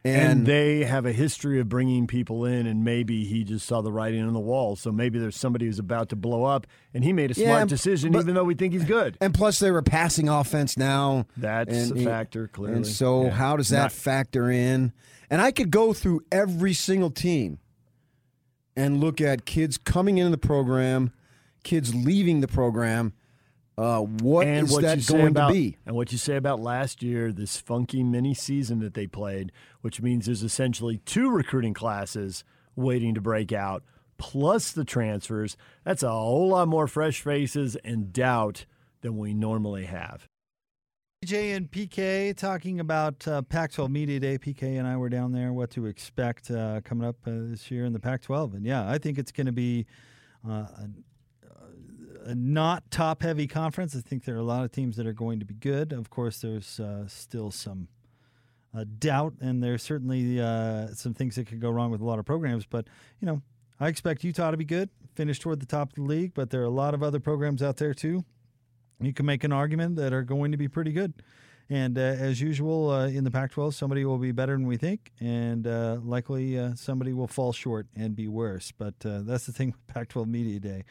And, 0.04 0.30
and, 0.40 0.46
they 0.46 0.84
have 0.84 1.06
a 1.06 1.12
history 1.12 1.60
of 1.60 1.68
bringing 1.68 2.06
people 2.08 2.44
in, 2.44 2.66
and 2.66 2.82
maybe 2.84 3.24
he 3.24 3.44
just 3.44 3.66
saw 3.66 3.80
the 3.82 3.92
writing 3.92 4.22
on 4.24 4.32
the 4.32 4.40
wall. 4.40 4.74
So 4.76 4.90
maybe 4.90 5.18
there's 5.20 5.36
somebody 5.36 5.66
who's 5.66 5.78
about 5.78 6.08
to 6.08 6.16
blow 6.16 6.42
up, 6.44 6.66
and 6.92 7.04
he 7.04 7.12
made 7.12 7.30
a 7.30 7.34
Yeah, 7.40 7.46
smart 7.46 7.68
decision, 7.68 8.10
but- 8.12 8.22
even 8.22 8.34
though 8.34 8.42
we 8.44 8.54
think 8.54 8.72
he's 8.72 8.84
good. 8.84 9.16
and 9.20 9.32
plus 9.32 9.58
they 9.60 9.70
were 9.70 9.80
passing 9.82 10.28
offense 10.28 10.76
now. 10.76 11.26
That's 11.36 11.90
and, 11.90 11.98
a 12.00 12.04
factor, 12.04 12.48
clearly. 12.48 12.76
And 12.78 12.86
so, 12.86 13.24
Yeah. 13.26 13.30
how 13.30 13.56
does 13.56 13.68
that 13.68 13.82
Not- 13.82 13.92
factor 13.92 14.50
in? 14.50 14.92
And 15.30 15.40
I 15.40 15.50
could 15.52 15.70
go 15.70 15.92
through 15.92 16.22
every 16.32 16.72
single 16.74 17.10
team 17.10 17.58
and 18.76 19.00
look 19.00 19.20
at 19.20 19.44
kids 19.44 19.78
coming 19.78 20.18
into 20.18 20.30
the 20.30 20.38
program, 20.38 21.12
kids 21.62 21.94
leaving 21.94 22.40
the 22.40 22.48
program. 22.48 23.12
Uh, 23.78 24.00
what 24.00 24.46
and 24.46 24.66
is 24.66 24.72
what 24.72 24.82
that 24.82 25.06
going 25.06 25.28
about, 25.28 25.48
to 25.48 25.54
be? 25.54 25.78
And 25.86 25.96
what 25.96 26.12
you 26.12 26.18
say 26.18 26.36
about 26.36 26.60
last 26.60 27.02
year, 27.02 27.32
this 27.32 27.58
funky 27.58 28.02
mini 28.02 28.34
season 28.34 28.80
that 28.80 28.94
they 28.94 29.06
played, 29.06 29.50
which 29.80 30.02
means 30.02 30.26
there's 30.26 30.42
essentially 30.42 30.98
two 31.06 31.30
recruiting 31.30 31.72
classes 31.72 32.44
waiting 32.76 33.14
to 33.14 33.20
break 33.20 33.50
out, 33.50 33.82
plus 34.18 34.72
the 34.72 34.84
transfers. 34.84 35.56
That's 35.84 36.02
a 36.02 36.10
whole 36.10 36.48
lot 36.48 36.68
more 36.68 36.86
fresh 36.86 37.22
faces 37.22 37.76
and 37.76 38.12
doubt 38.12 38.66
than 39.00 39.16
we 39.16 39.32
normally 39.32 39.86
have. 39.86 40.28
DJ 41.24 41.56
and 41.56 41.70
PK 41.70 42.36
talking 42.36 42.80
about 42.80 43.26
uh, 43.28 43.42
Pac-12 43.42 43.88
Media 43.88 44.18
Day. 44.18 44.38
PK 44.38 44.76
and 44.76 44.88
I 44.88 44.96
were 44.96 45.08
down 45.08 45.30
there. 45.30 45.52
What 45.52 45.70
to 45.70 45.86
expect 45.86 46.50
uh, 46.50 46.80
coming 46.84 47.06
up 47.06 47.16
uh, 47.26 47.30
this 47.30 47.70
year 47.70 47.84
in 47.84 47.92
the 47.92 48.00
Pac-12? 48.00 48.54
And 48.54 48.66
yeah, 48.66 48.90
I 48.90 48.98
think 48.98 49.18
it's 49.18 49.30
going 49.30 49.46
to 49.46 49.52
be 49.52 49.86
uh, 50.48 50.66
not 52.26 52.90
top-heavy 52.90 53.46
conference. 53.46 53.96
I 53.96 54.00
think 54.00 54.24
there 54.24 54.36
are 54.36 54.40
a 54.40 54.44
lot 54.44 54.64
of 54.64 54.72
teams 54.72 54.96
that 54.96 55.06
are 55.06 55.12
going 55.12 55.40
to 55.40 55.44
be 55.44 55.54
good. 55.54 55.92
Of 55.92 56.10
course, 56.10 56.40
there's 56.40 56.80
uh, 56.80 57.06
still 57.08 57.50
some 57.50 57.88
uh, 58.74 58.84
doubt, 58.98 59.34
and 59.40 59.62
there's 59.62 59.82
certainly 59.82 60.40
uh, 60.40 60.88
some 60.94 61.14
things 61.14 61.36
that 61.36 61.46
could 61.46 61.60
go 61.60 61.70
wrong 61.70 61.90
with 61.90 62.00
a 62.00 62.04
lot 62.04 62.18
of 62.18 62.24
programs. 62.24 62.66
But 62.66 62.86
you 63.20 63.26
know, 63.26 63.42
I 63.80 63.88
expect 63.88 64.24
Utah 64.24 64.50
to 64.50 64.56
be 64.56 64.64
good, 64.64 64.90
finish 65.14 65.38
toward 65.38 65.60
the 65.60 65.66
top 65.66 65.90
of 65.90 65.94
the 65.96 66.02
league. 66.02 66.32
But 66.34 66.50
there 66.50 66.60
are 66.62 66.64
a 66.64 66.70
lot 66.70 66.94
of 66.94 67.02
other 67.02 67.20
programs 67.20 67.62
out 67.62 67.76
there 67.76 67.94
too 67.94 68.24
you 69.06 69.12
can 69.12 69.26
make 69.26 69.44
an 69.44 69.52
argument 69.52 69.96
that 69.96 70.12
are 70.12 70.22
going 70.22 70.52
to 70.52 70.56
be 70.56 70.68
pretty 70.68 70.92
good. 70.92 71.12
And 71.68 71.96
uh, 71.96 72.02
as 72.02 72.40
usual 72.40 72.90
uh, 72.90 73.06
in 73.06 73.24
the 73.24 73.30
Pac 73.30 73.52
12, 73.52 73.74
somebody 73.74 74.04
will 74.04 74.18
be 74.18 74.32
better 74.32 74.52
than 74.52 74.66
we 74.66 74.76
think, 74.76 75.12
and 75.20 75.64
likely 76.06 76.58
somebody 76.76 77.12
will 77.12 77.28
fall 77.28 77.52
short 77.52 77.86
and 77.96 78.14
be 78.14 78.28
worse. 78.28 78.72
But 78.72 78.94
that's 79.00 79.46
the 79.46 79.52
thing 79.52 79.68
with 79.68 79.86
Pac 79.86 80.08
12 80.08 80.28
Media 80.28 80.60
Day. 80.60 80.84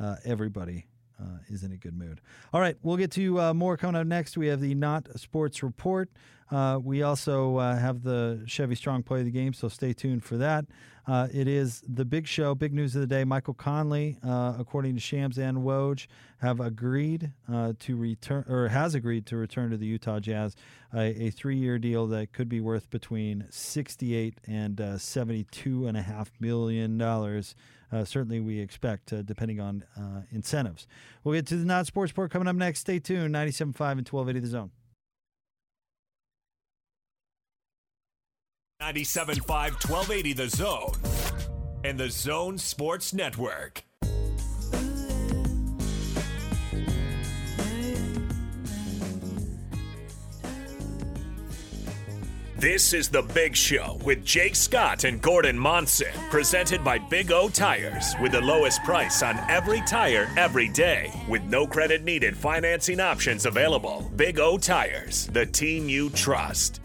Uh, 0.00 0.16
everybody 0.24 0.86
uh, 1.20 1.38
is 1.48 1.62
in 1.62 1.72
a 1.72 1.76
good 1.76 1.96
mood. 1.96 2.20
All 2.52 2.60
right, 2.60 2.76
we'll 2.82 2.96
get 2.96 3.10
to 3.12 3.40
uh, 3.40 3.54
more 3.54 3.76
coming 3.76 4.00
up 4.00 4.06
next. 4.06 4.36
We 4.36 4.48
have 4.48 4.60
the 4.60 4.74
Not 4.74 5.08
Sports 5.18 5.62
Report. 5.62 6.08
Uh, 6.50 6.80
we 6.82 7.02
also 7.02 7.58
uh, 7.58 7.76
have 7.76 8.02
the 8.02 8.42
Chevy 8.46 8.74
Strong 8.74 9.04
Play 9.04 9.20
of 9.20 9.24
the 9.26 9.30
Game, 9.30 9.52
so 9.52 9.68
stay 9.68 9.92
tuned 9.92 10.24
for 10.24 10.36
that. 10.38 10.64
Uh, 11.06 11.28
it 11.32 11.48
is 11.48 11.82
the 11.88 12.04
big 12.04 12.26
show, 12.26 12.54
big 12.54 12.72
news 12.72 12.94
of 12.94 13.00
the 13.00 13.06
day. 13.06 13.24
Michael 13.24 13.54
Conley, 13.54 14.18
uh, 14.24 14.54
according 14.58 14.94
to 14.94 15.00
Shams 15.00 15.38
and 15.38 15.58
Woj, 15.58 16.06
have 16.38 16.60
agreed 16.60 17.32
to 17.78 17.96
return, 17.96 18.44
or 18.48 18.68
has 18.68 18.94
agreed 18.94 19.26
to 19.26 19.36
return 19.36 19.70
to 19.70 19.76
the 19.76 19.86
Utah 19.86 20.20
Jazz, 20.20 20.56
a, 20.94 21.30
three-year 21.30 21.78
deal 21.78 22.06
that 22.08 22.32
could 22.32 22.48
be 22.48 22.60
worth 22.60 22.90
between 22.90 23.46
68 23.50 24.38
and 24.46 24.80
uh, 24.80 24.98
72 24.98 25.86
and 25.86 25.96
a 25.96 26.02
half 26.02 26.30
million 26.40 26.98
dollars. 26.98 27.54
Uh, 27.92 28.04
certainly, 28.04 28.40
we 28.40 28.60
expect, 28.60 29.12
uh, 29.12 29.22
depending 29.22 29.60
on 29.60 29.84
uh, 29.96 30.22
incentives. 30.30 30.86
We'll 31.24 31.34
get 31.34 31.46
to 31.48 31.56
the 31.56 31.64
Not 31.64 31.86
Sports 31.86 32.12
Report 32.12 32.30
coming 32.30 32.48
up 32.48 32.56
next. 32.56 32.80
Stay 32.80 32.98
tuned. 32.98 33.34
97.5 33.34 33.98
and 33.98 34.08
1280 34.08 34.40
The 34.40 34.46
Zone. 34.46 34.70
97.5 38.80 39.46
1280 39.90 40.32
The 40.32 40.48
Zone 40.48 40.92
and 41.84 41.98
the 41.98 42.10
Zone 42.10 42.58
Sports 42.58 43.12
Network. 43.12 43.84
This 52.60 52.92
is 52.92 53.08
The 53.08 53.22
Big 53.22 53.56
Show 53.56 53.98
with 54.04 54.22
Jake 54.22 54.54
Scott 54.54 55.04
and 55.04 55.22
Gordon 55.22 55.58
Monson, 55.58 56.12
presented 56.28 56.84
by 56.84 56.98
Big 56.98 57.32
O 57.32 57.48
Tires, 57.48 58.14
with 58.20 58.32
the 58.32 58.40
lowest 58.42 58.84
price 58.84 59.22
on 59.22 59.38
every 59.48 59.80
tire 59.86 60.30
every 60.36 60.68
day, 60.68 61.10
with 61.26 61.42
no 61.44 61.66
credit 61.66 62.04
needed 62.04 62.36
financing 62.36 63.00
options 63.00 63.46
available. 63.46 64.12
Big 64.14 64.38
O 64.38 64.58
Tires, 64.58 65.28
the 65.28 65.46
team 65.46 65.88
you 65.88 66.10
trust. 66.10 66.82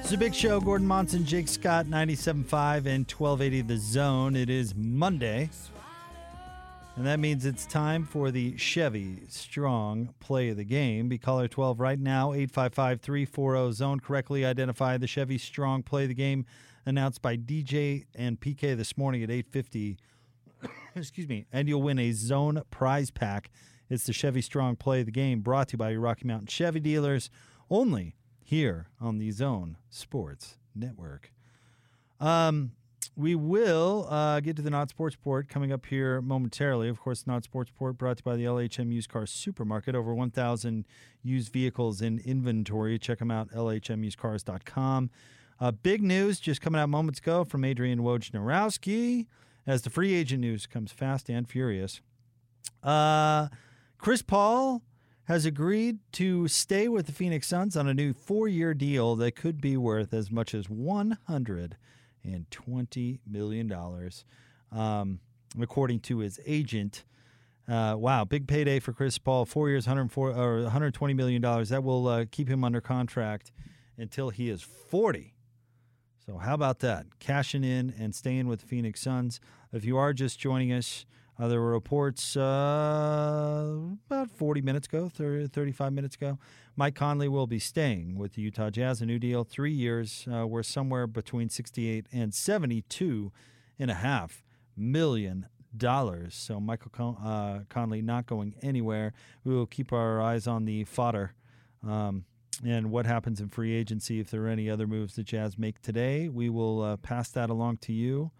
It's 0.00 0.12
a 0.12 0.18
big 0.18 0.34
show. 0.34 0.60
Gordon 0.60 0.88
Monson, 0.88 1.24
Jake 1.24 1.46
Scott, 1.46 1.86
97.5 1.86 2.86
and 2.86 3.08
1280 3.08 3.60
The 3.62 3.76
Zone. 3.76 4.34
It 4.34 4.50
is 4.50 4.74
Monday. 4.74 5.48
And 6.98 7.06
that 7.06 7.20
means 7.20 7.46
it's 7.46 7.64
time 7.64 8.04
for 8.04 8.32
the 8.32 8.56
Chevy 8.56 9.22
Strong 9.28 10.14
Play 10.18 10.48
of 10.48 10.56
the 10.56 10.64
Game. 10.64 11.08
Be 11.08 11.16
caller 11.16 11.46
12 11.46 11.78
right 11.78 11.98
now, 11.98 12.32
855 12.32 13.00
340 13.00 13.72
Zone. 13.72 14.00
Correctly 14.00 14.44
identify 14.44 14.96
the 14.96 15.06
Chevy 15.06 15.38
Strong 15.38 15.84
Play 15.84 16.02
of 16.02 16.08
the 16.08 16.14
Game 16.16 16.44
announced 16.84 17.22
by 17.22 17.36
DJ 17.36 18.06
and 18.16 18.40
PK 18.40 18.76
this 18.76 18.98
morning 18.98 19.22
at 19.22 19.30
850. 19.30 19.96
Excuse 20.96 21.28
me. 21.28 21.46
And 21.52 21.68
you'll 21.68 21.82
win 21.82 22.00
a 22.00 22.10
Zone 22.10 22.62
prize 22.72 23.12
pack. 23.12 23.52
It's 23.88 24.02
the 24.02 24.12
Chevy 24.12 24.42
Strong 24.42 24.74
Play 24.74 24.98
of 24.98 25.06
the 25.06 25.12
Game 25.12 25.40
brought 25.40 25.68
to 25.68 25.74
you 25.74 25.78
by 25.78 25.90
your 25.90 26.00
Rocky 26.00 26.26
Mountain 26.26 26.48
Chevy 26.48 26.80
dealers 26.80 27.30
only 27.70 28.16
here 28.42 28.88
on 29.00 29.18
the 29.18 29.30
Zone 29.30 29.76
Sports 29.88 30.56
Network. 30.74 31.32
Um, 32.18 32.72
we 33.18 33.34
will 33.34 34.06
uh, 34.08 34.38
get 34.38 34.54
to 34.54 34.62
the 34.62 34.70
Not 34.70 34.90
Sports 34.90 35.16
Report 35.16 35.48
coming 35.48 35.72
up 35.72 35.86
here 35.86 36.22
momentarily. 36.22 36.88
Of 36.88 37.00
course, 37.00 37.26
Not 37.26 37.42
Sports 37.42 37.72
Report 37.72 37.98
brought 37.98 38.18
to 38.18 38.22
you 38.24 38.30
by 38.30 38.36
the 38.36 38.44
LHM 38.44 38.92
Used 38.92 39.08
Car 39.08 39.26
Supermarket. 39.26 39.96
Over 39.96 40.14
1,000 40.14 40.86
used 41.24 41.52
vehicles 41.52 42.00
in 42.00 42.20
inventory. 42.20 42.96
Check 42.96 43.18
them 43.18 43.32
out, 43.32 43.50
lhmusedcars.com. 43.50 45.10
Uh, 45.58 45.70
big 45.72 46.00
news 46.00 46.38
just 46.38 46.60
coming 46.60 46.80
out 46.80 46.88
moments 46.88 47.18
ago 47.18 47.42
from 47.42 47.64
Adrian 47.64 47.98
Wojnarowski 48.02 49.26
as 49.66 49.82
the 49.82 49.90
free 49.90 50.14
agent 50.14 50.40
news 50.40 50.68
comes 50.68 50.92
fast 50.92 51.28
and 51.28 51.48
furious. 51.48 52.00
Uh, 52.84 53.48
Chris 53.98 54.22
Paul 54.22 54.82
has 55.24 55.44
agreed 55.44 55.98
to 56.12 56.46
stay 56.46 56.86
with 56.86 57.06
the 57.06 57.12
Phoenix 57.12 57.48
Suns 57.48 57.76
on 57.76 57.88
a 57.88 57.94
new 57.94 58.12
four-year 58.12 58.74
deal 58.74 59.16
that 59.16 59.34
could 59.34 59.60
be 59.60 59.76
worth 59.76 60.14
as 60.14 60.30
much 60.30 60.54
as 60.54 60.70
120 62.32 63.20
million 63.26 63.68
dollars, 63.68 64.24
um, 64.72 65.20
according 65.60 66.00
to 66.00 66.18
his 66.18 66.40
agent. 66.46 67.04
Uh, 67.68 67.94
wow, 67.98 68.24
big 68.24 68.46
payday 68.46 68.80
for 68.80 68.92
Chris 68.92 69.18
Paul. 69.18 69.44
Four 69.44 69.68
years, 69.68 69.86
104 69.86 70.30
or 70.30 70.62
120 70.62 71.14
million 71.14 71.42
dollars. 71.42 71.68
That 71.68 71.84
will 71.84 72.06
uh, 72.08 72.24
keep 72.30 72.48
him 72.48 72.64
under 72.64 72.80
contract 72.80 73.52
until 73.98 74.30
he 74.30 74.48
is 74.48 74.62
40. 74.62 75.34
So 76.24 76.36
how 76.38 76.54
about 76.54 76.80
that? 76.80 77.06
Cashing 77.18 77.64
in 77.64 77.94
and 77.98 78.14
staying 78.14 78.48
with 78.48 78.62
Phoenix 78.62 79.00
Suns. 79.00 79.40
If 79.72 79.84
you 79.84 79.96
are 79.96 80.12
just 80.12 80.38
joining 80.38 80.72
us, 80.72 81.06
uh, 81.38 81.46
there 81.46 81.60
were 81.60 81.70
reports 81.70 82.36
uh, 82.36 83.76
about 84.10 84.30
40 84.30 84.60
minutes 84.60 84.88
ago, 84.88 85.08
30, 85.08 85.48
35 85.48 85.92
minutes 85.92 86.16
ago. 86.16 86.38
Mike 86.74 86.96
Conley 86.96 87.28
will 87.28 87.46
be 87.46 87.58
staying 87.58 88.16
with 88.16 88.34
the 88.34 88.42
Utah 88.42 88.70
Jazz. 88.70 89.00
A 89.00 89.06
new 89.06 89.18
deal, 89.18 89.44
three 89.44 89.72
years, 89.72 90.26
uh, 90.30 90.46
somewhere 90.62 91.06
between 91.06 91.48
68 91.48 92.06
and 92.12 92.34
72 92.34 93.32
and 93.78 93.90
a 93.90 93.94
half 93.94 94.42
million 94.76 95.46
dollars. 95.76 96.34
So 96.34 96.58
Michael 96.58 96.90
Con- 96.90 97.16
uh, 97.16 97.64
Conley 97.68 98.02
not 98.02 98.26
going 98.26 98.54
anywhere. 98.60 99.12
We 99.44 99.54
will 99.54 99.66
keep 99.66 99.92
our 99.92 100.20
eyes 100.20 100.46
on 100.46 100.64
the 100.64 100.84
fodder. 100.84 101.34
Um, 101.86 102.24
and 102.66 102.90
what 102.90 103.06
happens 103.06 103.40
in 103.40 103.48
free 103.48 103.72
agency 103.74 104.18
if 104.18 104.30
there 104.30 104.44
are 104.44 104.48
any 104.48 104.68
other 104.68 104.88
moves 104.88 105.14
the 105.14 105.22
Jazz 105.22 105.56
make 105.56 105.80
today. 105.80 106.28
We 106.28 106.48
will 106.48 106.82
uh, 106.82 106.96
pass 106.96 107.30
that 107.30 107.50
along 107.50 107.76
to 107.82 107.92
you 107.92 108.32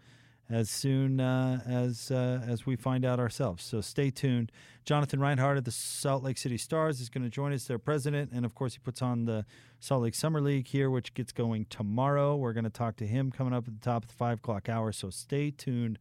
as 0.49 0.69
soon 0.69 1.19
uh, 1.19 1.61
as 1.65 2.11
uh, 2.11 2.41
as 2.47 2.65
we 2.65 2.75
find 2.75 3.05
out 3.05 3.19
ourselves. 3.19 3.63
So 3.63 3.81
stay 3.81 4.09
tuned. 4.09 4.51
Jonathan 4.85 5.19
Rinehart 5.19 5.57
of 5.57 5.65
the 5.65 5.71
Salt 5.71 6.23
Lake 6.23 6.37
City 6.37 6.57
Stars 6.57 6.99
is 6.99 7.09
going 7.09 7.23
to 7.23 7.29
join 7.29 7.53
us, 7.53 7.65
their 7.65 7.77
president, 7.77 8.31
and 8.33 8.45
of 8.45 8.55
course 8.55 8.73
he 8.73 8.79
puts 8.79 9.01
on 9.01 9.25
the 9.25 9.45
Salt 9.79 10.03
Lake 10.03 10.15
Summer 10.15 10.41
League 10.41 10.67
here, 10.67 10.89
which 10.89 11.13
gets 11.13 11.31
going 11.31 11.65
tomorrow. 11.69 12.35
We're 12.35 12.53
going 12.53 12.63
to 12.63 12.69
talk 12.69 12.95
to 12.97 13.07
him 13.07 13.31
coming 13.31 13.53
up 13.53 13.67
at 13.67 13.79
the 13.79 13.85
top 13.85 14.03
of 14.03 14.09
the 14.09 14.15
five 14.15 14.39
o'clock 14.39 14.67
hour. 14.67 14.91
So 14.91 15.09
stay 15.09 15.51
tuned 15.51 15.99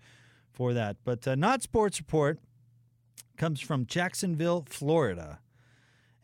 for 0.52 0.72
that. 0.72 0.96
But 1.04 1.28
uh, 1.28 1.34
not 1.34 1.62
sports 1.62 2.00
report 2.00 2.38
comes 3.36 3.60
from 3.60 3.86
Jacksonville, 3.86 4.64
Florida 4.68 5.40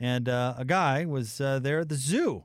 and 0.01 0.29
uh, 0.29 0.55
a 0.59 0.65
guy 0.65 1.05
was 1.05 1.41
uh, 1.41 1.59
there 1.59 1.81
at 1.81 1.89
the 1.89 1.95
zoo 1.95 2.45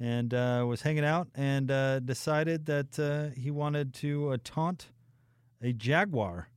and 0.00 0.32
uh, 0.32 0.64
was 0.66 0.82
hanging 0.82 1.04
out 1.04 1.28
and 1.34 1.70
uh, 1.70 1.98
decided 2.00 2.66
that 2.66 2.98
uh, 2.98 3.34
he 3.38 3.50
wanted 3.50 3.92
to 3.94 4.30
uh, 4.32 4.38
taunt 4.44 4.88
a 5.62 5.72
jaguar. 5.72 6.48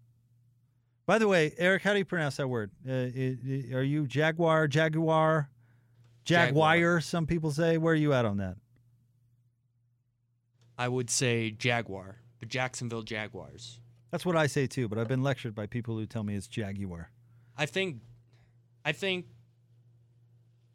By 1.07 1.17
the 1.17 1.27
way, 1.27 1.53
Eric, 1.57 1.81
how 1.83 1.93
do 1.93 1.99
you 1.99 2.05
pronounce 2.05 2.37
that 2.37 2.47
word? 2.47 2.71
i- 2.87 2.91
i- 2.91 3.73
are 3.73 3.83
you 3.83 4.05
jaguar, 4.07 4.67
jaguar, 4.67 5.49
jaguar? 6.23 6.75
Jaguar. 6.75 7.01
Some 7.01 7.25
people 7.25 7.51
say. 7.51 7.77
Where 7.77 7.93
are 7.93 7.97
you 7.97 8.13
at 8.13 8.25
on 8.25 8.37
that? 8.37 8.57
I 10.77 10.87
would 10.87 11.09
say 11.09 11.51
Jaguar, 11.51 12.17
the 12.39 12.45
Jacksonville 12.45 13.03
Jaguars. 13.03 13.79
That's 14.11 14.25
what 14.25 14.35
I 14.35 14.47
say 14.47 14.67
too, 14.67 14.87
but 14.87 14.97
I've 14.97 15.07
been 15.07 15.23
lectured 15.23 15.53
by 15.55 15.67
people 15.67 15.95
who 15.97 16.05
tell 16.05 16.23
me 16.23 16.35
it's 16.35 16.47
jaguar. 16.47 17.11
I 17.57 17.65
think, 17.65 17.97
I 18.83 18.91
think 18.91 19.25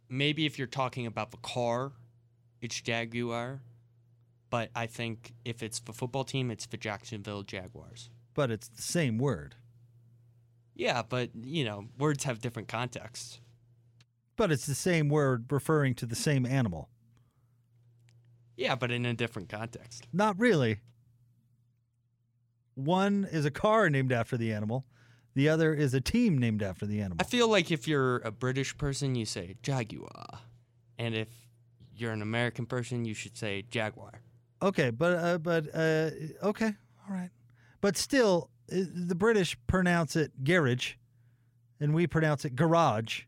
maybe 0.09 0.47
if 0.47 0.59
you're 0.59 0.67
talking 0.69 1.07
about 1.07 1.31
the 1.33 1.37
car, 1.39 1.93
it's 2.67 2.81
Jaguar. 2.81 3.61
But 4.51 4.71
I 4.75 4.87
think 4.87 5.33
if 5.45 5.63
it's 5.63 5.81
the 5.81 5.93
football 5.93 6.25
team, 6.25 6.51
it's 6.51 6.67
the 6.67 6.77
Jacksonville 6.77 7.43
Jaguars. 7.43 8.11
But 8.35 8.51
it's 8.51 8.69
the 8.69 8.83
same 8.83 9.19
word. 9.19 9.55
Yeah, 10.75 11.03
but 11.09 11.31
you 11.35 11.65
know, 11.65 11.87
words 11.99 12.25
have 12.25 12.41
different 12.41 12.69
contexts. 12.69 13.41
But 14.37 14.53
it's 14.53 14.67
the 14.67 14.75
same 14.75 15.09
word 15.09 15.51
referring 15.51 15.95
to 15.97 16.07
the 16.07 16.15
same 16.15 16.45
animal. 16.45 16.91
Yeah, 18.57 18.75
but 18.75 18.91
in 18.91 19.07
a 19.07 19.15
different 19.15 19.49
context. 19.49 20.07
Not 20.13 20.39
really. 20.39 20.81
One 22.75 23.27
is 23.31 23.45
a 23.45 23.51
car 23.51 23.89
named 23.89 24.13
after 24.13 24.37
the 24.37 24.53
animal. 24.53 24.85
The 25.35 25.49
other 25.49 25.75
is 25.75 25.95
a 25.95 26.01
team 26.01 26.39
named 26.39 26.63
after 26.63 26.87
the 26.87 27.01
animal. 27.01 27.19
I 27.21 27.25
feel 27.25 27.49
like 27.49 27.71
if 27.71 27.87
you're 27.89 28.19
a 28.19 28.31
British 28.31 28.77
person, 28.77 29.15
you 29.15 29.27
say 29.27 29.57
Jaguar, 29.63 30.41
and 30.99 31.15
if 31.15 31.29
you're 32.01 32.13
an 32.13 32.23
American 32.23 32.67
person, 32.67 33.05
you 33.05 33.15
should 33.15 33.37
say 33.37 33.65
Jaguar. 33.71 34.21
Okay, 34.63 34.91
but 34.91 35.13
uh, 35.13 35.39
but 35.39 35.67
uh, 35.75 36.11
okay, 36.43 36.73
all 37.09 37.15
right, 37.15 37.31
but 37.81 37.97
still, 37.97 38.51
uh, 38.73 38.77
the 38.95 39.15
British 39.15 39.57
pronounce 39.67 40.17
it 40.17 40.45
garage, 40.45 40.95
and 41.79 41.95
we 41.95 42.07
pronounce 42.07 42.45
it 42.45 42.57
garage. 42.57 43.23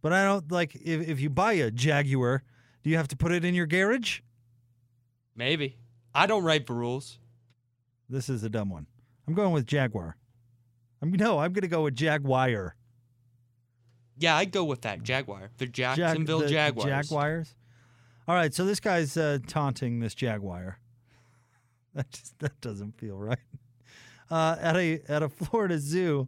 But 0.00 0.12
I 0.12 0.24
don't 0.24 0.50
like 0.50 0.74
if 0.74 1.08
if 1.08 1.20
you 1.20 1.30
buy 1.30 1.54
a 1.54 1.70
Jaguar, 1.70 2.42
do 2.82 2.90
you 2.90 2.96
have 2.96 3.08
to 3.08 3.16
put 3.16 3.32
it 3.32 3.44
in 3.44 3.54
your 3.54 3.66
garage? 3.66 4.20
Maybe. 5.36 5.76
I 6.14 6.26
don't 6.26 6.44
write 6.44 6.66
the 6.66 6.74
rules. 6.74 7.18
This 8.08 8.28
is 8.28 8.44
a 8.44 8.48
dumb 8.48 8.70
one. 8.70 8.86
I'm 9.26 9.34
going 9.34 9.52
with 9.52 9.66
Jaguar. 9.66 10.16
I'm 11.02 11.10
no, 11.12 11.38
I'm 11.38 11.52
going 11.52 11.62
to 11.62 11.68
go 11.68 11.82
with 11.82 11.94
Jaguar. 11.94 12.76
Yeah, 14.16 14.36
I'd 14.36 14.52
go 14.52 14.64
with 14.64 14.82
that. 14.82 15.02
Jaguar. 15.02 15.50
The 15.58 15.66
Jacksonville 15.66 16.40
the 16.40 16.48
Jaguars. 16.48 16.88
Jaguars. 16.88 17.54
All 18.26 18.34
right, 18.34 18.54
so 18.54 18.64
this 18.64 18.80
guy's 18.80 19.18
uh, 19.18 19.38
taunting 19.46 20.00
this 20.00 20.14
Jaguar. 20.14 20.78
That 21.96 22.10
just 22.10 22.36
that 22.40 22.60
doesn't 22.60 22.98
feel 22.98 23.16
right. 23.16 23.38
Uh, 24.28 24.56
at 24.60 24.74
a 24.74 25.00
at 25.06 25.22
a 25.22 25.28
Florida 25.28 25.78
zoo, 25.78 26.26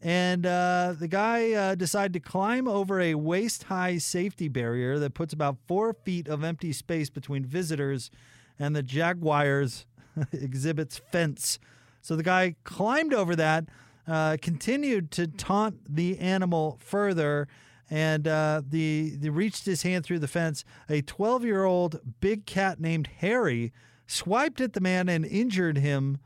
and 0.00 0.46
uh, 0.46 0.94
the 0.98 1.06
guy 1.06 1.52
uh, 1.52 1.74
decided 1.74 2.14
to 2.14 2.20
climb 2.20 2.66
over 2.66 2.98
a 2.98 3.14
waist 3.14 3.64
high 3.64 3.98
safety 3.98 4.48
barrier 4.48 4.98
that 4.98 5.12
puts 5.12 5.34
about 5.34 5.58
four 5.68 5.92
feet 5.92 6.28
of 6.28 6.42
empty 6.42 6.72
space 6.72 7.10
between 7.10 7.44
visitors 7.44 8.10
and 8.58 8.74
the 8.74 8.82
Jaguars 8.82 9.84
exhibit's 10.32 10.96
fence. 10.96 11.58
So 12.00 12.16
the 12.16 12.22
guy 12.22 12.56
climbed 12.64 13.12
over 13.12 13.36
that, 13.36 13.66
uh, 14.08 14.38
continued 14.40 15.10
to 15.10 15.26
taunt 15.26 15.94
the 15.94 16.18
animal 16.20 16.78
further, 16.80 17.48
and 17.92 18.26
uh, 18.26 18.62
the, 18.66 19.16
the 19.16 19.28
reached 19.28 19.66
his 19.66 19.82
hand 19.82 20.02
through 20.02 20.20
the 20.20 20.26
fence. 20.26 20.64
A 20.88 21.02
12 21.02 21.44
year 21.44 21.64
old 21.64 22.00
big 22.20 22.46
cat 22.46 22.80
named 22.80 23.06
Harry 23.18 23.70
swiped 24.06 24.62
at 24.62 24.72
the 24.72 24.80
man 24.80 25.10
and 25.10 25.26
injured 25.26 25.76
him. 25.76 26.16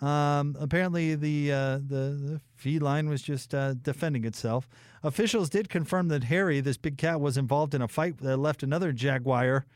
Um, 0.00 0.56
apparently, 0.58 1.14
the, 1.14 1.52
uh, 1.52 1.76
the 1.76 2.18
the 2.20 2.40
feline 2.56 3.08
was 3.08 3.22
just 3.22 3.54
uh, 3.54 3.74
defending 3.74 4.24
itself. 4.24 4.68
Officials 5.04 5.48
did 5.48 5.68
confirm 5.68 6.08
that 6.08 6.24
Harry, 6.24 6.60
this 6.60 6.76
big 6.76 6.98
cat, 6.98 7.20
was 7.20 7.38
involved 7.38 7.74
in 7.74 7.80
a 7.80 7.86
fight 7.86 8.18
that 8.18 8.36
left 8.38 8.64
another 8.64 8.90
jaguar 8.90 9.66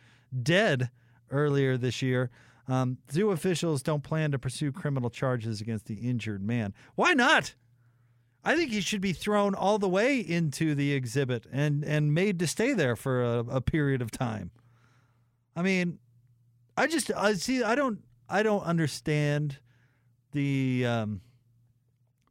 dead 0.43 0.91
earlier 1.31 1.77
this 1.77 2.03
year. 2.03 2.31
Um, 2.67 2.99
zoo 3.13 3.31
officials 3.31 3.81
don't 3.85 4.03
plan 4.03 4.33
to 4.33 4.41
pursue 4.41 4.73
criminal 4.73 5.09
charges 5.09 5.61
against 5.61 5.87
the 5.87 5.95
injured 5.95 6.43
man. 6.43 6.75
Why 6.97 7.13
not? 7.13 7.55
I 8.45 8.57
think 8.57 8.71
he 8.71 8.81
should 8.81 9.01
be 9.01 9.13
thrown 9.13 9.55
all 9.55 9.79
the 9.79 9.89
way 9.89 10.19
into 10.19 10.75
the 10.75 10.93
exhibit 10.93 11.47
and, 11.53 11.85
and 11.85 12.15
made 12.15 12.39
to 12.39 12.47
stay 12.47 12.73
there 12.73 12.97
for 12.97 13.23
a, 13.23 13.39
a 13.51 13.61
period 13.61 14.01
of 14.01 14.11
time. 14.11 14.51
I 15.57 15.63
mean, 15.63 15.99
I 16.77 16.87
just 16.87 17.11
I 17.17 17.35
see 17.35 17.65
I 17.65 17.75
don't 17.75 17.99
I 18.29 18.45
don't 18.45 18.63
understand 18.63 19.59
the 20.33 20.87
um, 20.87 21.21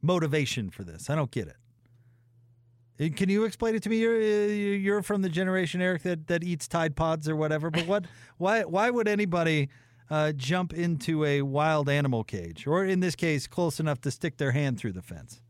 motivation 0.01 0.69
for 0.69 0.83
this. 0.83 1.09
I 1.09 1.15
don't 1.15 1.31
get 1.31 1.49
it. 1.49 3.15
Can 3.15 3.29
you 3.29 3.43
explain 3.43 3.75
it 3.75 3.83
to 3.83 3.89
me? 3.89 3.97
You're 3.97 4.19
you're 4.19 5.03
from 5.03 5.21
the 5.21 5.29
generation, 5.29 5.81
Eric, 5.81 6.03
that, 6.03 6.27
that 6.27 6.43
eats 6.43 6.67
Tide 6.67 6.95
Pods 6.95 7.29
or 7.29 7.35
whatever. 7.35 7.69
But 7.69 7.85
what? 7.85 8.05
why? 8.37 8.63
Why 8.63 8.89
would 8.89 9.07
anybody 9.07 9.69
uh, 10.09 10.31
jump 10.31 10.73
into 10.73 11.23
a 11.23 11.41
wild 11.43 11.89
animal 11.89 12.23
cage, 12.23 12.65
or 12.65 12.85
in 12.85 13.01
this 13.01 13.15
case, 13.15 13.45
close 13.45 13.79
enough 13.79 14.01
to 14.01 14.11
stick 14.11 14.37
their 14.37 14.51
hand 14.51 14.79
through 14.79 14.93
the 14.93 15.01
fence? 15.01 15.41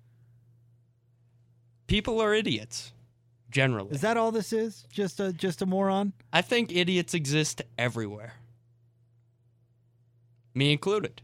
People 1.87 2.21
are 2.21 2.33
idiots, 2.33 2.91
generally. 3.49 3.91
Is 3.91 4.01
that 4.01 4.17
all 4.17 4.31
this 4.31 4.51
is? 4.53 4.85
Just 4.91 5.19
a 5.19 5.31
just 5.33 5.61
a 5.61 5.65
moron? 5.65 6.13
I 6.33 6.41
think 6.41 6.71
idiots 6.75 7.13
exist 7.13 7.61
everywhere, 7.77 8.33
me 10.53 10.71
included. 10.71 11.21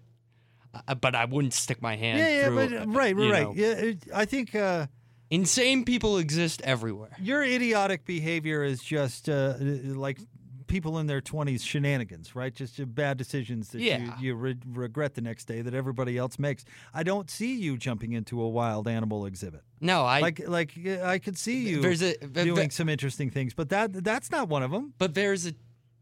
Uh, 0.88 0.96
but 0.96 1.14
I 1.16 1.26
wouldn't 1.26 1.54
stick 1.54 1.82
my 1.82 1.96
hand 1.96 2.18
yeah, 2.20 2.30
yeah, 2.30 2.46
through. 2.48 2.56
but 2.70 2.74
uh, 2.82 2.86
right, 2.88 3.16
you 3.16 3.32
right, 3.32 3.44
know. 3.44 3.50
right. 3.50 3.58
Yeah, 3.58 3.72
it- 3.74 4.04
I 4.14 4.26
think. 4.26 4.56
Uh, 4.56 4.88
Insane 5.30 5.84
people 5.84 6.20
exist 6.20 6.62
everywhere. 6.64 7.10
your 7.20 7.44
idiotic 7.44 8.06
behavior 8.06 8.64
is 8.64 8.84
just 8.84 9.28
uh, 9.30 9.56
like 9.60 10.20
people 10.68 11.00
in 11.00 11.08
their 11.08 11.22
20s 11.22 11.62
shenanigans, 11.66 12.36
right? 12.36 12.54
Just 12.54 12.80
bad 12.96 13.18
decisions 13.18 13.70
that 13.70 13.82
Yeah. 13.82 14.18
you, 14.20 14.28
you 14.30 14.36
re- 14.36 14.56
regret 14.68 15.14
the 15.16 15.22
next 15.22 15.46
day 15.46 15.62
that 15.62 15.74
everybody 15.74 16.18
else 16.18 16.38
makes. 16.40 16.66
I 16.94 17.04
don't 17.04 17.30
see 17.30 17.56
you 17.56 17.78
jumping 17.78 18.14
into 18.14 18.42
a 18.42 18.48
wild 18.50 18.88
animal 18.88 19.26
exhibit. 19.26 19.62
No, 19.82 20.04
I 20.06 20.20
like 20.20 20.48
like 20.48 20.78
I 20.88 21.20
could 21.20 21.38
see 21.38 21.68
you 21.68 21.82
There's 21.82 22.02
a- 22.02 22.16
but- 22.20 22.44
doing 22.44 22.56
but- 22.56 22.74
some 22.74 22.90
interesting 22.90 23.30
things, 23.30 23.54
but 23.54 23.70
that 23.70 24.04
that's 24.04 24.32
not 24.32 24.50
one 24.50 24.64
of 24.64 24.72
them. 24.72 24.94
But 24.98 25.14
there's 25.14 25.46
a 25.48 25.54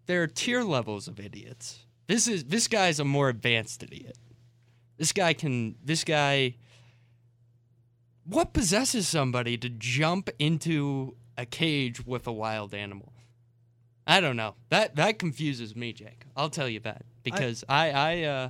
there 0.08 0.24
are 0.24 0.28
tier 0.28 0.64
levels 0.64 1.08
of 1.08 1.20
idiots. 1.20 1.86
This 2.08 2.28
is 2.28 2.44
this 2.46 2.68
guy's 2.68 3.00
a 3.00 3.06
more 3.06 3.30
advanced 3.30 3.84
idiot. 3.84 4.18
This 4.98 5.12
guy 5.14 5.34
can 5.34 5.76
this 5.84 6.04
guy 6.04 6.56
what 8.24 8.54
possesses 8.54 9.08
somebody 9.08 9.58
to 9.58 9.70
jump 9.70 10.30
into 10.38 11.16
a 11.38 11.46
cage 11.46 12.06
with 12.06 12.28
a 12.28 12.32
wild 12.32 12.74
animal? 12.74 13.11
I 14.08 14.20
don't 14.20 14.36
know. 14.36 14.56
That 14.70 14.96
that 14.96 15.20
confuses 15.20 15.76
me, 15.76 15.94
Jake. 15.94 16.26
I'll 16.36 16.50
tell 16.50 16.68
you 16.68 16.80
that 16.82 17.04
because 17.24 17.64
I 17.70 17.92
I 17.92 18.22
uh, 18.24 18.50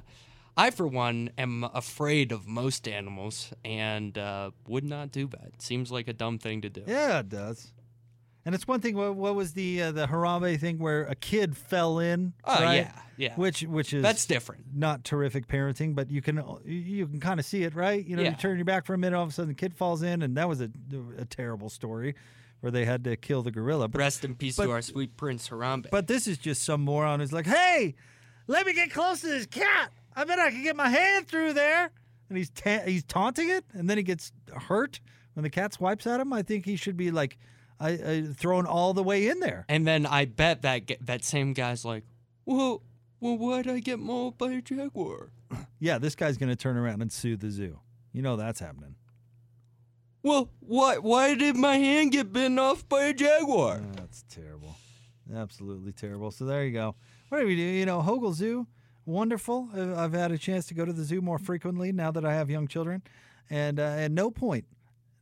I 0.58 0.70
for 0.72 0.88
one 0.88 1.32
am 1.38 1.64
afraid 1.74 2.32
of 2.32 2.48
most 2.48 2.88
animals 2.88 3.54
and 3.66 4.18
uh, 4.18 4.52
would 4.68 4.84
not 4.84 5.12
do 5.12 5.28
that. 5.28 5.62
Seems 5.62 5.92
like 5.92 6.08
a 6.08 6.14
dumb 6.14 6.38
thing 6.40 6.62
to 6.62 6.70
do. 6.70 6.84
Yeah, 6.88 7.20
it 7.20 7.30
does. 7.30 7.74
And 8.44 8.56
it's 8.56 8.68
one 8.68 8.80
thing. 8.80 8.96
What, 8.96 9.16
what 9.16 9.36
was 9.36 9.54
the 9.54 9.84
uh, 9.84 9.92
the 9.92 10.08
Harambe 10.08 10.60
thing 10.60 10.80
where 10.80 11.04
a 11.04 11.16
kid 11.16 11.56
fell 11.56 12.00
in? 12.00 12.34
Oh, 12.44 12.64
right? 12.64 12.76
yeah, 12.76 12.92
yeah. 13.18 13.36
Which 13.36 13.62
which 13.62 13.94
is 13.94 14.02
That's 14.02 14.26
different. 14.26 14.64
Not 14.74 15.04
terrific 15.04 15.48
parenting, 15.48 15.94
but 15.94 16.10
you 16.10 16.22
can 16.24 16.42
you 16.66 17.06
can 17.08 17.20
kind 17.20 17.40
of 17.40 17.46
see 17.46 17.64
it, 17.64 17.76
right? 17.76 18.04
You 18.04 18.16
know, 18.16 18.24
Yeah. 18.24 18.32
you 18.32 18.36
turn 18.38 18.58
your 18.58 18.66
back 18.66 18.86
for 18.86 18.96
a 18.96 18.98
minute, 18.98 19.16
all 19.16 19.24
of 19.24 19.30
a 19.30 19.32
sudden 19.32 19.50
the 19.50 19.56
kid 19.56 19.76
falls 19.76 20.02
in, 20.02 20.24
and 20.24 20.36
that 20.38 20.50
was 20.50 20.60
a, 20.60 20.72
a 21.20 21.26
terrible 21.26 21.70
story 21.70 22.16
where 22.62 22.72
they 22.72 22.86
had 22.86 23.04
to 23.04 23.16
kill 23.18 23.44
the 23.44 23.52
gorilla. 23.52 23.88
But 23.88 24.00
Rest 24.00 24.24
in 24.24 24.36
peace 24.36 24.56
but- 24.56 24.66
to 24.66 24.72
our 24.72 24.82
sweet 24.82 25.18
Prince 25.18 25.50
Harambe. 25.50 25.90
but 25.92 26.08
this 26.08 26.28
is 26.28 26.38
just 26.38 26.64
some 26.64 26.82
moron 26.82 27.20
who's 27.20 27.34
like, 27.34 27.46
"Hey, 27.48 27.96
let 28.48 28.66
me 28.66 28.74
get 28.74 28.92
close 28.92 29.22
to 29.22 29.28
this 29.28 29.46
cat. 29.46 29.92
I 30.16 30.24
bet 30.24 30.40
I 30.40 30.50
can 30.52 30.64
get 30.64 30.76
my 30.76 30.90
hand 30.90 31.28
through 31.28 31.54
there." 31.54 31.92
And 32.30 32.38
he's 32.38 32.50
ta- 32.50 32.84
he's 32.86 33.04
taunting 33.04 33.50
it, 33.50 33.66
and 33.74 33.90
then 33.90 33.98
he 33.98 34.04
gets 34.04 34.32
hurt 34.54 35.02
when 35.34 35.44
the 35.44 35.50
cat 35.50 35.74
swipes 35.74 36.08
at 36.08 36.20
him. 36.22 36.32
I 36.32 36.42
think 36.44 36.66
he 36.66 36.76
should 36.78 36.96
be 36.96 37.12
like 37.12 37.38
uh, 37.80 37.84
uh, 38.06 38.22
thrown 38.36 38.66
all 38.66 38.94
the 38.94 39.04
way 39.04 39.28
in 39.28 39.40
there. 39.40 39.66
And 39.68 39.86
then 39.88 40.06
I 40.06 40.26
bet 40.26 40.62
that 40.62 40.90
that 41.02 41.24
same 41.26 41.54
guy's 41.54 41.84
like, 41.84 42.04
well, 42.46 42.84
well, 43.20 43.38
why'd 43.38 43.68
I 43.68 43.80
get 43.80 43.98
mauled 44.00 44.38
by 44.38 44.52
a 44.52 44.62
jaguar? 44.62 45.32
Yeah, 45.80 45.98
this 45.98 46.14
guy's 46.16 46.38
gonna 46.38 46.56
turn 46.56 46.78
around 46.78 47.02
and 47.02 47.12
sue 47.12 47.36
the 47.38 47.50
zoo. 47.50 47.80
You 48.14 48.22
know 48.22 48.36
that's 48.38 48.60
happening. 48.60 48.96
Well, 50.24 50.50
why 50.60 50.98
why 50.98 51.36
did 51.36 51.56
my 51.56 51.78
hand 51.78 52.12
get 52.12 52.32
bitten 52.32 52.60
off 52.60 52.88
by 52.88 53.06
a 53.06 53.14
jaguar? 53.14 53.82
That's 53.96 54.24
terrible. 54.30 54.76
Absolutely 55.34 55.92
terrible. 55.94 56.32
So 56.32 56.46
there 56.46 56.64
you 56.64 56.72
go. 56.72 56.96
What 57.30 57.40
do 57.40 57.48
we 57.48 57.56
do? 57.56 57.62
You 57.62 57.86
know, 57.86 58.02
Hogle 58.02 58.34
Zoo, 58.34 58.68
wonderful. 59.06 59.70
Uh, 59.76 59.96
I've 59.96 60.14
had 60.14 60.32
a 60.32 60.38
chance 60.38 60.66
to 60.68 60.74
go 60.74 60.86
to 60.86 60.94
the 60.94 61.04
zoo 61.04 61.22
more 61.22 61.40
frequently 61.40 61.92
now 61.92 62.12
that 62.12 62.26
I 62.26 62.34
have 62.34 62.50
young 62.50 62.68
children, 62.68 63.02
and 63.50 63.80
uh, 63.80 63.84
at 63.84 64.12
no 64.12 64.30
point, 64.30 64.66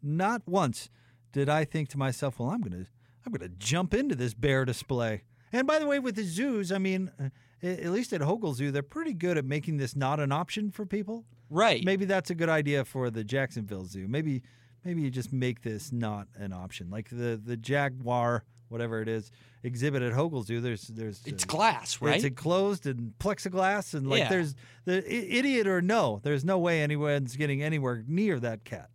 not 0.01 0.41
once, 0.45 0.89
did 1.31 1.47
I 1.47 1.63
think 1.63 1.89
to 1.89 1.97
myself, 1.97 2.39
"Well, 2.39 2.49
I'm 2.49 2.61
gonna, 2.61 2.87
I'm 3.25 3.31
gonna 3.31 3.51
jump 3.57 3.93
into 3.93 4.15
this 4.15 4.33
bear 4.33 4.65
display." 4.65 5.23
And 5.51 5.65
by 5.65 5.79
the 5.79 5.87
way, 5.87 5.99
with 5.99 6.15
the 6.15 6.23
zoos, 6.23 6.71
I 6.71 6.77
mean, 6.77 7.11
uh, 7.19 7.29
at 7.63 7.91
least 7.91 8.13
at 8.13 8.21
Hogle 8.21 8.53
Zoo, 8.53 8.71
they're 8.71 8.83
pretty 8.83 9.13
good 9.13 9.37
at 9.37 9.45
making 9.45 9.77
this 9.77 9.95
not 9.95 10.19
an 10.19 10.31
option 10.31 10.71
for 10.71 10.85
people. 10.85 11.25
Right. 11.49 11.83
Maybe 11.83 12.05
that's 12.05 12.29
a 12.29 12.35
good 12.35 12.49
idea 12.49 12.85
for 12.85 13.09
the 13.09 13.23
Jacksonville 13.23 13.85
Zoo. 13.85 14.07
Maybe 14.07 14.43
maybe 14.83 15.01
you 15.01 15.09
just 15.09 15.31
make 15.33 15.61
this 15.61 15.91
not 15.91 16.27
an 16.35 16.53
option. 16.53 16.89
Like 16.89 17.09
the 17.09 17.39
the 17.43 17.57
Jaguar, 17.57 18.43
whatever 18.69 19.01
it 19.01 19.07
is, 19.07 19.31
exhibit 19.63 20.01
at 20.01 20.13
Hogle 20.13 20.43
Zoo. 20.43 20.61
There's 20.61 20.83
there's 20.87 21.21
It's 21.25 21.43
uh, 21.43 21.47
glass, 21.47 22.01
right? 22.01 22.15
It's 22.15 22.23
enclosed 22.25 22.85
and 22.85 23.13
plexiglass, 23.19 23.93
and 23.93 24.07
like 24.09 24.19
Yeah. 24.19 24.29
there's 24.29 24.55
the 24.85 24.97
idiot 25.37 25.67
or 25.67 25.81
no, 25.81 26.19
there's 26.23 26.43
no 26.45 26.57
way 26.59 26.81
anyone's 26.81 27.35
getting 27.35 27.61
anywhere 27.63 28.03
near 28.07 28.39
that 28.39 28.63
cat. 28.63 28.89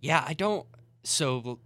yeah, 0.00 0.24
I 0.26 0.34
don't. 0.34 0.66
So 1.02 1.60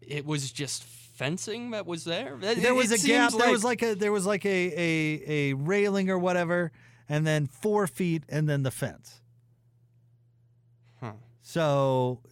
it 0.00 0.24
was 0.24 0.50
just 0.52 0.84
fencing 0.84 1.70
that 1.70 1.86
was 1.86 2.04
there. 2.04 2.38
It- 2.42 2.62
There 2.62 2.74
was 2.74 2.90
a 2.92 2.98
gap. 3.06 3.30
seems 3.30 3.42
There 3.42 3.50
was 3.50 3.64
like 3.64 3.82
a 3.82 3.94
there 3.94 4.12
was 4.12 4.26
like 4.26 4.44
a, 4.44 4.48
a 4.48 5.22
a 5.50 5.52
railing 5.54 6.10
or 6.10 6.18
whatever, 6.18 6.72
and 7.08 7.26
then 7.26 7.46
four 7.46 7.86
feet, 7.86 8.24
and 8.28 8.48
then 8.48 8.62
the 8.62 8.70
fence. 8.70 9.20
So 11.48 12.22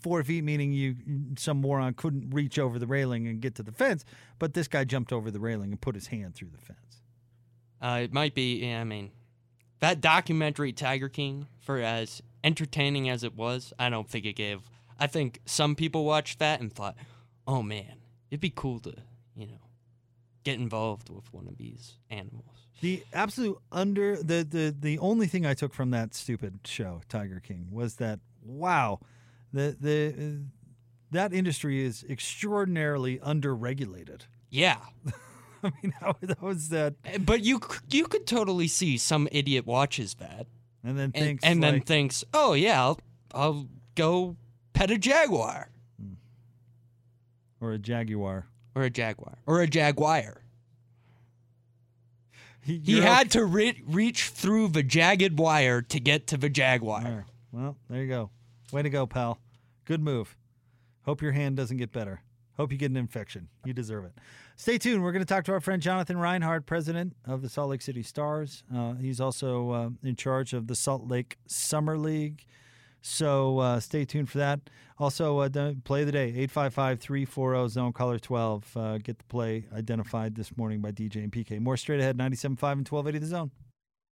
four 0.00 0.24
feet 0.24 0.42
meaning 0.42 0.72
you 0.72 0.96
some 1.38 1.60
moron 1.60 1.94
couldn't 1.94 2.30
reach 2.30 2.58
over 2.58 2.80
the 2.80 2.88
railing 2.88 3.28
and 3.28 3.40
get 3.40 3.54
to 3.54 3.62
the 3.62 3.70
fence, 3.70 4.04
but 4.40 4.54
this 4.54 4.66
guy 4.66 4.82
jumped 4.82 5.12
over 5.12 5.30
the 5.30 5.38
railing 5.38 5.70
and 5.70 5.80
put 5.80 5.94
his 5.94 6.08
hand 6.08 6.34
through 6.34 6.48
the 6.50 6.58
fence. 6.58 7.02
Uh, 7.80 8.00
it 8.02 8.12
might 8.12 8.34
be. 8.34 8.56
Yeah, 8.66 8.80
I 8.80 8.84
mean, 8.84 9.12
that 9.78 10.00
documentary 10.00 10.72
Tiger 10.72 11.08
King, 11.08 11.46
for 11.60 11.78
as 11.78 12.20
entertaining 12.42 13.08
as 13.08 13.22
it 13.22 13.36
was, 13.36 13.72
I 13.78 13.90
don't 13.90 14.10
think 14.10 14.26
it 14.26 14.32
gave. 14.32 14.68
I 14.98 15.06
think 15.06 15.38
some 15.46 15.76
people 15.76 16.04
watched 16.04 16.40
that 16.40 16.60
and 16.60 16.72
thought, 16.72 16.96
"Oh 17.46 17.62
man, 17.62 17.98
it'd 18.28 18.40
be 18.40 18.50
cool 18.50 18.80
to, 18.80 18.92
you 19.36 19.46
know, 19.46 19.60
get 20.42 20.58
involved 20.58 21.10
with 21.10 21.32
one 21.32 21.46
of 21.46 21.58
these 21.58 21.96
animals." 22.10 22.66
The 22.80 23.04
absolute 23.12 23.58
under 23.70 24.16
the 24.16 24.42
the 24.42 24.74
the 24.76 24.98
only 24.98 25.28
thing 25.28 25.46
I 25.46 25.54
took 25.54 25.72
from 25.72 25.92
that 25.92 26.12
stupid 26.12 26.58
show, 26.64 27.02
Tiger 27.08 27.38
King, 27.38 27.68
was 27.70 27.94
that 27.96 28.18
wow, 28.48 29.00
the 29.52 29.76
the 29.80 30.14
uh, 30.18 30.42
that 31.10 31.32
industry 31.32 31.84
is 31.84 32.04
extraordinarily 32.08 33.18
underregulated. 33.18 34.22
Yeah, 34.50 34.78
I 35.62 35.72
mean, 35.82 35.92
how, 36.00 36.14
how 36.40 36.48
is 36.48 36.68
that? 36.70 36.94
but 37.24 37.42
you 37.44 37.60
you 37.90 38.06
could 38.06 38.26
totally 38.26 38.68
see 38.68 38.96
some 38.98 39.28
idiot 39.32 39.66
watches 39.66 40.14
that 40.14 40.46
And 40.84 40.98
then 40.98 41.12
thinks 41.12 41.44
and 41.44 41.62
then 41.62 41.74
like, 41.74 41.86
thinks, 41.86 42.24
"Oh 42.34 42.54
yeah, 42.54 42.82
I'll, 42.82 43.00
I'll 43.34 43.68
go 43.94 44.36
pet 44.72 44.90
a 44.90 44.98
jaguar 44.98 45.70
or 47.60 47.72
a 47.72 47.78
jaguar. 47.78 48.46
or 48.74 48.82
a 48.84 48.90
jaguar 48.90 49.38
or 49.46 49.60
a 49.60 49.66
jaguar." 49.66 50.42
He, 52.60 52.78
He 52.84 53.00
had 53.00 53.30
to 53.30 53.44
re- 53.46 53.82
reach 53.86 54.28
through 54.28 54.68
the 54.68 54.82
jagged 54.82 55.38
wire 55.38 55.80
to 55.80 55.98
get 56.00 56.26
to 56.28 56.36
the 56.36 56.50
jaguar. 56.50 57.02
There. 57.02 57.26
Well, 57.50 57.76
there 57.88 58.02
you 58.02 58.08
go. 58.08 58.30
Way 58.72 58.82
to 58.82 58.90
go, 58.90 59.06
pal. 59.06 59.38
Good 59.84 60.02
move. 60.02 60.36
Hope 61.04 61.22
your 61.22 61.32
hand 61.32 61.56
doesn't 61.56 61.78
get 61.78 61.92
better. 61.92 62.20
Hope 62.58 62.72
you 62.72 62.76
get 62.76 62.90
an 62.90 62.96
infection. 62.96 63.48
You 63.64 63.72
deserve 63.72 64.04
it. 64.04 64.12
Stay 64.56 64.78
tuned. 64.78 65.02
We're 65.02 65.12
going 65.12 65.24
to 65.24 65.32
talk 65.32 65.44
to 65.44 65.52
our 65.52 65.60
friend 65.60 65.80
Jonathan 65.80 66.16
Rinehart, 66.16 66.66
president 66.66 67.14
of 67.24 67.40
the 67.40 67.48
Salt 67.48 67.70
Lake 67.70 67.80
City 67.80 68.02
Stars. 68.02 68.64
Uh, 68.74 68.94
he's 68.94 69.20
also 69.20 69.70
uh, 69.70 69.90
in 70.02 70.16
charge 70.16 70.52
of 70.52 70.66
the 70.66 70.74
Salt 70.74 71.06
Lake 71.06 71.38
Summer 71.46 71.96
League. 71.96 72.44
So 73.00 73.60
uh, 73.60 73.80
stay 73.80 74.04
tuned 74.04 74.28
for 74.28 74.38
that. 74.38 74.60
Also, 74.98 75.38
uh, 75.38 75.48
play 75.84 76.02
the 76.02 76.10
day 76.10 76.24
855 76.24 76.98
340 76.98 77.68
zone 77.68 77.92
caller 77.92 78.18
12. 78.18 78.76
Uh, 78.76 78.98
get 78.98 79.18
the 79.18 79.24
play 79.24 79.66
identified 79.72 80.34
this 80.34 80.56
morning 80.56 80.80
by 80.80 80.90
DJ 80.90 81.22
and 81.22 81.30
PK. 81.30 81.60
More 81.60 81.76
straight 81.76 82.00
ahead 82.00 82.18
97.5 82.18 82.42
and 82.72 82.88
1280 82.88 83.18
the 83.20 83.26
zone. 83.26 83.50